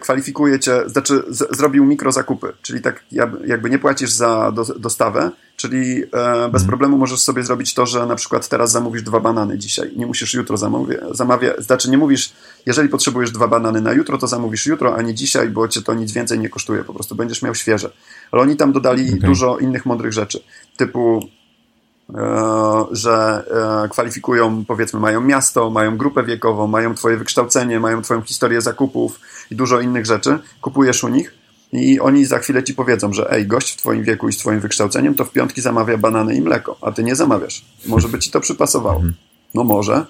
kwalifikuje 0.02 0.60
cię, 0.60 0.90
znaczy 0.90 1.24
z, 1.28 1.58
zrobił 1.58 1.86
mikrozakupy, 1.86 2.54
czyli 2.62 2.82
tak 2.82 3.04
jakby 3.46 3.70
nie 3.70 3.80
płacisz 3.80 4.12
za 4.12 4.52
do, 4.52 4.66
dostawę, 4.66 5.32
czyli 5.56 6.04
e, 6.04 6.50
bez 6.50 6.62
mm. 6.62 6.68
problemu 6.68 6.98
możesz 6.98 7.20
sobie 7.20 7.44
zrobić 7.44 7.74
to, 7.74 7.86
że 7.86 8.06
na 8.06 8.16
przykład 8.16 8.50
teraz 8.50 8.72
zamówisz 8.72 9.04
dwa 9.04 9.20
banany 9.20 9.58
dzisiaj, 9.58 9.92
nie 9.96 10.06
musisz 10.06 10.34
jutro 10.34 10.58
zamówić, 10.58 10.98
zamawia, 11.12 11.54
znaczy 11.58 11.90
nie 11.90 11.98
mówisz, 11.98 12.34
jeżeli 12.66 12.90
potrzebujesz 12.90 13.32
dwa 13.32 13.48
banany 13.48 13.82
na 13.82 13.94
jutro, 13.94 14.18
to 14.18 14.28
zamówisz 14.28 14.66
jutro, 14.66 14.96
a 14.96 15.02
nie 15.02 15.14
dzisiaj, 15.14 15.50
bo 15.50 15.68
cię 15.68 15.82
to 15.82 15.94
nic 15.94 16.12
więcej 16.12 16.40
nie 16.40 16.50
kosztuje, 16.50 16.84
po 16.84 16.94
prostu 16.94 17.16
będziesz 17.16 17.42
miał 17.42 17.56
świeże. 17.56 17.92
Ale 18.32 18.42
oni 18.42 18.56
tam 18.56 18.72
dodali 18.72 19.08
okay. 19.08 19.20
dużo 19.20 19.58
innych 19.58 19.86
mądrych 19.86 20.14
rzeczy, 20.14 20.44
typu 20.78 21.30
E, 22.16 22.86
że 22.92 23.44
e, 23.86 23.90
kwalifikują, 23.90 24.66
powiedzmy, 24.66 25.00
mają 25.00 25.22
miasto, 25.22 25.70
mają 25.70 25.98
grupę 25.98 26.24
wiekową, 26.24 26.68
mają 26.68 26.96
twoje 26.96 27.18
wykształcenie, 27.18 27.80
mają 27.80 28.02
twoją 28.02 28.22
historię 28.22 28.62
zakupów 28.62 29.20
i 29.52 29.56
dużo 29.56 29.80
innych 29.80 30.06
rzeczy. 30.06 30.40
Kupujesz 30.62 31.04
u 31.04 31.08
nich 31.08 31.34
i 31.74 32.00
oni 32.00 32.26
za 32.26 32.40
chwilę 32.40 32.64
ci 32.64 32.74
powiedzą, 32.74 33.14
że 33.14 33.32
ej, 33.32 33.48
gość 33.48 33.74
w 33.74 33.78
twoim 33.78 34.04
wieku 34.04 34.30
i 34.30 34.34
z 34.34 34.38
twoim 34.38 34.60
wykształceniem 34.60 35.16
to 35.16 35.26
w 35.26 35.32
piątki 35.32 35.62
zamawia 35.62 35.98
banany 35.98 36.36
i 36.36 36.42
mleko, 36.42 36.78
a 36.82 36.92
ty 36.92 37.04
nie 37.04 37.16
zamawiasz. 37.16 37.66
Może 37.86 38.08
by 38.08 38.20
ci 38.20 38.32
to 38.32 38.40
przypasowało. 38.40 38.96
Mhm. 38.96 39.14
No 39.54 39.64
może, 39.64 40.06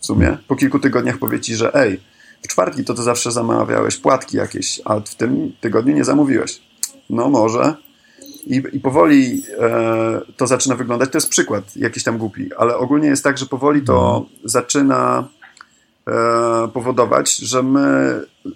w 0.00 0.06
sumie. 0.06 0.36
Po 0.48 0.56
kilku 0.56 0.78
tygodniach 0.78 1.18
powie 1.18 1.40
ci, 1.40 1.56
że 1.56 1.74
ej, 1.74 2.00
w 2.42 2.48
czwartki 2.48 2.84
to 2.84 2.94
ty 2.94 3.02
zawsze 3.02 3.32
zamawiałeś 3.32 3.96
płatki 3.96 4.36
jakieś, 4.36 4.80
a 4.84 5.00
w 5.00 5.14
tym 5.14 5.52
tygodniu 5.60 5.94
nie 5.94 6.04
zamówiłeś. 6.04 6.60
No 7.10 7.30
może, 7.30 7.74
i, 8.46 8.62
i 8.72 8.80
powoli 8.80 9.42
e, 9.58 10.20
to 10.36 10.46
zaczyna 10.46 10.76
wyglądać. 10.76 11.10
To 11.10 11.18
jest 11.18 11.28
przykład 11.28 11.76
jakiś 11.76 12.04
tam 12.04 12.18
głupi, 12.18 12.54
ale 12.58 12.76
ogólnie 12.76 13.08
jest 13.08 13.24
tak, 13.24 13.38
że 13.38 13.46
powoli 13.46 13.82
to 13.82 14.08
mhm. 14.08 14.26
zaczyna 14.44 15.28
powodować, 16.72 17.36
że 17.36 17.62
my 17.62 18.14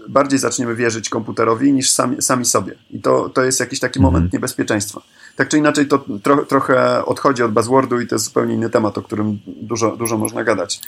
bardziej 0.08 0.38
zaczniemy 0.38 0.74
wierzyć 0.74 1.08
komputerowi 1.08 1.72
niż 1.72 1.90
sami, 1.90 2.22
sami 2.22 2.44
sobie. 2.44 2.74
I 2.90 3.00
to, 3.00 3.28
to 3.28 3.44
jest 3.44 3.60
jakiś 3.60 3.80
taki 3.80 4.00
moment 4.00 4.24
mhm. 4.24 4.30
niebezpieczeństwa. 4.32 5.00
Tak 5.36 5.48
czy 5.48 5.58
inaczej, 5.58 5.86
to 5.86 6.04
tro, 6.22 6.44
trochę 6.44 7.04
odchodzi 7.04 7.42
od 7.42 7.52
buzzwordu 7.52 8.00
i 8.00 8.06
to 8.06 8.14
jest 8.14 8.24
zupełnie 8.24 8.54
inny 8.54 8.70
temat, 8.70 8.98
o 8.98 9.02
którym 9.02 9.38
dużo, 9.46 9.96
dużo 9.96 10.18
można 10.18 10.44
gadać. 10.44 10.80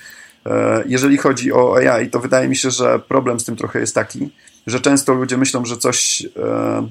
E, 0.46 0.84
jeżeli 0.86 1.16
chodzi 1.16 1.52
o 1.52 1.76
AI, 1.76 2.10
to 2.10 2.20
wydaje 2.20 2.48
mi 2.48 2.56
się, 2.56 2.70
że 2.70 2.98
problem 2.98 3.40
z 3.40 3.44
tym 3.44 3.56
trochę 3.56 3.80
jest 3.80 3.94
taki, 3.94 4.30
że 4.66 4.80
często 4.80 5.14
ludzie 5.14 5.36
myślą, 5.36 5.64
że 5.64 5.76
coś 5.76 6.26
e, 6.36 6.88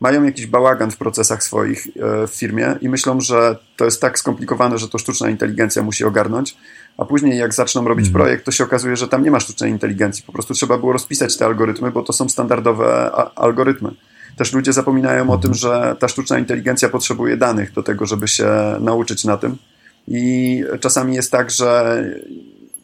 mają 0.00 0.24
jakiś 0.24 0.46
bałagan 0.46 0.90
w 0.90 0.96
procesach 0.96 1.42
swoich 1.42 1.86
e, 1.86 2.26
w 2.26 2.30
firmie 2.30 2.76
i 2.80 2.88
myślą, 2.88 3.20
że 3.20 3.56
to 3.76 3.84
jest 3.84 4.00
tak 4.00 4.18
skomplikowane, 4.18 4.78
że 4.78 4.88
to 4.88 4.98
sztuczna 4.98 5.30
inteligencja 5.30 5.82
musi 5.82 6.04
ogarnąć, 6.04 6.56
a 6.98 7.04
później 7.04 7.38
jak 7.38 7.54
zaczną 7.54 7.88
robić 7.88 8.06
mhm. 8.06 8.24
projekt, 8.24 8.44
to 8.44 8.50
się 8.50 8.64
okazuje, 8.64 8.96
że 8.96 9.08
tam 9.08 9.22
nie 9.24 9.30
ma 9.30 9.40
sztucznej 9.40 9.70
inteligencji. 9.70 10.24
Po 10.26 10.32
prostu 10.32 10.54
trzeba 10.54 10.78
było 10.78 10.92
rozpisać 10.92 11.36
te 11.36 11.44
algorytmy, 11.44 11.90
bo 11.90 12.02
to 12.02 12.12
są 12.12 12.28
standardowe 12.28 13.10
algorytmy. 13.36 13.90
Też 14.36 14.52
ludzie 14.52 14.72
zapominają 14.72 15.30
o 15.30 15.38
tym, 15.38 15.50
mhm. 15.50 15.54
że 15.54 15.96
ta 15.98 16.08
sztuczna 16.08 16.38
inteligencja 16.38 16.88
potrzebuje 16.88 17.36
danych 17.36 17.72
do 17.72 17.82
tego, 17.82 18.06
żeby 18.06 18.28
się 18.28 18.48
nauczyć 18.80 19.24
na 19.24 19.36
tym. 19.36 19.56
I 20.08 20.64
czasami 20.80 21.14
jest 21.14 21.32
tak, 21.32 21.50
że 21.50 22.04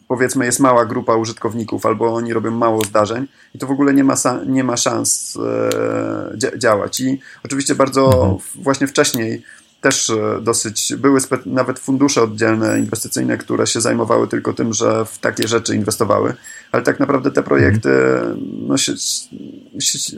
powiedzmy 0.09 0.45
jest 0.45 0.61
mała 0.61 0.87
grupa 0.87 1.17
użytkowników 1.17 1.87
albo 1.87 2.15
oni 2.15 2.33
robią 2.33 2.51
mało 2.51 2.85
zdarzeń 2.85 3.27
i 3.55 3.59
to 3.59 3.67
w 3.67 3.71
ogóle 3.71 3.95
nie 3.95 4.05
ma, 4.05 4.15
nie 4.47 4.65
ma 4.65 4.77
szans 4.77 5.39
e, 6.55 6.59
działać. 6.59 7.01
I 7.01 7.21
oczywiście 7.45 7.75
bardzo 7.75 8.05
mhm. 8.13 8.39
właśnie 8.55 8.87
wcześniej 8.87 9.43
też 9.81 10.11
e, 10.11 10.41
dosyć 10.43 10.95
były 10.97 11.21
nawet 11.47 11.79
fundusze 11.79 12.23
oddzielne 12.23 12.79
inwestycyjne, 12.79 13.37
które 13.37 13.67
się 13.67 13.81
zajmowały 13.81 14.29
tylko 14.29 14.53
tym, 14.53 14.73
że 14.73 15.05
w 15.05 15.19
takie 15.19 15.49
rzeczy 15.49 15.77
inwestowały, 15.77 16.35
ale 16.73 16.83
tak 16.83 17.01
naprawdę 17.01 17.31
te 17.31 17.43
projekty 17.43 17.91
no, 18.67 18.77
się, 18.77 18.93
się, 19.79 20.17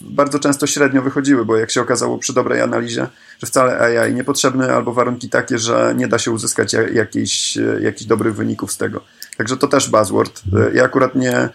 bardzo 0.00 0.38
często 0.38 0.66
średnio 0.66 1.02
wychodziły, 1.02 1.44
bo 1.44 1.56
jak 1.56 1.70
się 1.70 1.80
okazało 1.80 2.18
przy 2.18 2.32
dobrej 2.32 2.60
analizie, 2.60 3.06
że 3.38 3.46
wcale 3.46 3.78
AI 3.78 4.14
niepotrzebny 4.14 4.72
albo 4.72 4.92
warunki 4.92 5.28
takie, 5.28 5.58
że 5.58 5.94
nie 5.96 6.08
da 6.08 6.18
się 6.18 6.30
uzyskać 6.30 6.72
jakichś, 6.92 7.58
jakichś 7.80 8.04
dobrych 8.04 8.34
wyników 8.34 8.72
z 8.72 8.76
tego. 8.76 9.00
Także 9.36 9.56
to 9.56 9.68
też 9.68 9.90
buzzword. 9.90 10.42
Ja 10.74 10.84
akurat 10.84 11.14
nie, 11.14 11.48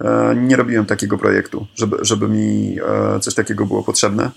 e, 0.00 0.34
nie 0.36 0.56
robiłem 0.56 0.86
takiego 0.86 1.18
projektu, 1.18 1.66
żeby, 1.74 1.96
żeby 2.00 2.28
mi 2.28 2.78
e, 3.16 3.20
coś 3.20 3.34
takiego 3.34 3.66
było 3.66 3.82
potrzebne. 3.82 4.30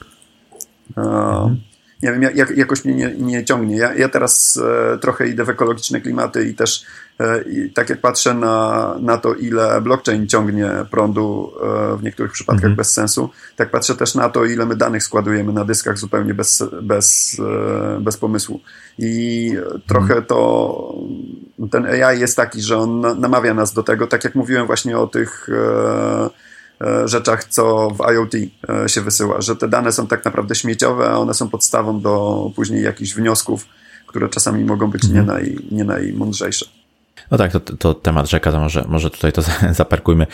Mhm 0.97 1.70
nie 2.03 2.11
wiem, 2.11 2.21
jak, 2.35 2.57
jakoś 2.57 2.85
mnie 2.85 2.93
nie, 2.95 3.15
nie 3.17 3.45
ciągnie. 3.45 3.77
Ja, 3.77 3.93
ja 3.93 4.09
teraz 4.09 4.59
e, 4.93 4.97
trochę 4.97 5.27
idę 5.27 5.45
w 5.45 5.49
ekologiczne 5.49 6.01
klimaty 6.01 6.45
i 6.45 6.53
też 6.53 6.85
e, 7.19 7.41
i 7.41 7.73
tak 7.73 7.89
jak 7.89 8.01
patrzę 8.01 8.33
na, 8.33 8.95
na 9.01 9.17
to, 9.17 9.33
ile 9.33 9.81
blockchain 9.81 10.27
ciągnie 10.27 10.71
prądu 10.91 11.51
e, 11.93 11.97
w 11.97 12.03
niektórych 12.03 12.31
przypadkach 12.31 12.63
mhm. 12.63 12.75
bez 12.75 12.93
sensu, 12.93 13.29
tak 13.55 13.71
patrzę 13.71 13.95
też 13.95 14.15
na 14.15 14.29
to, 14.29 14.45
ile 14.45 14.65
my 14.65 14.75
danych 14.75 15.03
składujemy 15.03 15.53
na 15.53 15.65
dyskach 15.65 15.97
zupełnie 15.97 16.33
bez, 16.33 16.63
bez, 16.81 17.37
e, 17.39 17.99
bez 17.99 18.17
pomysłu. 18.17 18.59
I 18.97 19.53
trochę 19.87 20.13
mhm. 20.13 20.25
to 20.25 20.95
ten 21.71 21.85
AI 21.85 22.19
jest 22.19 22.37
taki, 22.37 22.61
że 22.61 22.77
on 22.77 23.01
namawia 23.19 23.53
nas 23.53 23.73
do 23.73 23.83
tego, 23.83 24.07
tak 24.07 24.23
jak 24.23 24.35
mówiłem 24.35 24.67
właśnie 24.67 24.97
o 24.97 25.07
tych 25.07 25.49
e, 25.49 26.29
E, 26.29 26.29
rzeczach, 27.05 27.43
co 27.43 27.89
w 27.89 28.11
IoT 28.13 28.33
e, 28.35 28.89
się 28.89 29.01
wysyła, 29.01 29.41
że 29.41 29.55
te 29.55 29.67
dane 29.67 29.91
są 29.91 30.07
tak 30.07 30.25
naprawdę 30.25 30.55
śmieciowe, 30.55 31.09
a 31.09 31.17
one 31.17 31.33
są 31.33 31.49
podstawą 31.49 32.01
do 32.01 32.45
później 32.55 32.83
jakichś 32.83 33.13
wniosków, 33.13 33.65
które 34.07 34.29
czasami 34.29 34.65
mogą 34.65 34.91
być 34.91 35.03
nie, 35.03 35.19
mhm. 35.19 35.25
naj, 35.27 35.57
nie 35.71 35.83
najmądrzejsze. 35.83 36.65
No 37.31 37.37
tak, 37.37 37.51
to, 37.51 37.59
to 37.59 37.93
temat 37.93 38.29
rzeka, 38.29 38.51
to 38.51 38.59
może, 38.59 38.85
może 38.87 39.09
tutaj 39.09 39.33
to 39.33 39.41
zaparkujmy. 39.71 40.27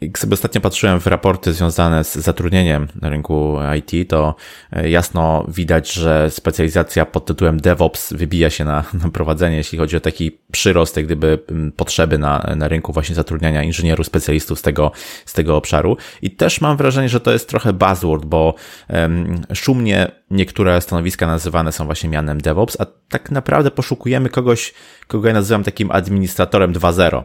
Jak 0.00 0.18
sobie 0.18 0.34
ostatnio 0.34 0.60
patrzyłem 0.60 1.00
w 1.00 1.06
raporty 1.06 1.52
związane 1.52 2.04
z 2.04 2.14
zatrudnieniem 2.14 2.88
na 3.02 3.08
rynku 3.08 3.56
IT, 3.78 4.08
to 4.10 4.34
e, 4.72 4.90
jasno 4.90 5.46
widać, 5.48 5.92
że 5.92 6.30
specjalizacja 6.30 7.06
pod 7.06 7.26
tytułem 7.26 7.60
DevOps 7.60 8.12
wybija 8.12 8.50
się 8.50 8.64
na, 8.64 8.84
na 9.04 9.10
prowadzenie, 9.10 9.56
jeśli 9.56 9.78
chodzi 9.78 9.96
o 9.96 10.00
taki 10.00 10.38
przyrost, 10.52 10.96
jak 10.96 11.06
gdyby 11.06 11.38
potrzeby 11.76 12.18
na, 12.18 12.54
na 12.56 12.68
rynku 12.68 12.92
właśnie 12.92 13.14
zatrudniania 13.14 13.62
inżynierów, 13.62 14.06
specjalistów 14.06 14.58
z 14.58 14.62
tego, 14.62 14.92
z 15.26 15.32
tego 15.32 15.56
obszaru. 15.56 15.96
I 16.22 16.30
też 16.30 16.60
mam 16.60 16.76
wrażenie, 16.76 17.08
że 17.08 17.20
to 17.20 17.32
jest 17.32 17.48
trochę 17.48 17.72
buzzword, 17.72 18.24
bo 18.24 18.54
um, 18.88 19.42
szumnie 19.54 20.10
niektóre 20.30 20.80
stanowiska 20.80 21.26
nazywane 21.26 21.72
są 21.72 21.84
właśnie 21.84 22.10
mianem 22.10 22.40
DevOps, 22.40 22.80
a 22.80 22.86
tak 23.08 23.30
naprawdę 23.30 23.70
poszukujemy 23.70 24.28
kogoś, 24.28 24.74
kogo 25.06 25.28
ja 25.28 25.34
nazywam 25.34 25.64
takim 25.64 25.90
administratorem 25.90 26.72
2.0, 26.72 27.24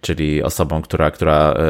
czyli 0.00 0.42
osobą, 0.42 0.82
która, 0.82 1.10
która 1.10 1.52
e, 1.52 1.63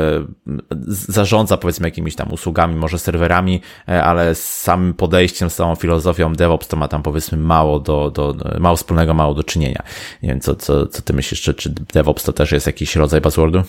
zarządza 0.86 1.56
powiedzmy 1.56 1.88
jakimiś 1.88 2.16
tam 2.16 2.32
usługami, 2.32 2.74
może 2.74 2.98
serwerami, 2.98 3.60
e, 3.88 4.04
ale 4.04 4.34
z 4.34 4.44
samym 4.44 4.94
podejściem, 4.94 5.50
z 5.50 5.54
całą 5.54 5.74
filozofią 5.74 6.32
DevOps 6.32 6.68
to 6.68 6.76
ma 6.76 6.88
tam 6.88 7.02
powiedzmy 7.02 7.38
mało 7.38 7.80
do, 7.80 8.10
do 8.10 8.36
mało 8.60 8.76
wspólnego, 8.76 9.14
mało 9.14 9.34
do 9.34 9.44
czynienia. 9.44 9.82
Nie 10.22 10.28
wiem, 10.28 10.40
co, 10.40 10.54
co, 10.54 10.86
co 10.86 11.02
ty 11.02 11.12
myślisz, 11.12 11.42
czy, 11.42 11.54
czy 11.54 11.70
DevOps 11.70 12.24
to 12.24 12.32
też 12.32 12.52
jest 12.52 12.66
jakiś 12.66 12.96
rodzaj 12.96 13.20
buzzwordu? 13.20 13.62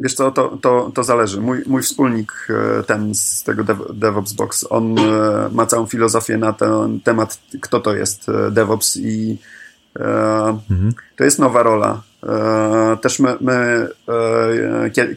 Wiesz 0.00 0.14
co, 0.14 0.30
to, 0.30 0.58
to, 0.62 0.90
to 0.94 1.04
zależy. 1.04 1.40
Mój, 1.40 1.62
mój 1.66 1.82
wspólnik, 1.82 2.48
e, 2.50 2.82
ten 2.82 3.14
z 3.14 3.42
tego 3.42 3.64
DevOps 3.94 4.32
Box, 4.32 4.66
on 4.70 4.98
e, 4.98 5.48
ma 5.52 5.66
całą 5.66 5.86
filozofię 5.86 6.38
na 6.38 6.52
ten 6.52 7.00
temat, 7.00 7.38
kto 7.60 7.80
to 7.80 7.94
jest 7.94 8.28
e, 8.28 8.50
DevOps 8.50 8.96
i 8.96 9.38
mhm. 10.70 10.94
to 11.16 11.24
jest 11.24 11.38
nowa 11.38 11.62
rola. 11.62 12.02
Też 13.00 13.18
my, 13.18 13.36
my 13.40 13.88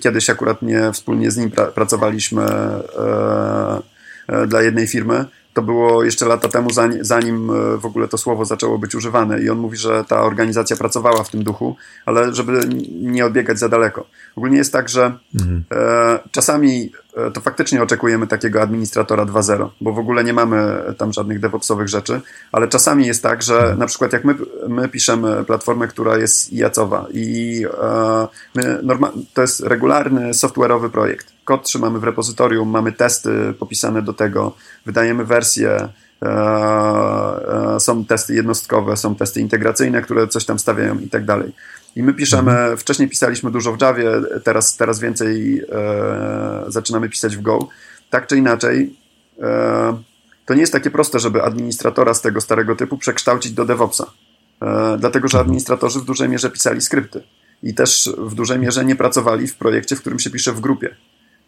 kiedyś 0.02 0.30
akurat 0.30 0.62
nie 0.62 0.92
wspólnie 0.92 1.32
z 1.32 1.38
nim 1.38 1.52
pracowaliśmy 1.52 2.46
dla 4.48 4.62
jednej 4.62 4.88
firmy 4.88 5.26
to 5.56 5.62
było 5.62 6.04
jeszcze 6.04 6.26
lata 6.26 6.50
temu, 6.50 6.70
zanim 7.02 7.50
e, 7.50 7.78
w 7.78 7.86
ogóle 7.86 8.08
to 8.08 8.18
słowo 8.18 8.46
zaczęło 8.46 8.78
być 8.78 8.96
używane. 8.96 9.42
I 9.42 9.50
on 9.50 9.58
mówi, 9.58 9.78
że 9.78 10.06
ta 10.08 10.22
organizacja 10.22 10.76
pracowała 10.76 11.24
w 11.24 11.30
tym 11.30 11.44
duchu, 11.44 11.76
ale 12.06 12.34
żeby 12.34 12.60
nie 13.02 13.26
odbiegać 13.26 13.60
za 13.60 13.70
daleko. 13.70 14.08
Ogólnie 14.36 14.58
jest 14.58 14.74
tak, 14.74 14.90
że 14.90 15.18
mhm. 15.36 15.64
e, 15.72 16.20
czasami 16.32 16.92
e, 16.96 17.05
to 17.34 17.42
faktycznie 17.42 17.84
oczekujemy 17.84 18.28
takiego 18.28 18.62
administratora 18.62 19.26
2.0, 19.26 19.70
bo 19.82 19.94
w 19.94 20.00
ogóle 20.00 20.24
nie 20.24 20.34
mamy 20.34 20.84
tam 20.98 21.14
żadnych 21.14 21.40
DevOpsowych 21.40 21.88
rzeczy, 21.88 22.22
ale 22.52 22.68
czasami 22.68 23.08
jest 23.08 23.24
tak, 23.24 23.42
że 23.42 23.76
na 23.78 23.86
przykład 23.86 24.14
jak 24.14 24.24
my, 24.26 24.36
my 24.68 24.90
piszemy 24.90 25.44
platformę, 25.44 25.88
która 25.88 26.18
jest 26.18 26.54
IAC-owa 26.54 27.06
i 27.14 27.66
e, 27.82 28.28
to 29.34 29.42
jest 29.42 29.60
regularny 29.60 30.32
software'owy 30.32 30.90
projekt. 30.90 31.34
Kod 31.46 31.64
trzymamy 31.64 32.00
w 32.00 32.04
repozytorium, 32.04 32.70
mamy 32.70 32.92
testy 32.92 33.54
popisane 33.60 34.02
do 34.02 34.14
tego, 34.14 34.56
wydajemy 34.86 35.26
wersję, 35.26 35.90
e, 36.22 36.28
e, 37.76 37.80
są 37.80 38.06
testy 38.06 38.36
jednostkowe, 38.36 38.98
są 38.98 39.16
testy 39.16 39.42
integracyjne, 39.42 40.02
które 40.02 40.28
coś 40.28 40.46
tam 40.46 40.60
stawiają 40.60 41.00
i 41.00 41.10
tak 41.10 41.26
dalej. 41.26 41.54
I 41.96 42.04
my 42.04 42.14
piszemy, 42.14 42.52
mhm. 42.52 42.78
wcześniej 42.78 43.10
pisaliśmy 43.10 43.52
dużo 43.52 43.74
w 43.74 43.82
Javie, 43.82 44.12
teraz, 44.44 44.78
teraz 44.78 45.00
więcej 45.00 45.62
e, 45.72 46.64
zaczynamy 46.68 47.10
pisać 47.10 47.38
w 47.38 47.42
Go. 47.42 47.68
Tak 48.10 48.28
czy 48.28 48.38
inaczej, 48.38 48.96
e, 49.42 49.98
to 50.46 50.54
nie 50.54 50.62
jest 50.62 50.74
takie 50.74 50.92
proste, 50.92 51.20
żeby 51.20 51.44
administratora 51.44 52.14
z 52.14 52.22
tego 52.22 52.42
starego 52.42 52.76
typu 52.76 52.98
przekształcić 52.98 53.52
do 53.52 53.66
DevOpsa. 53.66 54.06
E, 54.62 54.98
dlatego, 55.00 55.28
że 55.28 55.38
mhm. 55.38 55.46
administratorzy 55.46 56.00
w 56.00 56.06
dużej 56.06 56.30
mierze 56.30 56.50
pisali 56.50 56.82
skrypty 56.82 57.24
i 57.64 57.74
też 57.74 58.10
w 58.18 58.36
dużej 58.36 58.60
mierze 58.60 58.86
nie 58.86 58.96
pracowali 58.96 59.48
w 59.48 59.56
projekcie, 59.56 59.96
w 59.96 60.02
którym 60.02 60.20
się 60.20 60.30
pisze 60.30 60.52
w 60.52 60.60
grupie 60.60 60.96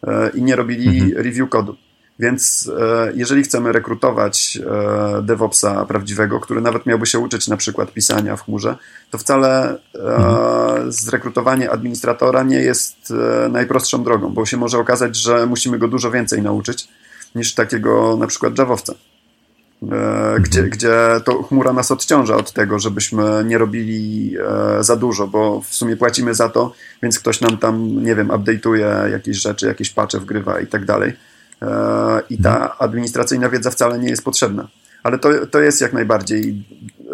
e, 0.06 0.30
i 0.34 0.42
nie 0.42 0.56
robili 0.56 1.00
mhm. 1.00 1.24
review 1.24 1.48
kodu. 1.48 1.76
Więc 2.18 2.70
e, 2.80 3.12
jeżeli 3.14 3.42
chcemy 3.42 3.72
rekrutować 3.72 4.58
e, 5.18 5.22
DevOpsa 5.22 5.86
prawdziwego, 5.86 6.40
który 6.40 6.60
nawet 6.60 6.86
miałby 6.86 7.06
się 7.06 7.18
uczyć 7.18 7.48
na 7.48 7.56
przykład 7.56 7.92
pisania 7.92 8.36
w 8.36 8.44
chmurze, 8.44 8.76
to 9.10 9.18
wcale 9.18 9.78
e, 9.94 9.98
mhm. 9.98 10.92
zrekrutowanie 10.92 11.70
administratora 11.70 12.42
nie 12.42 12.58
jest 12.58 13.12
najprostszą 13.50 14.04
drogą, 14.04 14.30
bo 14.30 14.46
się 14.46 14.56
może 14.56 14.78
okazać, 14.78 15.16
że 15.16 15.46
musimy 15.46 15.78
go 15.78 15.88
dużo 15.88 16.10
więcej 16.10 16.42
nauczyć 16.42 16.88
niż 17.34 17.54
takiego 17.54 18.16
na 18.16 18.26
przykład 18.26 18.58
Javowca. 18.58 18.94
Gdzie, 20.40 20.60
mhm. 20.60 20.70
gdzie 20.70 20.96
to 21.24 21.42
chmura 21.42 21.72
nas 21.72 21.90
odciąża 21.90 22.36
od 22.36 22.52
tego, 22.52 22.78
żebyśmy 22.78 23.44
nie 23.44 23.58
robili 23.58 24.34
za 24.80 24.96
dużo, 24.96 25.26
bo 25.26 25.60
w 25.60 25.74
sumie 25.74 25.96
płacimy 25.96 26.34
za 26.34 26.48
to, 26.48 26.72
więc 27.02 27.18
ktoś 27.18 27.40
nam 27.40 27.58
tam, 27.58 28.04
nie 28.04 28.14
wiem, 28.14 28.28
update'uje 28.28 29.08
jakieś 29.10 29.36
rzeczy, 29.36 29.66
jakieś 29.66 29.90
patche 29.90 30.20
wgrywa 30.20 30.60
i 30.60 30.66
tak 30.66 30.84
dalej 30.84 31.12
i 32.30 32.42
ta 32.42 32.78
administracyjna 32.78 33.48
wiedza 33.48 33.70
wcale 33.70 33.98
nie 33.98 34.08
jest 34.10 34.24
potrzebna. 34.24 34.68
Ale 35.02 35.18
to, 35.18 35.46
to 35.46 35.60
jest 35.60 35.80
jak 35.80 35.92
najbardziej 35.92 36.64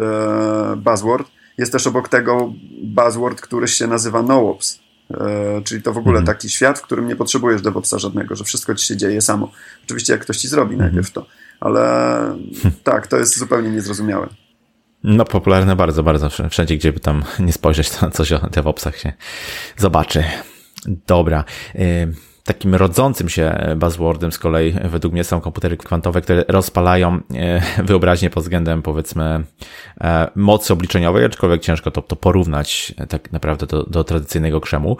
e, 0.01 0.76
buzzword. 0.76 1.30
Jest 1.59 1.72
też 1.72 1.86
obok 1.86 2.09
tego 2.09 2.53
buzzword, 2.82 3.40
który 3.40 3.68
się 3.68 3.86
nazywa 3.86 4.22
NoOps. 4.22 4.80
E, 5.11 5.62
czyli 5.64 5.82
to 5.82 5.92
w 5.92 5.99
ogóle 5.99 6.18
mhm. 6.18 6.36
taki 6.36 6.51
świat, 6.51 6.78
w 6.78 6.82
którym 6.82 7.09
nie 7.09 7.16
potrzebujesz 7.16 7.62
DevOpsa 7.62 7.99
żadnego, 7.99 8.36
że 8.36 8.45
wszystko 8.45 8.74
ci 8.74 8.86
się 8.86 8.97
dzieje 8.97 9.20
samo. 9.20 9.51
Oczywiście 9.84 10.12
jak 10.12 10.22
ktoś 10.22 10.36
ci 10.36 10.49
zrobi 10.49 10.74
mhm. 10.74 10.90
najpierw 10.90 11.12
to, 11.12 11.26
ale 11.61 12.20
tak, 12.84 13.07
to 13.07 13.16
jest 13.16 13.38
zupełnie 13.38 13.70
niezrozumiałe. 13.70 14.28
No, 15.05 15.24
popularne 15.24 15.76
bardzo, 15.76 16.03
bardzo. 16.03 16.28
Wszędzie, 16.51 16.76
gdzie 16.76 16.92
by 16.92 17.01
tam 17.01 17.24
nie 17.47 17.53
spojrzeć, 17.53 17.90
to 17.90 18.11
coś 18.11 18.32
o 18.32 18.38
DevOpsach 18.38 18.97
się 18.97 19.12
zobaczy. 19.76 20.24
Dobra. 21.07 21.45
Takim 22.47 22.74
rodzącym 22.74 23.28
się 23.28 23.74
buzzwordem 23.76 24.32
z 24.32 24.38
kolei 24.38 24.74
według 24.84 25.12
mnie 25.12 25.24
są 25.24 25.40
komputery 25.40 25.76
kwantowe, 25.76 26.20
które 26.20 26.45
rozpalają 26.49 27.20
e, 27.34 27.62
wyobraźnię 27.84 28.30
pod 28.30 28.42
względem 28.42 28.82
powiedzmy 28.82 29.45
e, 30.01 30.30
mocy 30.34 30.72
obliczeniowej, 30.72 31.24
aczkolwiek 31.24 31.62
ciężko 31.62 31.90
to, 31.90 32.03
to 32.03 32.16
porównać 32.16 32.95
e, 32.99 33.07
tak 33.07 33.32
naprawdę 33.32 33.66
do, 33.66 33.82
do 33.82 34.05
tradycyjnego 34.05 34.61
krzemu. 34.61 34.97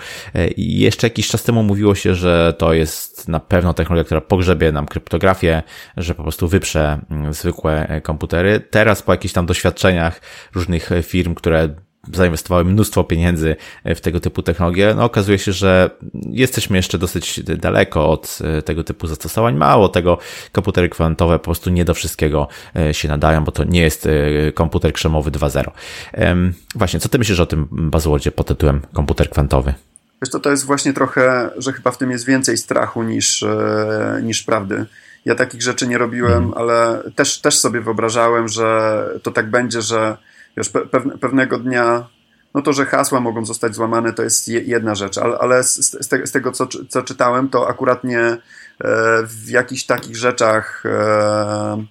I 0.57 0.79
jeszcze 0.79 1.07
jakiś 1.07 1.29
czas 1.29 1.43
temu 1.43 1.63
mówiło 1.63 1.95
się, 1.95 2.15
że 2.15 2.55
to 2.59 2.73
jest 2.73 3.29
na 3.29 3.41
pewno 3.41 3.75
technologia, 3.75 4.05
która 4.05 4.21
pogrzebie 4.21 4.73
nam 4.73 4.87
kryptografię, 4.87 5.63
że 5.97 6.15
po 6.15 6.23
prostu 6.23 6.49
wyprze 6.49 6.99
mm, 7.11 7.35
zwykłe 7.35 8.01
komputery. 8.03 8.61
Teraz 8.71 9.03
po 9.03 9.13
jakichś 9.13 9.35
tam 9.35 9.47
doświadczeniach 9.47 10.21
różnych 10.55 10.91
firm, 11.03 11.35
które 11.35 11.69
zainwestowały 12.13 12.65
mnóstwo 12.65 13.05
pieniędzy 13.05 13.57
w 13.85 14.01
tego 14.01 14.21
typu 14.21 14.43
technologie, 14.43 14.95
no 14.97 15.05
okazuje 15.05 15.39
się, 15.39 15.53
że 15.53 15.91
jesteśmy 16.31 16.77
jeszcze 16.77 16.99
dosyć 16.99 17.41
daleko 17.43 18.11
od 18.11 18.39
e, 18.45 18.63
tego 18.63 18.85
typu 18.85 19.07
zastosowań. 19.07 19.57
Mało 19.57 19.89
tego, 19.89 20.19
komputery 20.53 20.89
kwantowe 20.89 21.39
po 21.39 21.45
prostu 21.45 21.71
nie 21.71 21.85
do 21.85 21.95
wszystkiego 21.95 22.49
e, 22.77 22.95
się 22.95 23.09
nadają, 23.09 23.45
bo 23.45 23.53
to 23.53 23.65
nie 23.65 23.81
jest 23.81 24.07
e, 24.07 24.53
komputer 24.53 24.93
krzemowy 24.93 25.31
2.0. 25.31 26.53
Właśnie, 26.75 27.01
co 27.01 27.09
ty 27.09 27.19
myślisz 27.19 27.41
o 27.41 27.47
tym 27.47 27.69
buzzwordzie 27.71 28.33
pod 28.33 28.47
tytułem 28.47 28.81
komputer 28.93 29.31
kwantowy? 29.31 29.75
Wiesz 30.23 30.31
to, 30.31 30.41
to 30.41 30.51
jest 30.51 30.65
właśnie 30.65 30.93
trochę, 30.93 31.51
że 31.57 31.73
chyba 31.73 31.91
w 31.91 31.99
tym 31.99 32.11
jest 32.11 32.27
więcej 32.27 32.57
strachu 32.57 33.03
niż, 33.03 33.45
niż 34.23 34.43
prawdy. 34.43 34.87
Ja 35.25 35.35
takich 35.35 35.63
rzeczy 35.63 35.87
nie 35.87 35.99
robiłem, 35.99 36.33
hmm. 36.33 36.55
ale 36.57 37.03
też, 37.17 37.41
też 37.41 37.59
sobie 37.59 37.81
wyobrażałem, 37.81 38.49
że 38.49 39.03
to 39.23 39.31
tak 39.31 39.51
będzie, 39.51 39.83
że 39.83 40.17
wiesz, 40.57 40.69
pe 40.69 41.01
pewnego 41.21 41.59
dnia, 41.59 42.09
no 42.55 42.63
to, 42.63 42.73
że 42.73 42.87
hasła 42.87 43.21
mogą 43.21 43.45
zostać 43.45 43.75
złamane, 43.75 44.13
to 44.13 44.23
jest 44.23 44.49
jedna 44.49 44.95
rzecz, 44.95 45.19
ale, 45.19 45.39
ale 45.39 45.65
z, 45.65 46.09
te 46.09 46.27
z, 46.27 46.33
tego, 46.33 46.53
co, 46.53 46.67
co 46.89 47.03
czytałem, 47.03 47.49
to 47.49 47.69
akurat 47.69 48.05
nie 48.05 48.21
e, 48.21 48.39
w 49.23 49.49
jakichś 49.49 49.85
takich 49.85 50.17
rzeczach 50.17 50.83
e, 50.87 51.85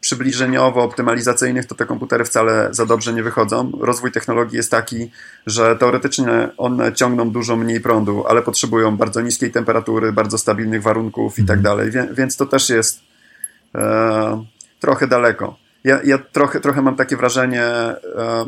przybliżeniowo, 0.00 0.82
optymalizacyjnych, 0.82 1.66
to 1.66 1.74
te 1.74 1.86
komputery 1.86 2.24
wcale 2.24 2.68
za 2.70 2.86
dobrze 2.86 3.12
nie 3.12 3.22
wychodzą. 3.22 3.72
Rozwój 3.80 4.12
technologii 4.12 4.56
jest 4.56 4.70
taki, 4.70 5.10
że 5.46 5.76
teoretycznie 5.76 6.48
one 6.56 6.92
ciągną 6.92 7.30
dużo 7.30 7.56
mniej 7.56 7.80
prądu, 7.80 8.26
ale 8.26 8.42
potrzebują 8.42 8.96
bardzo 8.96 9.20
niskiej 9.20 9.50
temperatury, 9.50 10.12
bardzo 10.12 10.38
stabilnych 10.38 10.82
warunków 10.82 11.38
i 11.38 11.44
tak 11.44 11.58
mhm. 11.58 11.62
dalej, 11.62 12.14
więc 12.14 12.36
to 12.36 12.46
też 12.46 12.70
jest 12.70 13.00
e, 13.74 14.44
trochę 14.80 15.06
daleko 15.06 15.65
ja, 15.86 16.00
ja 16.04 16.18
trochę, 16.18 16.60
trochę 16.60 16.82
mam 16.82 16.96
takie 16.96 17.16
wrażenie, 17.16 17.64
e, 17.64 17.96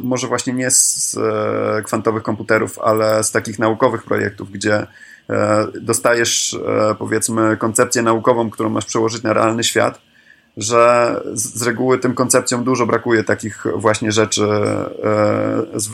może 0.03 0.27
właśnie 0.27 0.53
nie 0.53 0.71
z 0.71 1.17
e, 1.17 1.83
kwantowych 1.83 2.23
komputerów, 2.23 2.79
ale 2.79 3.25
z 3.25 3.31
takich 3.33 3.59
naukowych 3.59 4.03
projektów, 4.03 4.51
gdzie 4.51 4.87
e, 5.31 5.67
dostajesz 5.81 6.59
powiedzmy 6.99 7.57
koncepcję 7.57 8.03
naukową, 8.03 8.51
którą 8.51 8.71
masz 8.71 8.85
przełożyć 8.85 9.23
na 9.23 9.33
realny 9.33 9.65
świat, 9.65 10.01
że 10.57 11.15
z, 11.33 11.63
reguły 11.63 11.99
tym 11.99 12.15
koncepcjom 12.15 12.65
dużo 12.65 12.87
brakuje 12.87 13.25
takich 13.25 13.65
właśnie 13.75 14.13
rzeczy 14.13 14.49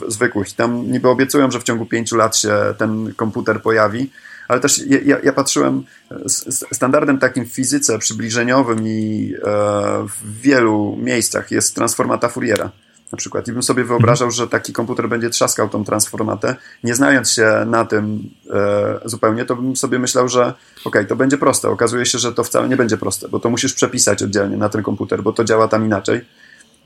zwykłych. 0.07 0.51
I 0.51 0.55
tam 0.55 0.91
niby 0.91 1.09
obiecują, 1.09 1.51
że 1.51 1.59
w 1.59 1.63
ciągu 1.63 1.85
pięciu 1.85 2.15
lat 2.15 2.37
się 2.37 2.53
ten 2.77 3.13
komputer 3.13 3.61
pojawi, 3.61 4.11
ale 4.47 4.59
też 4.59 4.81
ja, 5.05 5.17
ja 5.23 5.33
patrzyłem, 5.33 5.83
standardem 6.71 7.17
takim 7.17 7.45
w 7.45 7.51
fizyce 7.51 7.99
przybliżeniowym 7.99 8.87
i 8.87 9.33
e, 9.35 9.41
w 10.07 10.41
wielu 10.41 10.97
miejscach 11.01 11.51
jest 11.51 11.75
transformata 11.75 12.29
Fouriera 12.29 12.71
na 13.11 13.17
przykład. 13.17 13.47
I 13.47 13.51
bym 13.51 13.63
sobie 13.63 13.83
wyobrażał, 13.83 14.31
że 14.31 14.47
taki 14.47 14.73
komputer 14.73 15.09
będzie 15.09 15.29
trzaskał 15.29 15.69
tą 15.69 15.85
transformatę, 15.85 16.55
nie 16.83 16.95
znając 16.95 17.31
się 17.31 17.63
na 17.65 17.85
tym 17.85 18.29
e, 18.53 18.99
zupełnie, 19.05 19.45
to 19.45 19.55
bym 19.55 19.75
sobie 19.75 19.99
myślał, 19.99 20.29
że 20.29 20.53
ok, 20.85 20.97
to 21.07 21.15
będzie 21.15 21.37
proste. 21.37 21.69
Okazuje 21.69 22.05
się, 22.05 22.17
że 22.17 22.33
to 22.33 22.43
wcale 22.43 22.69
nie 22.69 22.77
będzie 22.77 22.97
proste, 22.97 23.27
bo 23.27 23.39
to 23.39 23.49
musisz 23.49 23.73
przepisać 23.73 24.23
oddzielnie 24.23 24.57
na 24.57 24.69
ten 24.69 24.83
komputer, 24.83 25.23
bo 25.23 25.33
to 25.33 25.43
działa 25.43 25.67
tam 25.67 25.85
inaczej. 25.85 26.21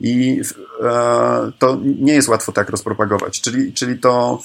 I 0.00 0.42
e, 0.82 1.52
to 1.58 1.78
nie 1.82 2.14
jest 2.14 2.28
łatwo 2.28 2.52
tak 2.52 2.70
rozpropagować. 2.70 3.40
Czyli, 3.40 3.72
czyli 3.72 3.98
to 3.98 4.42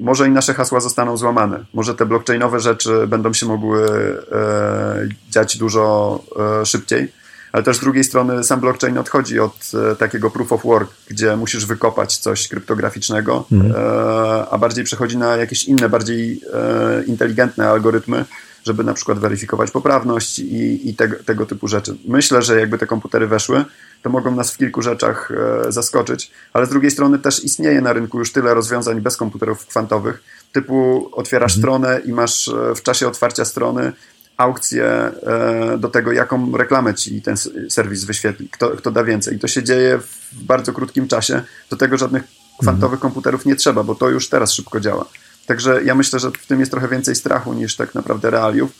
może 0.00 0.28
i 0.28 0.30
nasze 0.30 0.54
hasła 0.54 0.80
zostaną 0.80 1.16
złamane. 1.16 1.64
Może 1.74 1.94
te 1.94 2.06
blockchainowe 2.06 2.60
rzeczy 2.60 3.06
będą 3.06 3.32
się 3.32 3.46
mogły 3.46 3.86
e, 4.32 5.08
dziać 5.30 5.58
dużo 5.58 6.20
e, 6.60 6.66
szybciej 6.66 7.12
ale 7.52 7.62
też 7.62 7.76
z 7.76 7.80
drugiej 7.80 8.04
strony 8.04 8.44
sam 8.44 8.60
blockchain 8.60 8.98
odchodzi 8.98 9.40
od 9.40 9.70
e, 9.92 9.96
takiego 9.96 10.30
proof 10.30 10.52
of 10.52 10.64
work, 10.64 10.90
gdzie 11.08 11.36
musisz 11.36 11.66
wykopać 11.66 12.16
coś 12.16 12.48
kryptograficznego, 12.48 13.44
mhm. 13.52 13.72
e, 13.76 14.48
a 14.50 14.58
bardziej 14.58 14.84
przechodzi 14.84 15.16
na 15.16 15.36
jakieś 15.36 15.64
inne, 15.64 15.88
bardziej 15.88 16.40
e, 16.54 17.04
inteligentne 17.04 17.68
algorytmy, 17.68 18.24
żeby 18.68 18.84
na 18.84 18.94
przykład 18.94 19.18
weryfikować 19.18 19.70
poprawność 19.70 20.38
i, 20.38 20.88
i 20.88 20.94
tego, 20.94 21.16
tego 21.24 21.46
typu 21.46 21.68
rzeczy. 21.68 21.96
Myślę, 22.08 22.42
że 22.42 22.60
jakby 22.60 22.78
te 22.78 22.86
komputery 22.86 23.26
weszły, 23.26 23.64
to 24.02 24.10
mogą 24.10 24.34
nas 24.34 24.50
w 24.50 24.56
kilku 24.56 24.82
rzeczach 24.82 25.30
e, 25.66 25.72
zaskoczyć, 25.72 26.30
ale 26.52 26.66
z 26.66 26.68
drugiej 26.68 26.90
strony 26.90 27.18
też 27.18 27.44
istnieje 27.44 27.80
na 27.80 27.92
rynku 27.92 28.18
już 28.18 28.32
tyle 28.32 28.54
rozwiązań 28.54 29.00
bez 29.00 29.16
komputerów 29.16 29.66
kwantowych, 29.66 30.22
typu 30.52 31.08
otwierasz 31.12 31.56
mhm. 31.56 31.60
stronę 31.60 32.00
i 32.04 32.12
masz 32.12 32.48
e, 32.48 32.74
w 32.74 32.82
czasie 32.82 33.08
otwarcia 33.08 33.44
strony 33.44 33.92
aukcję 34.36 34.84
e, 34.86 35.78
do 35.78 35.88
tego, 35.88 36.12
jaką 36.12 36.56
reklamę 36.56 36.94
ci 36.94 37.22
ten 37.22 37.36
serwis 37.68 38.04
wyświetli, 38.04 38.48
kto, 38.48 38.70
kto 38.70 38.90
da 38.90 39.04
więcej. 39.04 39.36
I 39.36 39.38
to 39.38 39.48
się 39.48 39.62
dzieje 39.62 39.98
w 39.98 40.44
bardzo 40.44 40.72
krótkim 40.72 41.08
czasie. 41.08 41.42
Do 41.70 41.76
tego 41.76 41.96
żadnych 41.96 42.22
kwantowych 42.60 42.98
mhm. 42.98 43.00
komputerów 43.00 43.46
nie 43.46 43.56
trzeba, 43.56 43.82
bo 43.84 43.94
to 43.94 44.08
już 44.08 44.28
teraz 44.28 44.52
szybko 44.52 44.80
działa. 44.80 45.04
Także 45.48 45.84
ja 45.84 45.94
myślę, 45.94 46.18
że 46.18 46.30
w 46.30 46.46
tym 46.46 46.60
jest 46.60 46.72
trochę 46.72 46.88
więcej 46.88 47.14
strachu 47.14 47.54
niż 47.54 47.76
tak 47.76 47.94
naprawdę 47.94 48.30
realiów. 48.30 48.70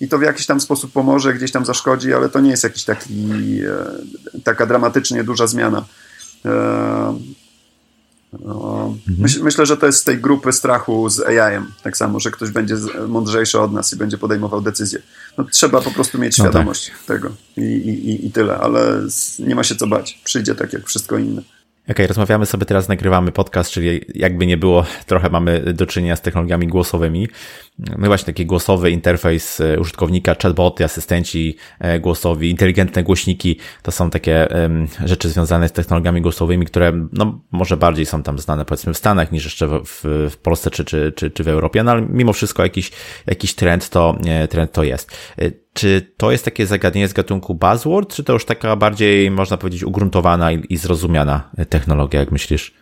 I 0.00 0.08
to 0.08 0.18
w 0.18 0.22
jakiś 0.22 0.46
tam 0.46 0.60
sposób 0.60 0.92
pomoże, 0.92 1.34
gdzieś 1.34 1.52
tam 1.52 1.64
zaszkodzi, 1.64 2.14
ale 2.14 2.28
to 2.28 2.40
nie 2.40 2.50
jest 2.50 2.64
jakiś 2.64 2.84
taki, 2.84 3.60
e, 4.34 4.40
taka 4.44 4.66
dramatycznie 4.66 5.24
duża 5.24 5.46
zmiana. 5.46 5.84
E, 6.44 7.18
no, 8.32 8.94
mhm. 8.98 9.16
myśl, 9.18 9.42
myślę, 9.42 9.66
że 9.66 9.76
to 9.76 9.86
jest 9.86 9.98
z 9.98 10.04
tej 10.04 10.18
grupy 10.18 10.52
strachu 10.52 11.10
z 11.10 11.20
AI-em. 11.20 11.72
Tak 11.82 11.96
samo, 11.96 12.20
że 12.20 12.30
ktoś 12.30 12.50
będzie 12.50 12.76
mądrzejszy 13.08 13.60
od 13.60 13.72
nas 13.72 13.92
i 13.92 13.96
będzie 13.96 14.18
podejmował 14.18 14.60
decyzje. 14.60 15.02
No, 15.38 15.44
trzeba 15.44 15.80
po 15.80 15.90
prostu 15.90 16.18
mieć 16.18 16.34
świadomość 16.34 16.88
no 16.88 16.94
tak. 16.94 17.06
tego 17.06 17.34
I, 17.56 17.62
i, 17.62 18.26
i 18.26 18.32
tyle, 18.32 18.58
ale 18.58 19.02
nie 19.38 19.54
ma 19.54 19.64
się 19.64 19.76
co 19.76 19.86
bać. 19.86 20.20
Przyjdzie 20.24 20.54
tak 20.54 20.72
jak 20.72 20.86
wszystko 20.86 21.18
inne. 21.18 21.42
Okay, 21.90 22.06
rozmawiamy 22.06 22.46
sobie 22.46 22.66
teraz, 22.66 22.88
nagrywamy 22.88 23.32
podcast, 23.32 23.70
czyli 23.70 24.00
jakby 24.14 24.46
nie 24.46 24.56
było, 24.56 24.86
trochę 25.06 25.30
mamy 25.30 25.60
do 25.60 25.86
czynienia 25.86 26.16
z 26.16 26.22
technologiami 26.22 26.66
głosowymi. 26.66 27.28
No 27.78 28.06
właśnie 28.06 28.26
taki 28.26 28.46
głosowy 28.46 28.90
interfejs 28.90 29.60
e, 29.60 29.80
użytkownika, 29.80 30.34
chatboty, 30.42 30.84
asystenci 30.84 31.56
e, 31.78 32.00
głosowi, 32.00 32.50
inteligentne 32.50 33.02
głośniki, 33.02 33.56
to 33.82 33.92
są 33.92 34.10
takie 34.10 34.48
rzeczy 35.04 35.28
związane 35.28 35.68
z 35.68 35.72
technologiami 35.72 36.20
głosowymi, 36.20 36.66
które 36.66 36.92
no, 37.12 37.40
może 37.50 37.76
bardziej 37.76 38.06
są 38.06 38.22
tam 38.22 38.38
znane 38.38 38.64
powiedzmy 38.64 38.94
w 38.94 38.98
Stanach 38.98 39.32
niż 39.32 39.44
jeszcze 39.44 39.68
w, 39.68 39.82
w, 40.30 40.36
Polsce 40.42 40.70
czy, 40.70 40.84
czy, 40.84 41.12
czy, 41.16 41.30
czy 41.30 41.44
w 41.44 41.48
Europie, 41.48 41.82
no 41.82 41.90
ale 41.90 42.02
mimo 42.02 42.32
wszystko 42.32 42.62
jakiś, 42.62 42.90
jakiś 43.26 43.54
trend 43.54 43.90
to, 43.90 44.18
trend 44.50 44.72
to 44.72 44.84
jest. 44.84 45.16
E, 45.38 45.50
czy 45.72 46.12
to 46.16 46.30
jest 46.30 46.44
takie 46.44 46.66
zagadnienie 46.66 47.08
z 47.08 47.12
gatunku 47.12 47.54
buzzword, 47.54 48.14
czy 48.14 48.24
to 48.24 48.32
już 48.32 48.44
taka 48.44 48.76
bardziej, 48.76 49.30
można 49.30 49.56
powiedzieć, 49.56 49.84
ugruntowana 49.84 50.52
i, 50.52 50.62
i 50.68 50.76
zrozumiana 50.76 51.50
technologia, 51.68 52.20
jak 52.20 52.32
myślisz? 52.32 52.74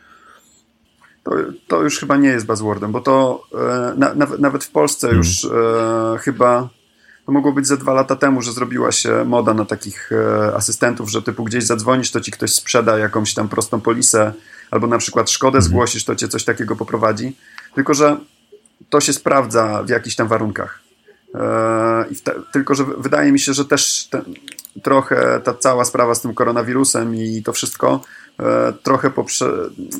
To, 1.26 1.32
to 1.68 1.82
już 1.82 1.98
chyba 1.98 2.16
nie 2.16 2.28
jest 2.28 2.46
buzzwordem, 2.46 2.92
bo 2.92 3.00
to 3.00 3.42
e, 3.54 3.94
na, 3.96 4.14
nawet, 4.14 4.40
nawet 4.40 4.64
w 4.64 4.70
Polsce 4.70 5.06
hmm. 5.06 5.18
już 5.18 5.44
e, 5.44 6.18
chyba 6.18 6.68
to 7.26 7.32
mogło 7.32 7.52
być 7.52 7.66
ze 7.66 7.76
dwa 7.76 7.94
lata 7.94 8.16
temu, 8.16 8.42
że 8.42 8.52
zrobiła 8.52 8.92
się 8.92 9.24
moda 9.24 9.54
na 9.54 9.64
takich 9.64 10.12
e, 10.12 10.54
asystentów, 10.54 11.10
że 11.10 11.22
typu 11.22 11.44
gdzieś 11.44 11.64
zadzwonisz, 11.64 12.10
to 12.10 12.20
ci 12.20 12.30
ktoś 12.30 12.54
sprzeda 12.54 12.98
jakąś 12.98 13.34
tam 13.34 13.48
prostą 13.48 13.80
polisę, 13.80 14.32
albo 14.70 14.86
na 14.86 14.98
przykład 14.98 15.30
szkodę 15.30 15.58
hmm. 15.58 15.68
zgłosisz, 15.68 16.04
to 16.04 16.16
cię 16.16 16.28
coś 16.28 16.44
takiego 16.44 16.76
poprowadzi. 16.76 17.36
Tylko, 17.74 17.94
że 17.94 18.16
to 18.90 19.00
się 19.00 19.12
sprawdza 19.12 19.82
w 19.82 19.88
jakichś 19.88 20.16
tam 20.16 20.28
warunkach. 20.28 20.80
E, 21.34 22.04
te, 22.24 22.34
tylko, 22.52 22.74
że 22.74 22.84
wydaje 22.98 23.32
mi 23.32 23.38
się, 23.38 23.54
że 23.54 23.64
też 23.64 24.08
ten, 24.10 24.22
trochę 24.82 25.40
ta 25.44 25.54
cała 25.54 25.84
sprawa 25.84 26.14
z 26.14 26.20
tym 26.20 26.34
koronawirusem 26.34 27.14
i 27.14 27.42
to 27.42 27.52
wszystko 27.52 28.00
e, 28.40 28.72
trochę 28.82 29.10
poprze, 29.10 29.52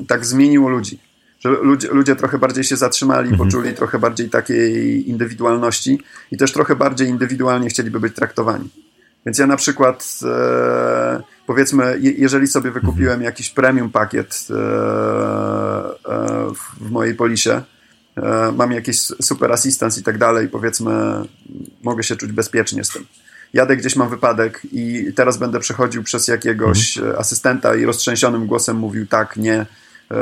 tak 0.08 0.26
zmieniło 0.26 0.68
ludzi. 0.68 1.05
Że 1.46 1.62
ludzie, 1.62 1.88
ludzie 1.88 2.16
trochę 2.16 2.38
bardziej 2.38 2.64
się 2.64 2.76
zatrzymali, 2.76 3.28
mhm. 3.28 3.48
poczuli 3.48 3.74
trochę 3.74 3.98
bardziej 3.98 4.30
takiej 4.30 5.10
indywidualności 5.10 6.00
i 6.32 6.36
też 6.36 6.52
trochę 6.52 6.76
bardziej 6.76 7.08
indywidualnie 7.08 7.68
chcieliby 7.68 8.00
być 8.00 8.14
traktowani. 8.14 8.68
Więc 9.26 9.38
ja 9.38 9.46
na 9.46 9.56
przykład 9.56 10.18
e, 10.24 11.22
powiedzmy, 11.46 11.98
je, 12.00 12.12
jeżeli 12.12 12.46
sobie 12.46 12.70
wykupiłem 12.70 13.12
mhm. 13.12 13.22
jakiś 13.22 13.50
premium 13.50 13.90
pakiet 13.90 14.46
e, 14.50 14.54
e, 14.54 16.52
w 16.80 16.90
mojej 16.90 17.14
polisie, 17.14 17.62
E, 18.16 18.52
mam 18.52 18.72
jakiś 18.72 19.00
super 19.00 19.52
assistance 19.52 20.00
i 20.00 20.02
tak 20.02 20.18
dalej, 20.18 20.48
powiedzmy, 20.48 20.92
mogę 21.82 22.02
się 22.02 22.16
czuć 22.16 22.32
bezpiecznie 22.32 22.84
z 22.84 22.88
tym. 22.88 23.06
Jadę 23.52 23.76
gdzieś, 23.76 23.96
mam 23.96 24.10
wypadek 24.10 24.62
i 24.72 25.12
teraz 25.16 25.36
będę 25.36 25.60
przechodził 25.60 26.02
przez 26.02 26.28
jakiegoś 26.28 26.98
mhm. 26.98 27.18
asystenta 27.18 27.76
i 27.76 27.84
roztrzęsionym 27.84 28.46
głosem 28.46 28.76
mówił 28.76 29.06
tak, 29.06 29.36
nie, 29.36 29.54
e, 29.60 29.66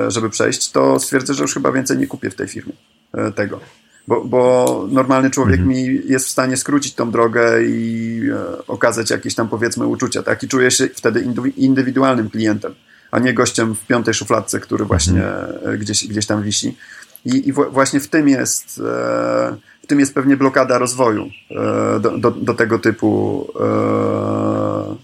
żeby 0.09 0.31
przejść, 0.31 0.71
to 0.71 1.01
stwierdzę, 1.01 1.35
że 1.35 1.43
już 1.43 1.55
chyba 1.55 1.73
więcej 1.73 1.99
nie 1.99 2.07
kupię 2.07 2.31
w 2.31 2.35
tej 2.35 2.49
firmie 2.49 2.73
e, 3.15 3.33
tego. 3.33 3.61
Bo, 4.09 4.25
bo 4.25 4.87
normalny 4.91 5.31
człowiek 5.31 5.61
mhm. 5.61 5.69
mi 5.69 6.01
jest 6.05 6.27
w 6.27 6.31
stanie 6.31 6.57
skrócić 6.57 6.95
tą 6.95 7.11
drogę 7.11 7.65
i 7.65 8.21
okazać 8.69 9.11
jakieś 9.11 9.35
tam 9.35 9.49
powiedzmy 9.49 9.87
uczucia, 9.87 10.23
tak? 10.23 10.43
I 10.43 10.49
czuję 10.49 10.71
się 10.71 10.89
wtedy 10.95 11.27
indywidualnym 11.57 12.31
klientem, 12.31 12.75
a 13.11 13.19
nie 13.19 13.35
gościem 13.35 13.75
w 13.75 13.87
piątej 13.87 14.15
szufladce, 14.15 14.61
który 14.61 14.85
właśnie 14.85 15.27
mhm. 15.27 15.79
gdzieś, 15.79 16.09
gdzieś 16.09 16.27
tam 16.27 16.43
wisi. 16.43 16.77
I, 17.25 17.49
i 17.49 17.53
właśnie 17.53 18.01
w 18.01 18.09
tym 18.09 18.29
jest, 18.29 18.81
e, 18.87 19.57
w 19.83 19.87
tym 19.87 20.01
jest 20.01 20.15
pewnie 20.15 20.37
blokada 20.37 20.79
rozwoju 20.79 21.31
e, 21.51 22.01
do, 22.01 22.19
do, 22.19 22.31
do 22.31 22.55
tego 22.55 22.79
typu 22.79 23.47
e, 23.61 24.97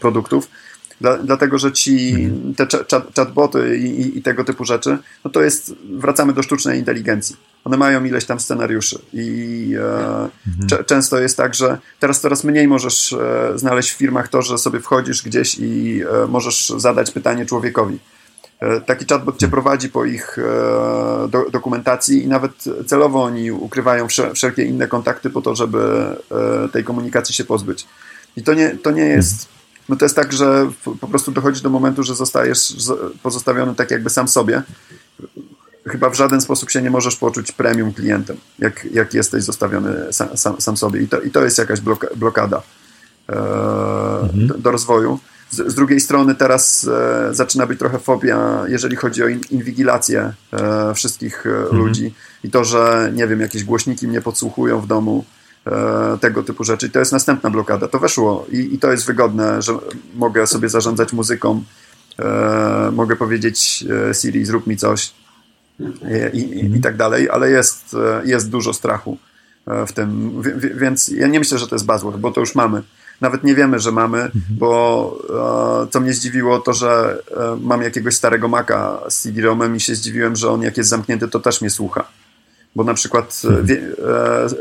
produktów. 0.00 0.48
Dla, 1.00 1.18
dlatego, 1.18 1.58
że 1.58 1.72
ci 1.72 2.14
mhm. 2.14 2.54
te 2.54 2.66
chat, 2.90 3.14
chatboty 3.16 3.78
i, 3.78 4.18
i, 4.18 4.22
tego 4.22 4.44
typu 4.44 4.64
rzeczy, 4.64 4.98
no 5.24 5.30
to 5.30 5.42
jest, 5.42 5.74
wracamy 5.90 6.32
do 6.32 6.42
sztucznej 6.42 6.78
inteligencji. 6.78 7.36
One 7.64 7.76
mają 7.76 8.04
ileś 8.04 8.24
tam 8.24 8.40
scenariuszy 8.40 8.98
i 9.12 9.74
e, 9.78 10.28
mhm. 10.48 10.84
często 10.86 11.18
jest 11.20 11.36
tak, 11.36 11.54
że 11.54 11.78
teraz 12.00 12.20
coraz 12.20 12.44
mniej 12.44 12.68
możesz 12.68 13.12
e, 13.12 13.52
znaleźć 13.54 13.90
w 13.90 13.96
firmach 13.96 14.28
to, 14.28 14.42
że 14.42 14.58
sobie 14.58 14.80
wchodzisz 14.80 15.22
gdzieś 15.22 15.58
i 15.58 16.02
e, 16.24 16.26
możesz 16.26 16.72
zadać 16.76 17.10
pytanie 17.10 17.46
człowiekowi. 17.46 17.98
E, 18.60 18.80
taki 18.80 19.04
chatbot 19.04 19.38
cię 19.38 19.48
prowadzi 19.48 19.88
po 19.88 20.04
ich 20.04 20.38
e, 20.38 20.42
do, 21.28 21.50
dokumentacji 21.50 22.24
i 22.24 22.28
nawet 22.28 22.52
celowo 22.86 23.22
oni 23.22 23.50
ukrywają 23.50 24.06
wszelkie 24.34 24.64
inne 24.64 24.88
kontakty 24.88 25.30
po 25.30 25.42
to, 25.42 25.54
żeby 25.54 25.78
e, 26.64 26.68
tej 26.68 26.84
komunikacji 26.84 27.34
się 27.34 27.44
pozbyć. 27.44 27.86
I 28.36 28.42
to 28.42 28.54
nie, 28.54 28.70
to 28.70 28.90
nie 28.90 29.04
jest. 29.04 29.55
No 29.88 29.96
to 29.96 30.04
jest 30.04 30.16
tak, 30.16 30.32
że 30.32 30.70
po 31.00 31.06
prostu 31.06 31.32
dochodzi 31.32 31.62
do 31.62 31.70
momentu, 31.70 32.02
że 32.02 32.14
zostajesz 32.14 32.74
pozostawiony 33.22 33.74
tak 33.74 33.90
jakby 33.90 34.10
sam 34.10 34.28
sobie. 34.28 34.62
Chyba 35.86 36.10
w 36.10 36.14
żaden 36.14 36.40
sposób 36.40 36.70
się 36.70 36.82
nie 36.82 36.90
możesz 36.90 37.16
poczuć 37.16 37.52
premium 37.52 37.92
klientem, 37.92 38.36
jak, 38.58 38.86
jak 38.92 39.14
jesteś 39.14 39.44
zostawiony 39.44 40.12
sam, 40.12 40.36
sam, 40.36 40.60
sam 40.60 40.76
sobie. 40.76 41.02
I 41.02 41.08
to, 41.08 41.20
I 41.20 41.30
to 41.30 41.44
jest 41.44 41.58
jakaś 41.58 41.80
blokada 42.16 42.62
e, 43.28 43.32
mhm. 44.22 44.46
do, 44.46 44.58
do 44.58 44.70
rozwoju. 44.70 45.18
Z, 45.50 45.72
z, 45.72 45.74
drugiej 45.74 46.00
strony 46.00 46.34
teraz 46.34 46.88
e, 46.88 47.34
zaczyna 47.34 47.66
być 47.66 47.78
trochę 47.78 47.98
fobia, 47.98 48.64
jeżeli 48.68 48.96
chodzi 48.96 49.22
o 49.22 49.28
in, 49.28 49.40
inwigilację 49.50 50.32
e, 50.52 50.94
wszystkich 50.94 51.46
e, 51.46 51.50
mhm. 51.50 51.76
ludzi 51.76 52.14
i 52.44 52.50
to, 52.50 52.64
że 52.64 53.10
nie 53.14 53.26
wiem, 53.26 53.40
jakieś 53.40 53.64
głośniki 53.64 54.08
mnie 54.08 54.20
podsłuchują 54.20 54.80
w 54.80 54.86
domu, 54.86 55.24
tego 56.20 56.42
typu 56.42 56.64
rzeczy. 56.64 56.86
I 56.86 56.90
to 56.90 56.98
jest 56.98 57.12
następna 57.12 57.50
blokada. 57.50 57.88
To 57.88 57.98
weszło 57.98 58.46
i, 58.52 58.74
i 58.74 58.78
to 58.78 58.90
jest 58.90 59.06
wygodne, 59.06 59.62
że 59.62 59.72
mogę 60.14 60.46
sobie 60.46 60.68
zarządzać 60.68 61.12
muzyką, 61.12 61.62
e, 62.18 62.90
mogę 62.92 63.16
powiedzieć 63.16 63.84
e, 64.10 64.14
Siri, 64.14 64.44
zrób 64.44 64.66
mi 64.66 64.76
coś 64.76 65.12
i, 66.32 66.38
i, 66.38 66.76
i, 66.76 66.80
tak 66.80 66.96
dalej, 66.96 67.30
ale 67.30 67.50
jest, 67.50 67.96
jest 68.24 68.50
dużo 68.50 68.72
strachu 68.72 69.18
w 69.86 69.92
tym, 69.92 70.42
więc 70.74 71.08
ja 71.08 71.26
nie 71.26 71.38
myślę, 71.38 71.58
że 71.58 71.68
to 71.68 71.74
jest 71.74 71.86
buzzword, 71.86 72.16
bo 72.16 72.30
to 72.30 72.40
już 72.40 72.54
mamy. 72.54 72.82
Nawet 73.20 73.44
nie 73.44 73.54
wiemy, 73.54 73.80
że 73.80 73.92
mamy, 73.92 74.18
mhm. 74.18 74.42
bo 74.50 75.18
co 75.90 76.00
mnie 76.00 76.12
zdziwiło, 76.12 76.58
to 76.58 76.72
że 76.72 77.18
mam 77.60 77.82
jakiegoś 77.82 78.14
starego 78.14 78.48
Maca 78.48 78.98
z 79.08 79.22
CD-ROMem 79.22 79.76
i 79.76 79.80
się 79.80 79.94
zdziwiłem, 79.94 80.36
że 80.36 80.50
on 80.50 80.62
jak 80.62 80.76
jest 80.76 80.90
zamknięty, 80.90 81.28
to 81.28 81.40
też 81.40 81.60
mnie 81.60 81.70
słucha 81.70 82.04
bo 82.76 82.84
na 82.84 82.94
przykład 82.94 83.42
e, 83.44 83.48
mhm. 83.48 83.94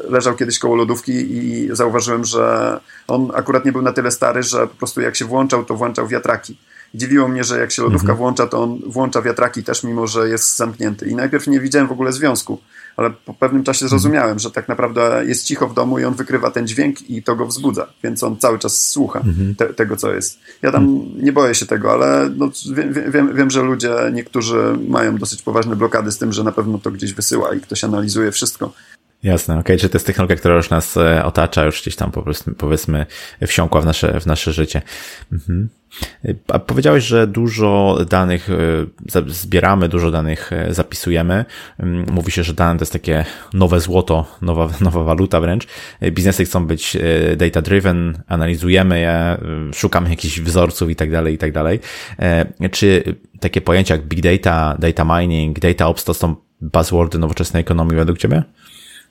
e, 0.07 0.11
leżał 0.11 0.35
kiedyś 0.35 0.59
koło 0.59 0.75
lodówki 0.75 1.11
i 1.11 1.69
zauważyłem, 1.71 2.25
że 2.25 2.79
on 3.07 3.31
akurat 3.33 3.65
nie 3.65 3.71
był 3.71 3.81
na 3.81 3.93
tyle 3.93 4.11
stary, 4.11 4.43
że 4.43 4.67
po 4.67 4.75
prostu 4.75 5.01
jak 5.01 5.15
się 5.15 5.25
włączał, 5.25 5.65
to 5.65 5.75
włączał 5.75 6.07
wiatraki. 6.07 6.57
Dziwiło 6.93 7.27
mnie, 7.27 7.43
że 7.43 7.59
jak 7.59 7.71
się 7.71 7.81
lodówka 7.81 8.11
mhm. 8.11 8.17
włącza, 8.17 8.47
to 8.47 8.63
on 8.63 8.79
włącza 8.87 9.21
wiatraki 9.21 9.63
też, 9.63 9.83
mimo 9.83 10.07
że 10.07 10.29
jest 10.29 10.57
zamknięty. 10.57 11.07
I 11.07 11.15
najpierw 11.15 11.47
nie 11.47 11.59
widziałem 11.59 11.87
w 11.87 11.91
ogóle 11.91 12.13
związku, 12.13 12.59
ale 12.97 13.09
po 13.25 13.33
pewnym 13.33 13.63
czasie 13.63 13.85
mhm. 13.85 13.89
zrozumiałem, 13.89 14.39
że 14.39 14.51
tak 14.51 14.67
naprawdę 14.67 15.23
jest 15.25 15.43
cicho 15.43 15.67
w 15.67 15.73
domu 15.73 15.99
i 15.99 16.03
on 16.03 16.13
wykrywa 16.13 16.51
ten 16.51 16.67
dźwięk 16.67 17.09
i 17.09 17.23
to 17.23 17.35
go 17.35 17.45
wzbudza, 17.45 17.87
więc 18.03 18.23
on 18.23 18.37
cały 18.37 18.59
czas 18.59 18.89
słucha 18.89 19.19
mhm. 19.19 19.55
te, 19.55 19.73
tego, 19.73 19.97
co 19.97 20.13
jest. 20.13 20.39
Ja 20.61 20.71
tam 20.71 21.05
nie 21.15 21.33
boję 21.33 21.55
się 21.55 21.65
tego, 21.65 21.93
ale 21.93 22.29
no, 22.37 22.49
wiem, 22.73 22.93
wiem, 23.11 23.35
wiem, 23.35 23.51
że 23.51 23.61
ludzie, 23.61 23.95
niektórzy 24.13 24.77
mają 24.87 25.17
dosyć 25.17 25.41
poważne 25.41 25.75
blokady 25.75 26.11
z 26.11 26.17
tym, 26.17 26.33
że 26.33 26.43
na 26.43 26.51
pewno 26.51 26.79
to 26.79 26.91
gdzieś 26.91 27.13
wysyła 27.13 27.55
i 27.55 27.59
ktoś 27.59 27.83
analizuje 27.83 28.31
wszystko. 28.31 28.73
Jasne, 29.25 29.53
okej, 29.53 29.61
okay. 29.61 29.77
czy 29.77 29.89
to 29.89 29.95
jest 29.95 30.07
technologia, 30.07 30.35
która 30.35 30.55
już 30.55 30.69
nas 30.69 30.97
e, 30.97 31.25
otacza, 31.25 31.65
już 31.65 31.81
gdzieś 31.81 31.95
tam 31.95 32.11
po 32.11 32.21
prostu, 32.21 32.55
powiedzmy 32.55 33.05
wsiąkła 33.47 33.81
w 33.81 33.85
nasze, 33.85 34.19
w 34.19 34.25
nasze 34.25 34.53
życie. 34.53 34.81
Mhm. 35.31 35.69
A 36.47 36.59
powiedziałeś, 36.59 37.03
że 37.03 37.27
dużo 37.27 37.97
danych 38.09 38.49
e, 38.49 39.21
zbieramy, 39.27 39.89
dużo 39.89 40.11
danych 40.11 40.53
e, 40.53 40.73
zapisujemy. 40.73 41.45
Mm, 41.79 42.05
mówi 42.11 42.31
się, 42.31 42.43
że 42.43 42.53
dane 42.53 42.79
to 42.79 42.83
jest 42.83 42.93
takie 42.93 43.25
nowe 43.53 43.79
złoto, 43.79 44.37
nowa, 44.41 44.69
nowa 44.81 45.03
waluta 45.03 45.39
wręcz. 45.39 45.67
Biznesy 46.11 46.45
chcą 46.45 46.67
być 46.67 46.97
data 47.37 47.61
driven, 47.61 48.23
analizujemy 48.27 48.99
je, 48.99 49.37
szukamy 49.73 50.09
jakichś 50.09 50.39
wzorców 50.39 50.89
i 50.89 50.95
tak 50.95 51.11
dalej, 51.11 51.33
i 51.33 51.37
tak 51.37 51.51
dalej. 51.51 51.79
Czy 52.71 53.03
takie 53.39 53.61
pojęcia 53.61 53.95
jak 53.95 54.05
big 54.05 54.21
data, 54.21 54.75
data 54.79 55.19
mining, 55.19 55.59
data 55.59 55.87
ops 55.87 56.03
to 56.03 56.13
są 56.13 56.35
buzzwordy 56.61 57.19
nowoczesnej 57.19 57.61
ekonomii 57.61 57.95
według 57.95 58.17
Ciebie? 58.17 58.43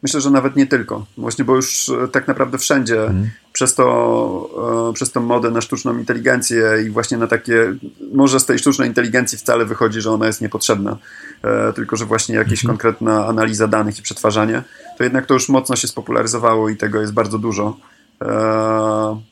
Myślę, 0.05 0.21
że 0.21 0.31
nawet 0.31 0.57
nie 0.57 0.67
tylko. 0.67 1.07
Właśnie, 1.19 1.45
bo 1.45 1.57
już 1.57 1.89
e, 1.89 2.09
tak 2.09 2.29
naprawdę 2.29 2.59
wszędzie 2.59 3.03
mhm. 3.03 3.31
przez, 3.53 3.75
to, 3.75 4.91
e, 4.91 4.93
przez 4.93 5.13
tą 5.13 5.21
modę 5.21 5.51
na 5.51 5.61
sztuczną 5.61 5.99
inteligencję 5.99 6.63
i 6.87 6.91
właśnie 6.91 7.19
na 7.19 7.27
takie, 7.27 7.75
może 8.13 8.41
z 8.41 8.47
tej 8.47 8.59
sztucznej 8.59 8.89
inteligencji 8.89 9.39
wcale 9.39 9.65
wychodzi, 9.65 10.01
że 10.01 10.11
ona 10.11 10.27
jest 10.27 10.41
niepotrzebna, 10.41 10.97
e, 11.43 11.73
tylko 11.73 11.97
że 11.97 12.05
właśnie 12.05 12.35
jakaś 12.35 12.53
mhm. 12.53 12.69
konkretna 12.69 13.27
analiza 13.27 13.69
danych 13.69 13.99
i 13.99 14.03
przetwarzanie, 14.03 14.63
to 14.99 15.05
jednak 15.05 15.27
to 15.27 15.35
już 15.35 15.49
mocno 15.49 15.77
się 15.77 15.89
spopularyzowało 15.89 16.69
i 16.69 16.77
tego 16.77 17.01
jest 17.01 17.13
bardzo 17.13 17.39
dużo. 17.39 17.77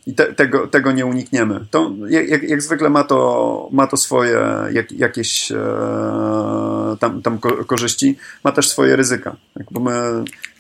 I 0.06 0.14
te, 0.14 0.34
tego, 0.34 0.66
tego 0.66 0.92
nie 0.92 1.06
unikniemy. 1.06 1.66
To, 1.70 1.92
jak, 2.08 2.42
jak 2.42 2.62
zwykle 2.62 2.90
ma 2.90 3.04
to, 3.04 3.68
ma 3.72 3.86
to 3.86 3.96
swoje 3.96 4.38
jak, 4.72 4.92
jakieś 4.92 5.52
tam, 7.00 7.22
tam 7.22 7.38
korzyści, 7.66 8.18
ma 8.44 8.52
też 8.52 8.68
swoje 8.68 8.96
ryzyka. 8.96 9.36
Bo 9.70 9.80
my, 9.80 9.90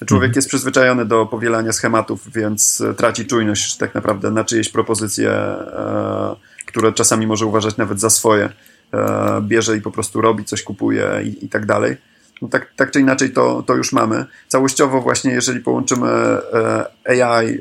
człowiek 0.06 0.28
mhm. 0.28 0.32
jest 0.36 0.48
przyzwyczajony 0.48 1.04
do 1.04 1.26
powielania 1.26 1.72
schematów, 1.72 2.32
więc 2.32 2.82
traci 2.96 3.26
czujność 3.26 3.76
tak 3.76 3.94
naprawdę 3.94 4.30
na 4.30 4.44
czyjeś 4.44 4.68
propozycje, 4.68 5.30
e, 5.30 6.36
które 6.66 6.92
czasami 6.92 7.26
może 7.26 7.46
uważać 7.46 7.76
nawet 7.76 8.00
za 8.00 8.10
swoje. 8.10 8.48
E, 8.94 9.40
bierze 9.42 9.76
i 9.76 9.80
po 9.80 9.90
prostu 9.90 10.20
robi, 10.20 10.44
coś 10.44 10.62
kupuje 10.62 11.08
i, 11.24 11.44
i 11.44 11.48
tak 11.48 11.66
dalej. 11.66 11.96
No 12.42 12.48
tak, 12.48 12.66
tak 12.76 12.90
czy 12.90 13.00
inaczej 13.00 13.30
to, 13.30 13.62
to 13.62 13.74
już 13.74 13.92
mamy. 13.92 14.24
Całościowo 14.48 15.00
właśnie, 15.00 15.32
jeżeli 15.32 15.60
połączymy 15.60 16.08
e, 16.08 16.86
AI 17.06 17.58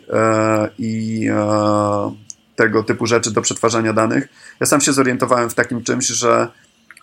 i 0.79 1.27
tego 2.55 2.83
typu 2.83 3.07
rzeczy 3.07 3.31
do 3.31 3.41
przetwarzania 3.41 3.93
danych, 3.93 4.27
ja 4.59 4.65
sam 4.65 4.81
się 4.81 4.93
zorientowałem 4.93 5.49
w 5.49 5.53
takim 5.53 5.83
czymś, 5.83 6.07
że 6.07 6.47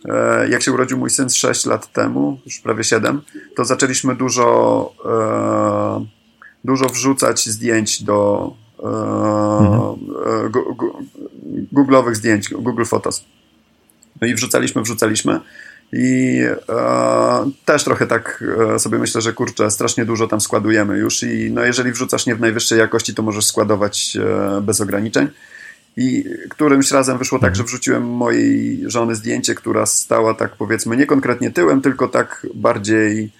E, 0.04 0.48
jak 0.48 0.62
się 0.62 0.72
urodził 0.72 0.98
mój 0.98 1.10
syn 1.10 1.30
6 1.30 1.66
lat 1.66 1.92
temu, 1.92 2.40
już 2.46 2.58
prawie 2.58 2.84
7, 2.84 3.20
to 3.56 3.64
zaczęliśmy 3.64 4.16
dużo, 4.16 4.92
e, 5.04 6.06
dużo 6.64 6.86
wrzucać 6.86 7.48
zdjęć 7.48 8.02
do 8.02 8.50
mhm. 8.82 9.96
Google'owych 11.72 12.14
zdjęć, 12.14 12.48
Google 12.50 12.84
Photos. 12.84 13.24
No 14.20 14.26
i 14.26 14.34
wrzucaliśmy, 14.34 14.82
wrzucaliśmy. 14.82 15.40
I 15.92 16.40
e, 16.68 17.50
też 17.64 17.84
trochę 17.84 18.06
tak 18.06 18.44
e, 18.74 18.78
sobie 18.78 18.98
myślę, 18.98 19.20
że 19.20 19.32
kurczę, 19.32 19.70
strasznie 19.70 20.04
dużo 20.04 20.26
tam 20.26 20.40
składujemy 20.40 20.98
już 20.98 21.22
i 21.22 21.50
no 21.52 21.64
jeżeli 21.64 21.92
wrzucasz 21.92 22.26
nie 22.26 22.34
w 22.34 22.40
najwyższej 22.40 22.78
jakości, 22.78 23.14
to 23.14 23.22
możesz 23.22 23.46
składować 23.46 24.16
e, 24.16 24.60
bez 24.60 24.80
ograniczeń. 24.80 25.28
I 25.96 26.24
którymś 26.48 26.90
razem 26.90 27.18
wyszło 27.18 27.38
tak, 27.38 27.56
że 27.56 27.64
wrzuciłem 27.64 28.10
mojej 28.10 28.82
żony 28.90 29.14
zdjęcie, 29.14 29.54
która 29.54 29.86
stała 29.86 30.34
tak 30.34 30.56
powiedzmy 30.56 30.96
nie 30.96 31.06
konkretnie 31.06 31.50
tyłem, 31.50 31.80
tylko 31.80 32.08
tak 32.08 32.46
bardziej 32.54 33.30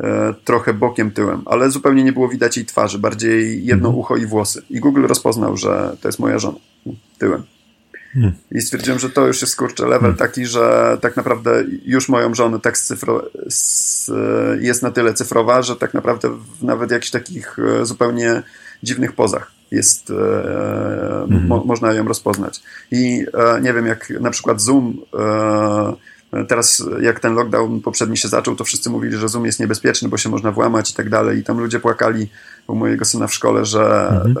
e, 0.00 0.34
trochę 0.44 0.74
bokiem 0.74 1.10
tyłem, 1.10 1.42
ale 1.46 1.70
zupełnie 1.70 2.04
nie 2.04 2.12
było 2.12 2.28
widać 2.28 2.56
jej 2.56 2.66
twarzy, 2.66 2.98
bardziej 2.98 3.64
jedno 3.64 3.88
mhm. 3.88 3.98
ucho 3.98 4.16
i 4.16 4.26
włosy. 4.26 4.62
I 4.70 4.80
Google 4.80 5.06
rozpoznał, 5.06 5.56
że 5.56 5.96
to 6.00 6.08
jest 6.08 6.18
moja 6.18 6.38
żona 6.38 6.58
tyłem. 7.18 7.57
Hmm. 8.20 8.32
I 8.52 8.60
stwierdziłem, 8.60 8.98
że 8.98 9.10
to 9.10 9.26
już 9.26 9.40
jest 9.40 9.56
kurczę 9.56 9.82
level 9.82 10.00
hmm. 10.00 10.16
taki, 10.16 10.46
że 10.46 10.98
tak 11.00 11.16
naprawdę 11.16 11.64
już 11.84 12.08
moją 12.08 12.34
żonę 12.34 12.60
tak 12.60 12.78
cyfro, 12.78 13.30
jest 14.60 14.82
na 14.82 14.90
tyle 14.90 15.14
cyfrowa, 15.14 15.62
że 15.62 15.76
tak 15.76 15.94
naprawdę 15.94 16.28
w 16.30 16.62
nawet 16.62 16.90
jakichś 16.90 17.10
takich 17.10 17.56
e, 17.58 17.86
zupełnie 17.86 18.42
dziwnych 18.82 19.12
pozach 19.12 19.50
jest, 19.70 20.10
e, 20.10 20.14
mhm. 21.22 21.46
mo, 21.46 21.64
można 21.64 21.92
ją 21.92 22.08
rozpoznać. 22.08 22.62
I 22.90 23.26
e, 23.34 23.60
nie 23.60 23.72
wiem, 23.72 23.86
jak 23.86 24.10
na 24.10 24.30
przykład 24.30 24.60
Zoom 24.60 24.98
Teraz, 26.48 26.84
jak 27.00 27.20
ten 27.20 27.34
lockdown 27.34 27.80
poprzedni 27.80 28.16
się 28.16 28.28
zaczął, 28.28 28.56
to 28.56 28.64
wszyscy 28.64 28.90
mówili, 28.90 29.16
że 29.16 29.28
Zoom 29.28 29.46
jest 29.46 29.60
niebezpieczny, 29.60 30.08
bo 30.08 30.16
się 30.16 30.28
można 30.28 30.52
włamać 30.52 30.90
i 30.90 30.94
tak 30.94 31.08
dalej. 31.08 31.38
I 31.38 31.44
tam 31.44 31.58
ludzie 31.58 31.80
płakali 31.80 32.28
u 32.66 32.74
mojego 32.74 33.04
syna 33.04 33.26
w 33.26 33.34
szkole, 33.34 33.64
że 33.64 34.08
mhm. 34.08 34.36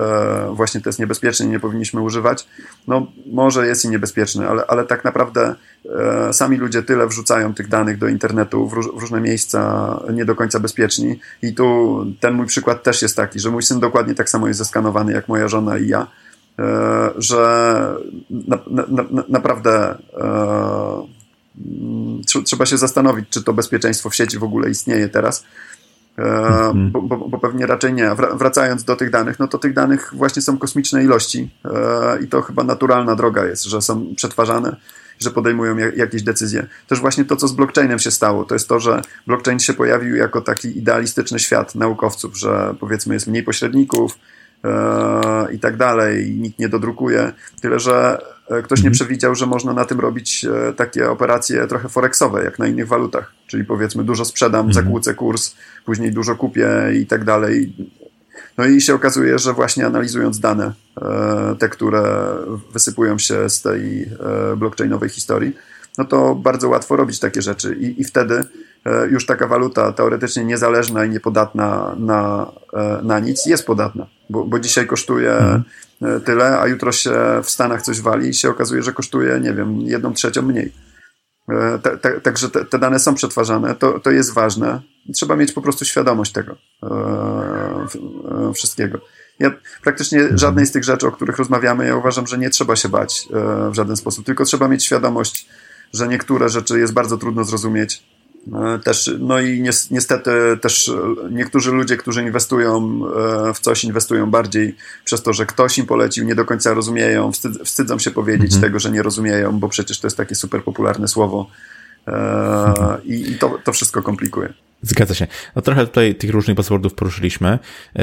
e, 0.50 0.54
właśnie 0.54 0.80
to 0.80 0.88
jest 0.88 0.98
niebezpieczne 0.98 1.46
i 1.46 1.48
nie 1.48 1.60
powinniśmy 1.60 2.00
używać. 2.00 2.46
No, 2.86 3.06
może 3.32 3.66
jest 3.66 3.84
i 3.84 3.88
niebezpieczny, 3.88 4.48
ale, 4.48 4.66
ale 4.66 4.84
tak 4.84 5.04
naprawdę 5.04 5.54
e, 5.98 6.32
sami 6.32 6.56
ludzie 6.56 6.82
tyle 6.82 7.06
wrzucają 7.06 7.54
tych 7.54 7.68
danych 7.68 7.98
do 7.98 8.08
internetu 8.08 8.68
w, 8.68 8.72
róż, 8.72 8.88
w, 8.94 9.00
różne 9.00 9.20
miejsca 9.20 10.00
nie 10.12 10.24
do 10.24 10.34
końca 10.34 10.60
bezpieczni. 10.60 11.20
I 11.42 11.54
tu 11.54 12.06
ten 12.20 12.34
mój 12.34 12.46
przykład 12.46 12.82
też 12.82 13.02
jest 13.02 13.16
taki, 13.16 13.40
że 13.40 13.50
mój 13.50 13.62
syn 13.62 13.80
dokładnie 13.80 14.14
tak 14.14 14.30
samo 14.30 14.48
jest 14.48 14.58
zeskanowany 14.58 15.12
jak 15.12 15.28
moja 15.28 15.48
żona 15.48 15.78
i 15.78 15.88
ja. 15.88 16.06
E, 16.58 17.10
że 17.16 17.96
na, 18.30 18.58
na, 18.66 18.84
na, 19.10 19.24
naprawdę 19.28 19.98
e, 20.20 21.17
trzeba 22.44 22.66
się 22.66 22.78
zastanowić, 22.78 23.28
czy 23.30 23.42
to 23.42 23.52
bezpieczeństwo 23.52 24.10
w 24.10 24.14
sieci 24.14 24.38
w 24.38 24.44
ogóle 24.44 24.70
istnieje 24.70 25.08
teraz. 25.08 25.44
E, 26.18 26.22
mhm. 26.22 26.90
Bo, 26.90 27.02
bo, 27.02 27.16
bo, 27.16 27.38
pewnie 27.38 27.66
raczej 27.66 27.92
nie. 27.92 28.10
Wracając 28.34 28.84
do 28.84 28.96
tych 28.96 29.10
danych, 29.10 29.38
no 29.38 29.48
to 29.48 29.58
tych 29.58 29.74
danych 29.74 30.10
właśnie 30.12 30.42
są 30.42 30.58
kosmiczne 30.58 31.04
ilości 31.04 31.50
e, 31.64 32.22
i 32.22 32.28
to 32.28 32.42
chyba 32.42 32.64
naturalna 32.64 33.14
droga 33.14 33.44
jest, 33.46 33.64
że 33.64 33.82
są 33.82 34.14
przetwarzane, 34.14 34.76
że 35.20 35.30
podejmują 35.30 35.76
jakieś 35.96 36.22
decyzje. 36.22 36.66
Też 36.86 37.00
właśnie 37.00 37.24
to, 37.24 37.36
co 37.36 37.48
z 37.48 37.52
blockchainem 37.52 37.98
się 37.98 38.10
stało, 38.10 38.44
to 38.44 38.54
jest 38.54 38.68
to, 38.68 38.80
że 38.80 39.02
blockchain 39.26 39.58
się 39.58 39.74
pojawił 39.74 40.16
jako 40.16 40.40
taki 40.40 40.78
idealistyczny 40.78 41.38
świat 41.38 41.74
naukowców, 41.74 42.38
że 42.38 42.74
powiedzmy 42.80 43.14
jest 43.14 43.26
mniej 43.26 43.42
pośredników, 43.42 44.18
i 45.52 45.58
tak 45.58 45.76
dalej, 45.76 46.36
nikt 46.40 46.58
nie 46.58 46.68
dodrukuje. 46.68 47.32
Tyle, 47.60 47.80
że 47.80 48.18
e, 48.50 48.62
ktoś 48.62 48.78
nie 48.78 48.88
mhm. 48.88 48.92
przewidział, 48.92 49.34
że 49.34 49.46
można 49.46 49.72
na 49.72 49.84
tym 49.84 50.00
robić 50.00 50.44
e, 50.44 50.72
takie 50.72 51.10
operacje 51.10 51.66
trochę 51.66 51.88
forexowe, 51.88 52.44
jak 52.44 52.58
na 52.58 52.66
innych 52.66 52.88
walutach. 52.88 53.32
Czyli 53.46 53.64
powiedzmy, 53.64 54.04
dużo 54.04 54.24
sprzedam, 54.24 54.66
mhm. 54.66 54.72
zakłócę 54.72 55.14
kurs, 55.14 55.54
później 55.84 56.12
dużo 56.12 56.36
kupię 56.36 56.68
i 57.00 57.06
tak 57.06 57.24
dalej. 57.24 57.76
No 58.58 58.66
i 58.66 58.80
się 58.80 58.94
okazuje, 58.94 59.38
że 59.38 59.52
właśnie 59.52 59.86
analizując 59.86 60.40
dane, 60.40 60.72
te, 61.58 61.68
które 61.68 62.34
wysypują 62.72 63.18
się 63.18 63.50
z 63.50 63.62
tej 63.62 64.10
blockchainowej 64.56 65.08
historii, 65.08 65.56
no 65.98 66.04
to 66.04 66.34
bardzo 66.34 66.68
łatwo 66.68 66.96
robić 66.96 67.20
takie 67.20 67.42
rzeczy 67.42 67.74
i, 67.74 68.00
i 68.00 68.04
wtedy 68.04 68.44
E, 68.88 69.06
już 69.06 69.26
taka 69.26 69.46
waluta 69.46 69.92
teoretycznie 69.92 70.44
niezależna 70.44 71.04
i 71.04 71.10
niepodatna 71.10 71.96
na, 71.98 72.52
e, 72.74 73.00
na 73.02 73.18
nic 73.18 73.46
jest 73.46 73.66
podatna, 73.66 74.06
bo, 74.30 74.44
bo 74.44 74.58
dzisiaj 74.58 74.86
kosztuje 74.86 75.32
mhm. 75.32 75.64
E, 76.02 76.20
tyle, 76.20 76.58
a 76.58 76.66
jutro 76.66 76.92
się 76.92 77.12
w 77.42 77.50
Stanach 77.50 77.82
coś 77.82 78.00
wali 78.00 78.28
i 78.28 78.34
się 78.34 78.50
okazuje, 78.50 78.82
że 78.82 78.92
kosztuje, 78.92 79.40
nie 79.40 79.52
wiem, 79.52 79.80
jedną 79.80 80.12
trzecią 80.12 80.42
mniej. 80.42 80.72
Także 82.22 82.50
te, 82.50 82.64
te, 82.64 82.78
dane 82.78 82.98
są 82.98 83.14
przetwarzane, 83.14 83.74
to, 83.74 84.00
to 84.00 84.10
jest 84.10 84.34
ważne. 84.34 84.80
Trzeba 85.14 85.36
mieć 85.36 85.52
po 85.52 85.62
prostu 85.62 85.84
świadomość 85.84 86.32
tego 86.32 86.56
wszystkiego. 88.54 89.00
Ja 89.38 89.50
praktycznie 89.82 90.18
mhm. 90.18 90.38
żadnej 90.38 90.66
z 90.66 90.72
tych 90.72 90.84
rzeczy, 90.84 91.06
o 91.06 91.12
których 91.12 91.38
rozmawiamy, 91.38 91.86
ja 91.86 91.96
uważam, 91.96 92.26
że 92.26 92.38
nie 92.38 92.50
trzeba 92.50 92.76
się 92.76 92.88
bać 92.88 93.28
w 93.70 93.74
żaden 93.74 93.96
sposób, 93.96 94.26
tylko 94.26 94.44
trzeba 94.44 94.68
mieć 94.68 94.84
świadomość, 94.84 95.48
że 95.92 96.08
niektóre 96.08 96.48
rzeczy 96.48 96.78
jest 96.78 96.92
bardzo 96.92 97.18
trudno 97.18 97.44
zrozumieć, 97.44 98.02
E, 98.07 98.07
też, 98.84 99.10
no 99.18 99.40
i 99.40 99.62
niestety 99.90 100.30
też 100.60 100.92
niektórzy 101.30 101.72
ludzie, 101.72 101.96
którzy 101.96 102.22
inwestują 102.22 103.00
e, 103.48 103.54
w 103.54 103.60
coś, 103.60 103.84
inwestują 103.84 104.30
bardziej 104.30 104.76
przez 105.04 105.22
to, 105.22 105.32
że 105.32 105.46
ktoś 105.46 105.78
im 105.78 105.86
polecił, 105.86 106.24
nie 106.24 106.34
do 106.34 106.44
końca 106.44 106.74
rozumieją, 106.74 107.32
wstyd, 107.32 107.52
wstydzą 107.64 107.98
się 107.98 108.10
powiedzieć 108.10 108.54
mhm. 108.54 108.62
tego, 108.62 108.78
że 108.78 108.90
nie 108.90 109.02
rozumieją, 109.02 109.60
bo 109.60 109.68
przecież 109.68 110.00
to 110.00 110.06
jest 110.06 110.16
takie 110.16 110.34
super 110.34 110.64
popularne 110.64 111.08
słowo 111.08 111.50
e, 112.06 112.98
i, 113.04 113.30
i 113.30 113.38
to, 113.38 113.58
to 113.64 113.72
wszystko 113.72 114.02
komplikuje. 114.02 114.54
Zgadza 114.82 115.14
się. 115.14 115.26
No 115.56 115.62
trochę 115.62 115.86
tutaj 115.86 116.14
tych 116.14 116.30
różnych 116.30 116.56
buzzwordów 116.56 116.94
poruszyliśmy. 116.94 117.58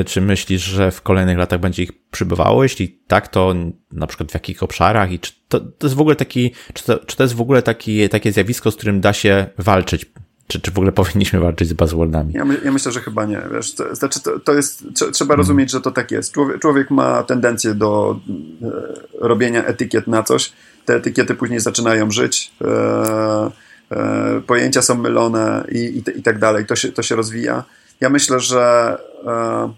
Czy 0.06 0.22
myślisz, 0.22 0.62
że 0.62 0.92
w 0.92 1.02
kolejnych 1.02 1.38
latach 1.38 1.60
będzie 1.60 1.84
ich 1.84 1.92
przybywało? 2.12 2.64
Jeśli 2.64 3.00
tak, 3.08 3.28
to 3.28 3.56
na 3.92 4.08
przykład 4.08 4.32
w 4.32 4.34
jakich 4.34 4.64
obszarach 4.64 5.12
i 5.12 5.20
czy 5.20 5.32
to, 5.48 5.60
to 5.60 5.88
jest 5.88 5.96
w 5.96 6.02
ogóle 6.02 6.16
taki, 6.16 6.52
czy 6.74 6.84
to, 6.84 7.00
czy 7.00 7.18
to 7.18 7.24
jest 7.24 7.36
w 7.36 7.42
ogóle 7.42 7.62
taki, 7.62 8.10
takie 8.10 8.32
zjawisko, 8.32 8.72
z 8.72 8.76
którym 8.76 9.02
da 9.02 9.14
się 9.14 9.48
walczyć 9.58 10.06
czy, 10.48 10.62
czy 10.62 10.72
w 10.72 10.78
ogóle 10.78 10.92
powinniśmy 11.02 11.40
walczyć 11.40 11.70
z 11.70 11.74
buzzwordami? 11.74 12.34
Ja, 12.34 12.46
my, 12.46 12.62
ja 12.66 12.72
myślę, 12.72 12.92
że 12.92 13.02
chyba 13.02 13.26
nie. 13.26 13.42
Wiesz, 13.54 13.76
to, 13.76 13.96
znaczy 13.96 14.20
to, 14.20 14.40
to 14.40 14.54
jest, 14.54 14.84
trzeba 14.94 15.28
hmm. 15.28 15.38
rozumieć, 15.38 15.72
że 15.72 15.82
to 15.82 15.92
tak 15.92 16.12
jest. 16.12 16.34
Człowiek, 16.34 16.60
człowiek 16.60 16.92
ma 16.92 17.24
tendencję 17.24 17.74
do 17.74 18.20
e, 18.62 19.28
robienia 19.28 19.66
etykiet 19.66 20.08
na 20.08 20.24
coś. 20.24 20.54
Te 20.86 20.96
etykiety 20.96 21.36
później 21.36 21.60
zaczynają 21.60 22.12
żyć. 22.12 22.52
E, 22.62 23.52
e, 23.92 24.42
pojęcia 24.48 24.82
są 24.82 24.96
mylone 24.96 25.66
i, 25.72 25.78
i, 25.78 26.20
i, 26.20 26.24
tak 26.24 26.40
dalej. 26.40 26.66
To 26.66 26.76
się, 26.76 26.92
to 26.92 27.04
się 27.04 27.16
rozwija. 27.16 27.64
Ja 28.02 28.10
myślę, 28.10 28.40
że 28.40 28.98
e, 29.26 29.74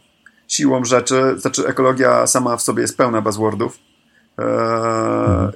siłą 0.47 0.85
rzeczy, 0.85 1.35
znaczy 1.37 1.67
ekologia 1.67 2.27
sama 2.27 2.57
w 2.57 2.61
sobie 2.61 2.81
jest 2.81 2.97
pełna 2.97 3.21
buzzwordów 3.21 3.86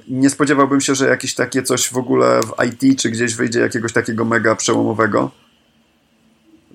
nie 0.08 0.30
spodziewałbym 0.30 0.80
się, 0.80 0.94
że 0.94 1.08
jakieś 1.08 1.34
takie 1.34 1.62
coś 1.62 1.90
w 1.90 1.96
ogóle 1.96 2.40
w 2.42 2.64
IT 2.64 3.00
czy 3.00 3.10
gdzieś 3.10 3.34
wyjdzie 3.34 3.60
jakiegoś 3.60 3.92
takiego 3.92 4.24
mega 4.24 4.56
przełomowego. 4.56 5.30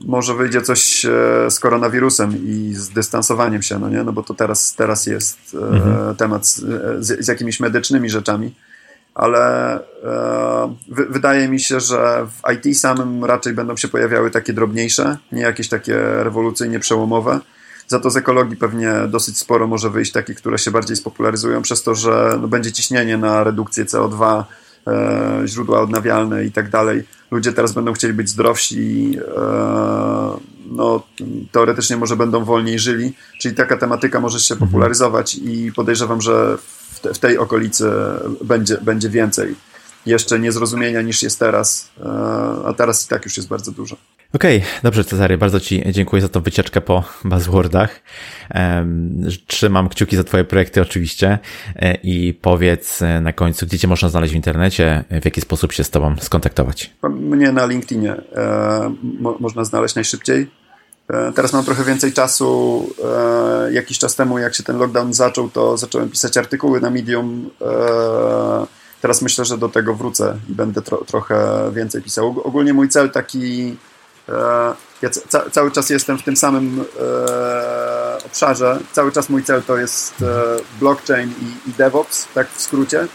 Może 0.06 0.34
wyjdzie 0.34 0.62
coś 0.62 1.06
e, 1.06 1.10
z 1.52 1.60
koronawirusem 1.60 2.34
i 2.46 2.74
z 2.74 2.90
dystansowaniem 2.90 3.62
się, 3.62 3.80
no 3.80 3.90
nie? 3.90 4.04
No 4.04 4.14
bo 4.14 4.24
to 4.24 4.34
teraz, 4.34 4.76
teraz 4.76 5.06
jest 5.06 5.38
e, 5.54 5.68
mhm. 5.68 6.16
temat 6.16 6.48
z, 6.48 6.66
z, 7.00 7.28
jakimiś 7.28 7.60
medycznymi 7.60 8.10
rzeczami, 8.10 8.56
ale 9.16 9.76
e, 10.04 10.76
wydaje 10.90 11.50
mi 11.50 11.60
się, 11.60 11.80
że 11.80 12.28
w 12.28 12.54
IT 12.54 12.80
samym 12.80 13.26
raczej 13.26 13.54
będą 13.54 13.78
się 13.78 13.88
pojawiały 13.88 14.32
takie 14.32 14.54
drobniejsze, 14.54 15.18
nie 15.32 15.42
jakieś 15.42 15.70
takie 15.70 15.98
rewolucyjnie 16.00 16.80
przełomowe 16.80 17.40
za 17.88 18.00
to 18.00 18.10
z 18.10 18.18
ekologii 18.18 18.58
pewnie 18.58 18.94
dosyć 19.10 19.38
sporo 19.38 19.68
może 19.68 19.90
wyjść 19.90 20.12
takich, 20.12 20.38
które 20.38 20.58
się 20.58 20.72
bardziej 20.72 20.96
spopularyzują 20.96 21.62
przez 21.62 21.84
to, 21.84 21.96
że 21.96 22.38
no, 22.42 22.48
będzie 22.48 22.72
ciśnienie 22.72 23.18
na 23.18 23.44
redukcję 23.44 23.86
CO2, 23.86 24.44
e, 24.88 25.42
źródła 25.46 25.82
odnawialne 25.82 26.46
i 26.46 26.52
tak 26.52 26.70
dalej. 26.70 27.04
Ludzie 27.32 27.54
teraz 27.54 27.74
będą 27.74 27.94
chcieli 27.94 28.14
być 28.14 28.30
zdrowsi, 28.30 29.18
e, 29.38 30.38
no, 30.72 31.04
teoretycznie 31.52 31.98
może 31.98 32.16
będą 32.16 32.44
wolniej 32.44 32.80
żyli, 32.80 33.14
czyli 33.40 33.56
taka 33.56 33.78
tematyka 33.78 34.20
może 34.20 34.40
się 34.40 34.54
mhm. 34.54 34.72
popularyzować 34.72 35.36
i 35.36 35.72
podejrzewam, 35.76 36.22
że 36.22 36.58
w, 36.92 37.00
te, 37.00 37.14
w 37.14 37.20
tej 37.20 37.38
okolicy 37.38 37.92
będzie, 38.44 38.78
będzie 38.82 39.10
więcej 39.10 39.56
jeszcze 40.06 40.40
niezrozumienia 40.40 41.02
niż 41.02 41.24
jest 41.24 41.40
teraz, 41.40 41.90
e, 42.00 42.10
a 42.66 42.74
teraz 42.74 43.06
i 43.06 43.08
tak 43.08 43.26
już 43.26 43.38
jest 43.38 43.50
bardzo 43.50 43.72
dużo. 43.72 43.96
Okej, 44.34 44.58
okay, 44.58 44.70
dobrze 44.84 45.04
Cezary, 45.04 45.38
bardzo 45.38 45.60
Ci 45.60 45.84
dziękuję 45.92 46.22
za 46.22 46.30
tą 46.30 46.42
wycieczkę 46.42 46.82
po 46.82 47.04
buzzwordach. 47.26 48.02
Trzymam 49.48 49.90
kciuki 49.90 50.16
za 50.16 50.24
Twoje 50.24 50.44
projekty 50.44 50.82
oczywiście 50.82 51.40
e, 51.76 51.96
i 51.96 52.34
powiedz 52.34 53.02
e, 53.02 53.22
na 53.22 53.34
końcu, 53.34 53.66
gdzie 53.66 53.80
Cię 53.80 53.88
można 53.88 54.10
znaleźć 54.10 54.34
w 54.34 54.36
internecie, 54.36 55.04
w 55.22 55.26
jaki 55.26 55.42
sposób 55.42 55.72
się 55.72 55.84
z 55.84 55.90
Tobą 55.90 56.16
skontaktować. 56.20 56.94
Mnie 57.10 57.52
na 57.52 57.66
LinkedInie 57.66 58.16
mo 59.02 59.38
można 59.40 59.66
znaleźć 59.66 59.96
najszybciej. 59.96 60.52
Teraz 61.36 61.54
mam 61.54 61.66
trochę 61.66 61.84
więcej 61.84 62.14
czasu. 62.14 62.90
Jakiś 63.72 64.00
czas 64.00 64.16
temu, 64.16 64.40
jak 64.40 64.56
się 64.56 64.64
ten 64.64 64.78
lockdown 64.78 65.14
zaczął, 65.14 65.50
to 65.50 65.78
zacząłem 65.78 66.10
pisać 66.10 66.38
artykuły 66.38 66.82
na 66.82 66.90
Medium 66.90 67.50
teraz 69.02 69.22
myślę, 69.22 69.46
że 69.46 69.58
do 69.58 69.70
tego 69.70 69.96
wrócę 69.96 70.38
i 70.50 70.54
będę 70.54 70.82
tro, 70.82 70.98
trochę 70.98 71.70
więcej 71.74 72.02
pisał. 72.02 72.42
Ogólnie 72.44 72.74
mój 72.74 72.90
cel 72.90 73.10
taki, 73.10 73.70
e, 73.70 73.76
ja 75.02 75.10
ca, 75.10 75.50
cały 75.50 75.72
czas 75.72 75.90
jestem 75.90 76.18
w 76.18 76.24
tym 76.24 76.38
samym 76.38 76.86
e, 77.00 78.24
obszarze. 78.26 78.80
Cały 78.92 79.12
czas 79.12 79.30
mój 79.30 79.44
cel 79.44 79.64
to 79.64 79.78
jest 79.78 80.22
e, 80.22 80.26
blockchain 80.80 81.34
i, 81.42 81.70
i, 81.70 81.74
DevOps, 81.74 82.28
tak 82.34 82.48
w 82.52 82.62
skrócie. 82.62 83.08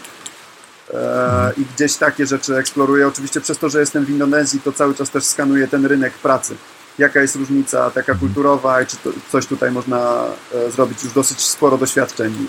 E, 0.93 1.51
I 1.57 1.65
gdzieś 1.75 1.95
takie 1.95 2.25
rzeczy 2.25 2.57
eksploruję. 2.57 3.07
Oczywiście 3.07 3.41
przez 3.41 3.57
to, 3.57 3.69
że 3.69 3.79
jestem 3.79 4.05
w 4.05 4.09
Indonezji, 4.09 4.61
to 4.61 4.71
cały 4.71 4.95
czas 4.95 5.09
też 5.09 5.23
skanuję 5.23 5.67
ten 5.67 5.85
rynek 5.85 6.13
pracy. 6.13 6.55
Jaka 6.97 7.21
jest 7.21 7.35
różnica 7.35 7.91
taka 7.91 8.15
kulturowa 8.15 8.81
i 8.81 8.85
czy 8.85 8.97
to, 8.97 9.09
coś 9.31 9.45
tutaj 9.45 9.71
można 9.71 10.25
e, 10.53 10.71
zrobić. 10.71 11.03
Już 11.03 11.13
dosyć 11.13 11.41
sporo 11.41 11.77
doświadczeń 11.77 12.47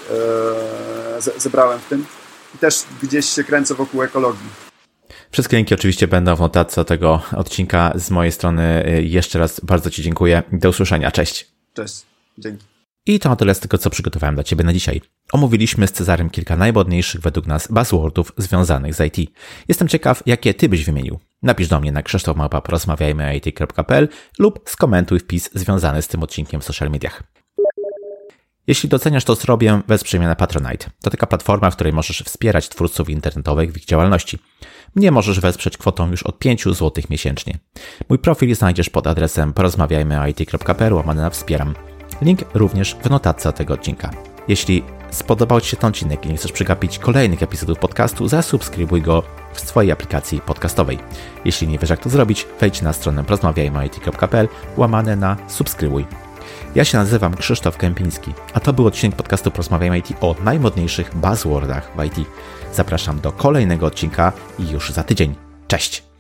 e, 1.17 1.41
zebrałem 1.41 1.81
w 1.81 1.85
tym 1.85 2.07
i 2.55 2.59
też 2.59 2.85
gdzieś 3.03 3.27
się 3.27 3.45
kręcę 3.45 3.75
wokół 3.75 4.03
ekologii. 4.03 4.64
Wszystkie 5.31 5.57
linki 5.57 5.75
oczywiście 5.75 6.09
będą 6.09 6.37
w 6.37 6.41
notatce 6.41 6.85
tego 6.85 7.23
odcinka. 7.37 7.93
Z 7.95 8.11
mojej 8.11 8.33
strony 8.33 8.87
y, 8.89 9.03
jeszcze 9.03 9.39
raz 9.39 9.61
bardzo 9.61 9.91
Ci 9.91 10.03
dziękuję. 10.03 10.43
Do 10.53 10.69
usłyszenia. 10.69 11.11
Cześć. 11.11 11.49
Cześć. 11.75 12.03
Dzięki. 12.39 12.65
I 13.07 13.19
to 13.19 13.29
na 13.29 13.37
tyle 13.37 13.55
z 13.55 13.61
tego, 13.61 13.79
co 13.79 13.91
przygotowałem 13.91 14.35
dla 14.35 14.45
Ciebie 14.45 14.65
na 14.65 14.73
dzisiaj. 14.73 15.01
Omówiliśmy 15.33 15.87
z 15.87 15.93
Cezarem 15.93 16.31
kilka 16.31 16.57
najmodniejszych 16.57 17.21
według 17.21 17.47
nas 17.47 17.69
buzzwordów 17.71 18.33
związanych 18.37 18.95
z 18.95 19.01
IT. 19.01 19.31
Jestem 19.69 19.89
ciekaw, 19.89 20.23
jakie 20.27 20.55
Ty 20.55 20.69
byś 20.69 20.85
wymienił. 20.85 21.19
Napisz 21.43 21.69
do 21.69 21.81
mnie 21.81 21.93
na 21.93 22.03
krzysztofmałpa.porozmawiajmy 22.03 23.41
lub 24.39 24.61
skomentuj 24.67 25.19
wpis 25.19 25.51
związany 25.55 26.03
z 26.03 26.09
tym 26.09 26.23
odcinkiem 26.23 26.61
w 26.61 26.65
social 26.65 26.91
mediach. 26.91 27.23
Jeśli 28.67 28.89
doceniasz 28.89 29.25
to, 29.25 29.37
co 29.37 29.47
robię, 29.47 29.81
wesprzyj 29.89 30.21
mnie 30.21 30.29
na 30.29 30.37
Patronite. 30.37 30.91
To 31.03 31.11
taka 31.11 31.27
platforma, 31.27 31.71
w 31.71 31.75
której 31.75 31.93
możesz 31.93 32.23
wspierać 32.23 32.69
twórców 32.69 33.11
internetowych 33.11 33.73
w 33.73 33.77
ich 33.77 33.85
działalności. 33.85 34.39
Mnie 34.95 35.11
możesz 35.11 35.41
wesprzeć 35.41 35.77
kwotą 35.77 36.11
już 36.11 36.23
od 36.23 36.39
5 36.39 36.65
zł 36.65 36.93
miesięcznie. 37.11 37.59
Mój 38.09 38.19
profil 38.19 38.55
znajdziesz 38.55 38.91
pod 38.91 39.07
adresem 39.07 39.53
porozmawiajmyit.pl 39.53 40.93
łamany 40.93 41.21
na 41.21 41.31
wspieram. 41.31 41.75
Link 42.23 42.41
również 42.55 42.97
w 43.03 43.11
notatce 43.11 43.53
tego 43.53 43.75
odcinka. 43.75 44.11
Jeśli 44.49 44.85
spodobał 45.11 45.61
Ci 45.61 45.71
się 45.71 45.77
ten 45.77 45.89
odcinek 45.89 46.27
i 46.27 46.29
nie 46.29 46.37
chcesz 46.37 46.53
przegapić 46.53 46.99
kolejnych 46.99 47.43
epizodów 47.43 47.79
podcastu, 47.79 48.29
zasubskrybuj 48.29 49.03
go 49.03 49.23
w 49.53 49.61
swojej 49.61 49.93
aplikacji 49.93 50.41
podcastowej. 50.41 50.99
Jeśli 51.45 51.69
nie 51.69 51.79
wiesz 51.79 51.91
jak 51.91 52.01
to 52.01 52.11
zrobić, 52.11 52.47
wejdź 52.61 52.83
na 52.83 52.93
stronę 52.93 53.25
porozmawiajmyit.pl 53.25 54.49
łamane 54.77 55.17
na 55.17 55.37
subskrybuj 55.49 56.07
ja 56.75 56.85
się 56.85 56.99
nazywam 56.99 57.37
Krzysztof 57.37 57.77
Kępiński, 57.77 58.33
a 58.53 58.61
to 58.61 58.73
był 58.73 58.87
odcinek 58.87 59.17
podcastu 59.17 59.51
Porozmawiajmy 59.51 59.99
IT 59.99 60.13
o 60.21 60.35
najmodniejszych 60.45 61.17
buzzwordach 61.17 61.91
w 61.97 62.05
IT. 62.05 62.29
Zapraszam 62.75 63.21
do 63.21 63.33
kolejnego 63.33 63.87
odcinka 63.87 64.33
już 64.59 64.91
za 64.91 65.03
tydzień. 65.03 65.35
Cześć! 65.69 66.14